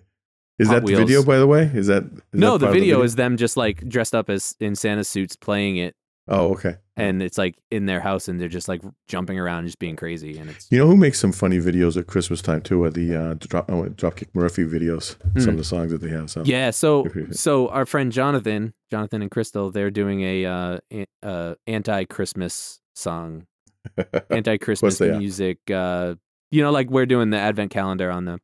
Is 0.58 0.66
Hot 0.68 0.74
that 0.82 0.86
the 0.86 0.94
video, 0.96 1.22
by 1.24 1.38
the 1.38 1.46
way? 1.46 1.70
Is 1.72 1.86
that 1.86 2.02
is 2.04 2.10
no. 2.32 2.52
that 2.52 2.58
The 2.58 2.66
part 2.66 2.76
of 2.76 2.80
video, 2.82 3.02
is 3.02 3.14
them 3.14 3.36
just 3.36 3.56
like 3.56 3.88
dressed 3.88 4.14
up 4.14 4.28
as 4.28 4.54
in 4.60 4.74
Santa 4.74 5.04
suits 5.04 5.36
playing 5.36 5.76
it, 5.76 5.94
Oh, 6.26 6.50
okay. 6.54 6.74
and 6.96 7.22
it's 7.22 7.38
like 7.38 7.54
in 7.70 7.86
their 7.86 8.00
house, 8.00 8.26
and 8.26 8.40
they're 8.40 8.48
just 8.48 8.66
like 8.68 8.82
jumping 9.06 9.38
around, 9.38 9.60
and 9.60 9.68
just 9.68 9.78
being 9.78 9.94
crazy, 9.94 10.36
and 10.36 10.50
it's 10.50 10.66
You 10.70 10.78
know 10.78 10.88
who 10.88 10.96
makes 10.96 11.20
some 11.20 11.30
funny 11.30 11.58
videos 11.60 11.96
at 11.96 12.08
Christmas 12.08 12.42
time 12.42 12.60
too? 12.62 12.82
Are 12.82 12.90
the 12.90 13.14
uh, 13.14 13.34
drop, 13.38 13.70
oh, 13.70 13.84
Dropkick 13.84 14.30
Murphy 14.34 14.64
videos? 14.64 15.14
Some 15.40 15.50
of 15.50 15.58
the 15.58 15.64
songs 15.64 15.92
that 15.92 16.00
they 16.00 16.10
have. 16.10 16.28
So 16.28 16.40
Hmm. 16.42 16.48
yeah. 16.50 16.70
So 16.72 17.06
so 17.30 17.68
our 17.68 17.86
friend 17.86 18.10
Jonathan, 18.10 18.74
Jonathan 18.90 19.22
and 19.22 19.30
Crystal, 19.30 19.70
they're 19.70 19.92
doing 19.92 20.22
a 20.22 20.44
uh, 20.44 20.78
an- 20.90 21.06
uh 21.22 21.54
anti-Christmas 21.68 22.80
song, 22.96 23.46
anti-Christmas 24.30 25.00
music. 25.00 25.58
Uh, 25.70 26.16
you 26.50 26.62
know, 26.62 26.70
like 26.72 26.90
we're 26.90 27.06
doing 27.06 27.30
the 27.30 27.38
Advent 27.38 27.70
calendar 27.70 28.10
on 28.10 28.24
the. 28.24 28.40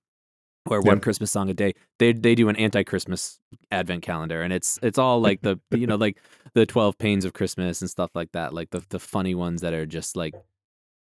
Or 0.71 0.81
one 0.81 0.97
Yep. 0.97 1.03
Christmas 1.03 1.31
song 1.31 1.51
a 1.51 1.55
day. 1.55 1.75
They 1.99 2.15
they 2.15 2.35
do 2.35 2.49
an 2.49 2.57
anti-Christmas 2.57 3.39
Advent 3.71 4.03
calendar, 4.03 4.41
and 4.41 4.51
it's 4.51 4.79
it's 4.83 4.97
all 4.99 5.21
like 5.21 5.43
the 5.43 5.61
you 5.73 5.87
know 5.87 5.97
like 5.97 6.17
the 6.55 6.65
twelve 6.65 6.97
pains 6.97 7.27
of 7.27 7.35
Christmas 7.35 7.83
and 7.83 7.91
stuff 7.91 8.11
like 8.15 8.33
that, 8.33 8.55
like 8.55 8.71
the 8.71 8.83
the 8.89 8.99
funny 8.99 9.35
ones 9.35 9.61
that 9.61 9.75
are 9.75 9.85
just 9.85 10.17
like 10.17 10.35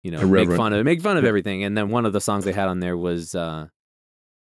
you 0.04 0.12
know 0.12 0.26
make 0.28 0.52
fun 0.52 0.72
of 0.74 0.86
make 0.86 1.02
fun 1.02 1.18
of 1.18 1.26
everything. 1.26 1.64
And 1.64 1.76
then 1.76 1.90
one 1.90 2.06
of 2.06 2.14
the 2.14 2.22
songs 2.22 2.46
they 2.46 2.54
had 2.54 2.68
on 2.68 2.80
there 2.80 2.96
was 2.96 3.34
uh, 3.34 3.70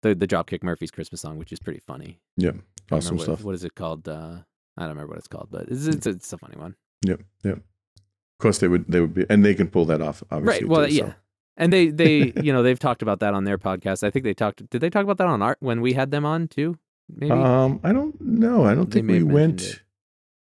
the 0.03 0.15
the 0.15 0.27
Dropkick 0.27 0.63
Murphys 0.63 0.91
Christmas 0.91 1.23
song, 1.23 1.39
which 1.39 1.53
is 1.53 1.59
pretty 1.59 1.81
funny. 1.81 2.21
yeah, 2.37 2.51
awesome 2.93 3.17
what- 3.17 3.25
stuff. 3.25 3.43
What 3.43 3.55
is 3.55 3.65
it 3.65 3.75
called? 3.75 4.07
Uh, 4.07 4.41
I 4.77 4.83
don't 4.83 4.91
remember 4.91 5.09
what 5.13 5.19
it's 5.19 5.27
called, 5.29 5.49
but 5.51 5.69
it's 5.71 5.87
it's, 5.87 6.07
it's 6.07 6.33
a 6.35 6.39
funny 6.39 6.57
one. 6.59 6.75
Yep, 7.07 7.21
yep. 7.45 7.57
Of 7.57 8.39
course, 8.41 8.59
they 8.59 8.69
would 8.69 8.85
they 8.89 9.01
would 9.01 9.15
be, 9.15 9.25
and 9.31 9.43
they 9.43 9.55
can 9.55 9.69
pull 9.69 9.87
that 9.87 10.03
off. 10.03 10.23
Obviously, 10.31 10.67
right. 10.67 10.69
Well, 10.69 10.87
too, 10.87 10.95
so. 10.97 11.15
Yeah. 11.59 11.65
And 11.65 11.73
they 11.73 11.89
they 11.89 12.33
you 12.43 12.53
know 12.53 12.63
they've 12.63 12.79
talked 12.79 13.03
about 13.03 13.21
that 13.21 13.35
on 13.35 13.45
their 13.45 13.59
podcast. 13.59 14.03
I 14.05 14.11
think 14.11 14.25
they 14.25 14.35
talked. 14.35 14.69
Did 14.71 14.81
they 14.81 14.91
talk 14.91 15.05
about 15.05 15.19
that 15.19 15.27
on 15.27 15.43
art 15.43 15.59
when 15.61 15.81
we 15.81 15.93
had 15.95 16.11
them 16.11 16.25
on 16.25 16.49
too? 16.49 16.79
Maybe. 17.15 17.33
Um, 17.33 17.81
I 17.83 17.93
don't 17.93 18.21
know. 18.21 18.65
I 18.65 18.75
don't 18.75 18.91
They 18.91 19.01
think 19.01 19.09
we 19.11 19.23
went. 19.23 19.57
mentioned 19.63 19.81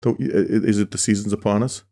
So, 0.03 0.11
i- 0.19 0.23
i- 0.23 0.67
is 0.67 0.79
it 0.79 0.91
the 0.91 0.97
seasons 0.97 1.33
upon 1.33 1.63
us? 1.63 1.83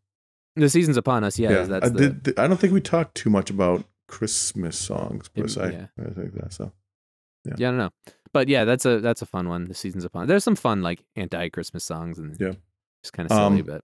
the 0.55 0.69
season's 0.69 0.97
upon 0.97 1.23
us. 1.23 1.37
Yeah. 1.39 1.63
That's 1.63 1.85
I, 1.85 1.89
the, 1.89 2.09
did, 2.09 2.39
I 2.39 2.47
don't 2.47 2.57
think 2.59 2.73
we 2.73 2.81
talked 2.81 3.15
too 3.15 3.29
much 3.29 3.49
about 3.51 3.85
Christmas 4.07 4.77
songs 4.77 5.29
per 5.29 5.43
It- 5.45 5.51
se. 5.51 5.71
yeah. 5.71 6.05
I 6.05 6.09
think 6.13 6.33
that 6.33 6.51
so. 6.53 6.71
yeah. 7.45 7.53
I 7.53 7.57
don't 7.57 7.77
know. 7.77 7.91
But 8.33 8.49
yeah, 8.49 8.65
that's 8.65 8.85
a 8.85 8.99
that's 8.99 9.21
a 9.21 9.25
fun 9.25 9.47
one. 9.49 9.65
The 9.65 9.73
season's 9.73 10.03
upon. 10.03 10.23
Us. 10.23 10.27
There's 10.27 10.43
some 10.43 10.55
fun 10.57 10.81
like 10.81 11.05
anti 11.15 11.47
Christmas 11.49 11.83
songs 11.85 12.19
and 12.19 12.35
Yeah. 12.39 12.53
just 13.03 13.13
kind 13.13 13.31
of 13.31 13.35
silly, 13.37 13.61
Um, 13.61 13.65
but 13.65 13.83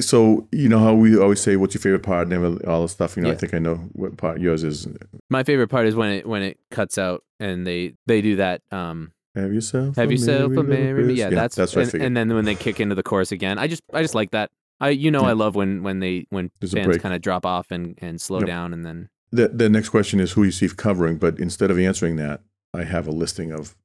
So 0.00 0.48
you 0.52 0.68
know 0.68 0.78
how 0.78 0.94
we 0.94 1.16
always 1.18 1.40
say, 1.40 1.56
"What's 1.56 1.74
your 1.74 1.80
favorite 1.82 2.02
part?" 2.02 2.28
and 2.32 2.62
all 2.64 2.82
this 2.82 2.92
stuff. 2.92 3.16
You 3.16 3.22
know, 3.22 3.30
I 3.30 3.34
think 3.34 3.54
I 3.54 3.58
know 3.58 3.76
what 3.92 4.16
part 4.16 4.40
yours 4.40 4.64
is. 4.64 4.86
my 5.28 5.42
favorite 5.44 5.68
part 5.68 5.86
is 5.86 5.94
when 5.94 6.10
it 6.10 6.26
when 6.26 6.42
it 6.42 6.58
cuts 6.70 6.98
out 6.98 7.24
and 7.38 7.66
they 7.66 7.94
they 8.06 8.20
do 8.22 8.36
that. 8.36 8.62
Um, 8.70 9.12
Have 9.34 9.52
yourself. 9.52 9.96
Have 9.96 10.10
yourself 10.10 10.56
a 10.56 10.62
merry 10.62 11.04
me. 11.04 11.14
Yeah, 11.14 11.28
Christmas. 11.28 11.54
that's 11.54 11.72
that's 11.74 11.94
and, 11.94 12.02
and 12.02 12.16
then 12.16 12.34
when 12.34 12.44
they 12.44 12.54
kick 12.54 12.80
into 12.80 12.94
the 12.94 13.02
chorus 13.02 13.32
again, 13.32 13.58
I 13.58 13.66
just 13.68 13.82
I 13.92 14.02
just 14.02 14.14
like 14.14 14.30
that. 14.32 14.50
I 14.80 14.90
you 14.90 15.10
know 15.10 15.22
Yeah. 15.22 15.28
I 15.28 15.32
love 15.32 15.54
when 15.54 15.82
when 15.82 16.00
they 16.00 16.26
when 16.30 16.50
There's 16.60 16.74
bands 16.74 16.98
kind 16.98 17.14
of 17.14 17.20
drop 17.20 17.44
off 17.46 17.70
and 17.70 17.96
and 18.02 18.20
slow 18.20 18.38
Yep. 18.38 18.46
down 18.46 18.72
and 18.72 18.84
then 18.84 19.08
the 19.30 19.48
the 19.48 19.68
next 19.68 19.90
question 19.90 20.18
is 20.20 20.32
who 20.32 20.42
you 20.42 20.50
see 20.50 20.68
covering, 20.68 21.16
but 21.16 21.38
instead 21.38 21.70
of 21.70 21.78
answering 21.78 22.16
that, 22.16 22.40
I 22.74 22.84
have 22.84 23.06
a 23.06 23.12
listing 23.12 23.52
of 23.52 23.76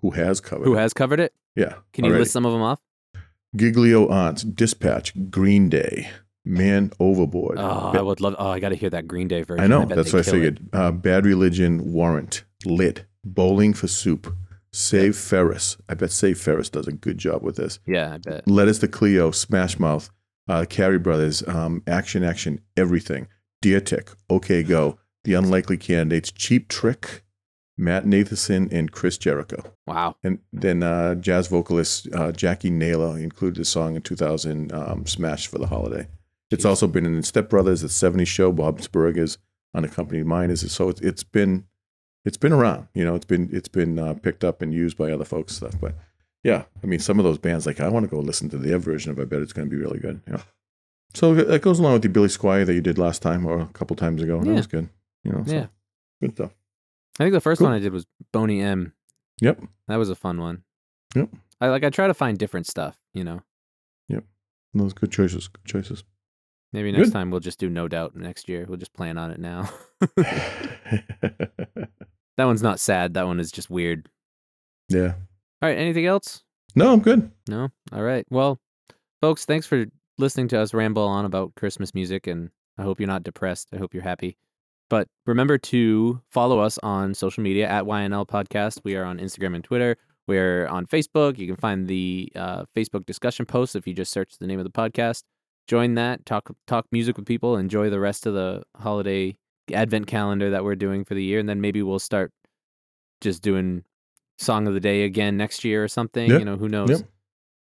who 0.00 0.10
has 0.12 0.40
covered. 0.40 0.64
who 0.64 0.74
has 0.74 0.92
covered 0.92 1.20
it? 1.20 1.32
Yeah. 1.54 1.74
Can 1.92 2.04
you 2.04 2.12
list 2.12 2.32
some 2.32 2.46
of 2.46 2.52
them 2.52 2.62
off? 2.62 2.80
Gigolo 3.56 4.10
Aunts, 4.10 4.42
Dispatch, 4.42 5.12
Green 5.30 5.68
Day, 5.68 6.10
Man 6.44 6.92
Overboard. 7.00 7.58
Oh, 7.58 7.92
I 7.94 8.00
would 8.02 8.20
love. 8.20 8.36
Oh, 8.38 8.48
I 8.50 8.60
got 8.60 8.70
to 8.70 8.74
hear 8.76 8.90
that 8.90 9.06
Green 9.08 9.28
Day 9.28 9.42
version. 9.42 9.64
I 9.64 9.66
know. 9.66 9.86
bet 9.86 9.96
That's 9.96 10.12
what 10.12 10.26
I 10.26 10.30
figured. 10.30 10.60
Uh, 10.72 10.90
Bad 10.92 11.24
Religion, 11.24 11.92
Warrant, 11.92 12.44
Lit, 12.64 13.04
Bowling 13.24 13.74
for 13.74 13.88
Soup, 13.88 14.32
Save 14.72 15.16
Ferris. 15.16 15.76
I 15.88 15.94
bet 15.94 16.10
Save 16.10 16.38
Ferris 16.38 16.68
does 16.68 16.86
a 16.86 16.92
good 16.92 17.18
job 17.18 17.42
with 17.42 17.56
this. 17.56 17.78
Yeah, 17.86 18.14
I 18.14 18.18
bet. 18.18 18.46
Letters 18.46 18.78
to 18.80 18.88
Cleo, 18.88 19.30
Smash 19.30 19.78
Mouth, 19.78 20.10
uh, 20.48 20.66
Cary 20.68 20.98
Brothers, 20.98 21.46
um, 21.48 21.82
Action 21.86 22.22
Action, 22.22 22.60
Everything, 22.76 23.28
Deer 23.62 23.80
Tick, 23.80 24.10
OK 24.28 24.62
Go, 24.62 24.98
The 25.24 25.34
Unlikely 25.34 25.78
Candidates, 25.78 26.30
Cheap 26.30 26.68
Trick, 26.68 27.24
Matt 27.78 28.04
Nathanson, 28.04 28.70
and 28.72 28.90
Chris 28.90 29.16
Jericho. 29.16 29.62
Wow. 29.86 30.16
And 30.24 30.40
then 30.52 30.82
uh, 30.82 31.14
jazz 31.14 31.46
vocalist 31.46 32.08
uh, 32.08 32.32
Jacqui 32.32 32.70
Naylor 32.72 33.16
included 33.18 33.62
a 33.62 33.64
song 33.64 33.94
in 33.96 34.02
2000, 34.02 34.72
um, 34.72 35.06
Smash 35.06 35.46
for 35.46 35.58
the 35.58 35.68
Holiday. 35.68 36.08
It's 36.50 36.64
also 36.64 36.86
been 36.88 37.06
in 37.06 37.22
Step 37.22 37.48
Brothers, 37.48 37.82
The 37.82 37.88
70s 37.88 38.26
Show, 38.26 38.50
Bob's 38.52 38.88
Burgers, 38.88 39.38
Unaccompanied 39.74 40.26
Minors. 40.26 40.70
So 40.72 40.88
it's, 40.88 41.00
it's 41.00 41.22
been 41.22 41.64
it's 42.24 42.36
been 42.36 42.52
around. 42.52 42.88
You 42.94 43.04
know, 43.04 43.14
it's 43.14 43.24
been 43.26 43.48
it's 43.52 43.68
been 43.68 43.98
uh, 43.98 44.14
picked 44.14 44.42
up 44.44 44.60
and 44.60 44.74
used 44.74 44.96
by 44.96 45.12
other 45.12 45.24
folks 45.24 45.54
stuff. 45.54 45.74
But 45.80 45.94
yeah, 46.42 46.64
I 46.82 46.86
mean, 46.86 46.98
some 47.00 47.18
of 47.18 47.24
those 47.24 47.38
bands, 47.38 47.64
like 47.66 47.80
I 47.80 47.88
want 47.88 48.04
to 48.04 48.10
go 48.10 48.18
listen 48.18 48.48
to 48.50 48.58
their 48.58 48.78
version 48.78 49.12
of. 49.12 49.18
I 49.20 49.24
bet 49.24 49.40
it's 49.40 49.52
going 49.52 49.68
to 49.68 49.74
be 49.74 49.80
really 49.80 49.98
good. 50.00 50.20
Yeah. 50.28 50.42
So 51.14 51.34
that 51.34 51.62
goes 51.62 51.78
along 51.78 51.94
with 51.94 52.02
the 52.02 52.08
Billy 52.08 52.28
Squier 52.28 52.66
that 52.66 52.74
you 52.74 52.80
did 52.80 52.98
last 52.98 53.22
time 53.22 53.46
or 53.46 53.60
a 53.60 53.66
couple 53.66 53.94
times 53.96 54.22
ago. 54.22 54.40
That 54.42 54.52
was 54.52 54.66
good. 54.66 54.88
You 55.24 55.32
know, 55.32 55.44
so 55.46 55.52
Yeah. 55.54 55.66
good 56.20 56.32
stuff. 56.34 56.52
I 57.18 57.24
think 57.24 57.32
the 57.32 57.40
first 57.40 57.58
Cool. 57.58 57.68
one 57.68 57.76
I 57.76 57.80
did 57.80 57.92
was 57.92 58.06
Boney 58.32 58.60
M. 58.60 58.92
Yep. 59.40 59.60
That 59.88 59.96
was 59.96 60.10
a 60.10 60.14
fun 60.14 60.40
one. 60.40 60.62
Yep. 61.14 61.30
I 61.60 61.68
like. 61.68 61.84
I 61.84 61.90
try 61.90 62.06
to 62.06 62.14
find 62.14 62.38
different 62.38 62.66
stuff. 62.66 62.96
You 63.14 63.24
know. 63.24 63.42
Yep. 64.08 64.24
Those 64.74 64.92
good 64.92 65.10
choices. 65.10 65.48
Good 65.48 65.64
choices. 65.64 66.04
Maybe 66.72 66.92
next 66.92 67.06
Good. 67.08 67.12
time 67.14 67.30
we'll 67.30 67.40
just 67.40 67.58
do 67.58 67.70
No 67.70 67.88
Doubt 67.88 68.14
next 68.14 68.48
year. 68.48 68.66
We'll 68.68 68.76
just 68.76 68.92
plan 68.92 69.16
on 69.16 69.30
it 69.30 69.40
now. 69.40 69.70
that 70.16 71.88
one's 72.36 72.62
not 72.62 72.78
sad. 72.80 73.14
That 73.14 73.26
one 73.26 73.40
is 73.40 73.50
just 73.50 73.70
weird. 73.70 74.08
yeah. 74.88 75.14
All 75.62 75.68
right. 75.68 75.78
Anything 75.78 76.06
else? 76.06 76.42
No, 76.76 76.92
I'm 76.92 77.00
good. 77.00 77.30
No. 77.48 77.70
All 77.92 78.02
right. 78.02 78.24
Well, 78.30 78.60
folks, 79.20 79.44
thanks 79.44 79.66
for 79.66 79.86
listening 80.18 80.48
to 80.48 80.60
us 80.60 80.74
ramble 80.74 81.02
on 81.04 81.24
about 81.24 81.54
Christmas 81.56 81.94
music, 81.94 82.26
and 82.26 82.50
I 82.76 82.82
hope 82.82 83.00
you're 83.00 83.06
not 83.08 83.22
depressed. 83.24 83.68
I 83.72 83.78
hope 83.78 83.94
you're 83.94 84.02
happy. 84.02 84.36
But 84.90 85.08
remember 85.26 85.58
to 85.58 86.20
follow 86.30 86.60
us 86.60 86.78
on 86.82 87.14
social 87.14 87.42
media 87.42 87.68
at 87.68 87.84
YNL 87.84 88.26
Podcast. 88.26 88.80
We 88.84 88.96
are 88.96 89.04
on 89.04 89.18
Instagram 89.18 89.54
and 89.54 89.64
Twitter. 89.64 89.96
We're 90.26 90.66
on 90.66 90.86
Facebook. 90.86 91.38
You 91.38 91.46
can 91.46 91.56
find 91.56 91.88
the 91.88 92.30
uh, 92.36 92.64
Facebook 92.76 93.06
discussion 93.06 93.46
posts 93.46 93.74
if 93.74 93.86
you 93.86 93.94
just 93.94 94.12
search 94.12 94.38
the 94.38 94.46
name 94.46 94.58
of 94.58 94.64
the 94.64 94.70
podcast. 94.70 95.22
Join 95.66 95.94
that. 95.94 96.24
Talk 96.26 96.50
talk 96.66 96.86
music 96.92 97.16
with 97.16 97.26
people. 97.26 97.56
Enjoy 97.56 97.90
the 97.90 98.00
rest 98.00 98.26
of 98.26 98.34
the 98.34 98.62
holiday 98.76 99.36
advent 99.72 100.06
calendar 100.06 100.50
that 100.50 100.64
we're 100.64 100.76
doing 100.76 101.04
for 101.04 101.14
the 101.14 101.22
year, 101.22 101.38
and 101.38 101.48
then 101.48 101.60
maybe 101.60 101.82
we'll 101.82 101.98
start 101.98 102.30
just 103.20 103.42
doing 103.42 103.84
song 104.38 104.66
of 104.66 104.74
the 104.74 104.80
day 104.80 105.02
again 105.02 105.36
next 105.36 105.64
year 105.64 105.82
or 105.82 105.88
something. 105.88 106.30
Yep. 106.30 106.38
You 106.38 106.44
know, 106.44 106.56
who 106.56 106.68
knows? 106.68 106.90
Yep. 106.90 107.00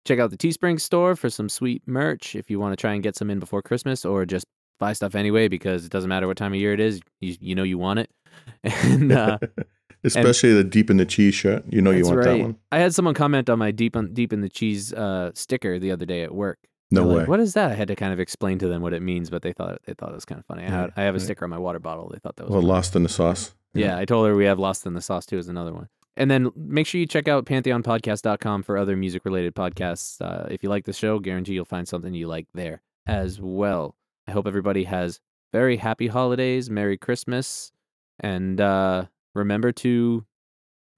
Check 0.05 0.19
out 0.19 0.31
the 0.31 0.37
Teespring 0.37 0.81
store 0.81 1.15
for 1.15 1.29
some 1.29 1.47
sweet 1.47 1.81
merch 1.85 2.35
if 2.35 2.49
you 2.49 2.59
want 2.59 2.73
to 2.73 2.81
try 2.81 2.93
and 2.93 3.01
get 3.01 3.15
some 3.15 3.29
in 3.29 3.39
before 3.39 3.61
Christmas, 3.61 4.03
or 4.03 4.25
just 4.25 4.45
buy 4.83 4.93
stuff 4.93 5.15
anyway 5.15 5.47
because 5.47 5.85
it 5.85 5.91
doesn't 5.91 6.09
matter 6.13 6.27
what 6.27 6.37
time 6.37 6.53
of 6.53 6.59
year 6.59 6.73
it 6.73 6.79
is. 6.79 7.01
You 7.21 7.35
you 7.39 7.55
know 7.55 7.63
you 7.73 7.77
want 7.77 7.99
it. 8.03 8.09
And 8.63 9.11
uh, 9.11 9.37
Especially 10.03 10.53
the 10.53 10.63
deep 10.65 10.89
in 10.89 10.97
the 10.97 11.05
cheese 11.05 11.33
shirt. 11.35 11.63
You 11.69 11.81
know 11.81 11.91
you 11.91 12.03
want 12.05 12.17
right. 12.17 12.25
that 12.25 12.39
one. 12.39 12.57
I 12.71 12.79
had 12.79 12.93
someone 12.93 13.13
comment 13.13 13.49
on 13.49 13.57
my 13.59 13.71
deep 13.71 13.95
on 13.95 14.13
deep 14.13 14.33
in 14.33 14.41
the 14.41 14.49
cheese 14.49 14.91
uh, 14.93 15.31
sticker 15.33 15.79
the 15.79 15.91
other 15.91 16.05
day 16.05 16.23
at 16.23 16.33
work. 16.35 16.59
No 16.91 17.01
They're 17.01 17.07
way. 17.09 17.19
like, 17.21 17.27
what 17.29 17.39
is 17.39 17.53
that? 17.53 17.71
I 17.71 17.75
had 17.75 17.87
to 17.87 17.95
kind 17.95 18.13
of 18.13 18.19
explain 18.19 18.59
to 18.59 18.67
them 18.67 18.81
what 18.81 18.93
it 18.93 19.01
means, 19.01 19.29
but 19.29 19.41
they 19.41 19.53
thought 19.53 19.79
they 19.85 19.93
thought 19.93 20.09
it 20.09 20.15
was 20.15 20.25
kind 20.25 20.39
of 20.39 20.45
funny. 20.45 20.63
I, 20.63 20.69
had, 20.69 20.91
I 20.97 21.03
have 21.03 21.15
a 21.15 21.17
right. 21.17 21.23
sticker 21.25 21.45
on 21.45 21.49
my 21.49 21.57
water 21.57 21.79
bottle. 21.79 22.09
They 22.13 22.19
thought 22.19 22.35
that 22.35 22.43
was 22.43 22.51
Well, 22.51 22.61
funny. 22.61 22.73
lost 22.73 22.95
in 22.97 23.03
the 23.03 23.09
sauce. 23.09 23.53
Yeah, 23.73 23.97
I 23.97 24.05
told 24.05 24.27
her 24.27 24.35
we 24.35 24.45
have 24.45 24.59
Lost 24.59 24.85
in 24.85 24.93
the 24.93 25.01
Sauce 25.01 25.25
too 25.25 25.37
is 25.39 25.47
another 25.47 25.73
one. 25.73 25.87
And 26.15 26.29
then 26.29 26.51
make 26.55 26.85
sure 26.85 26.99
you 26.99 27.07
check 27.07 27.27
out 27.27 27.45
pantheonpodcast.com 27.45 28.61
for 28.63 28.77
other 28.77 28.95
music 28.95 29.25
related 29.25 29.55
podcasts. 29.55 30.21
Uh, 30.21 30.47
if 30.51 30.61
you 30.61 30.69
like 30.69 30.85
the 30.85 30.93
show, 30.93 31.17
guarantee 31.19 31.53
you'll 31.53 31.65
find 31.65 31.87
something 31.87 32.13
you 32.13 32.27
like 32.27 32.47
there 32.53 32.83
as 33.07 33.39
well. 33.41 33.95
I 34.27 34.31
hope 34.31 34.47
everybody 34.47 34.85
has 34.85 35.19
very 35.51 35.77
happy 35.77 36.07
holidays, 36.07 36.69
Merry 36.69 36.97
Christmas, 36.97 37.71
and 38.19 38.59
uh, 38.59 39.05
remember 39.35 39.71
to 39.71 40.25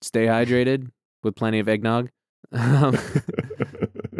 stay 0.01 0.25
hydrated 0.25 0.91
with 1.23 1.35
plenty 1.35 1.59
of 1.59 1.67
eggnog. 1.67 2.09
Um, 2.51 2.97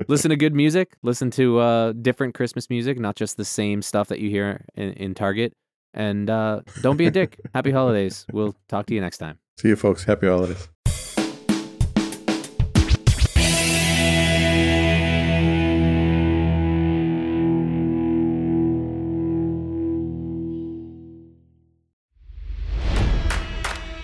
listen 0.09 0.29
to 0.31 0.35
good 0.35 0.53
music. 0.53 0.97
Listen 1.03 1.31
to 1.31 1.59
uh, 1.59 1.93
different 1.93 2.33
Christmas 2.33 2.69
music, 2.69 2.99
not 2.99 3.15
just 3.15 3.37
the 3.37 3.45
same 3.45 3.81
stuff 3.81 4.09
that 4.09 4.19
you 4.19 4.29
hear 4.29 4.65
in, 4.75 4.91
in 4.93 5.13
Target. 5.13 5.53
And 5.93 6.29
uh, 6.29 6.61
don't 6.81 6.97
be 6.97 7.05
a 7.05 7.11
dick. 7.11 7.39
Happy 7.53 7.71
holidays. 7.71 8.25
We'll 8.33 8.55
talk 8.67 8.87
to 8.87 8.95
you 8.95 8.99
next 8.99 9.19
time. 9.19 9.39
See 9.57 9.69
you, 9.69 9.77
folks. 9.77 10.03
Happy 10.03 10.27
holidays. 10.27 10.67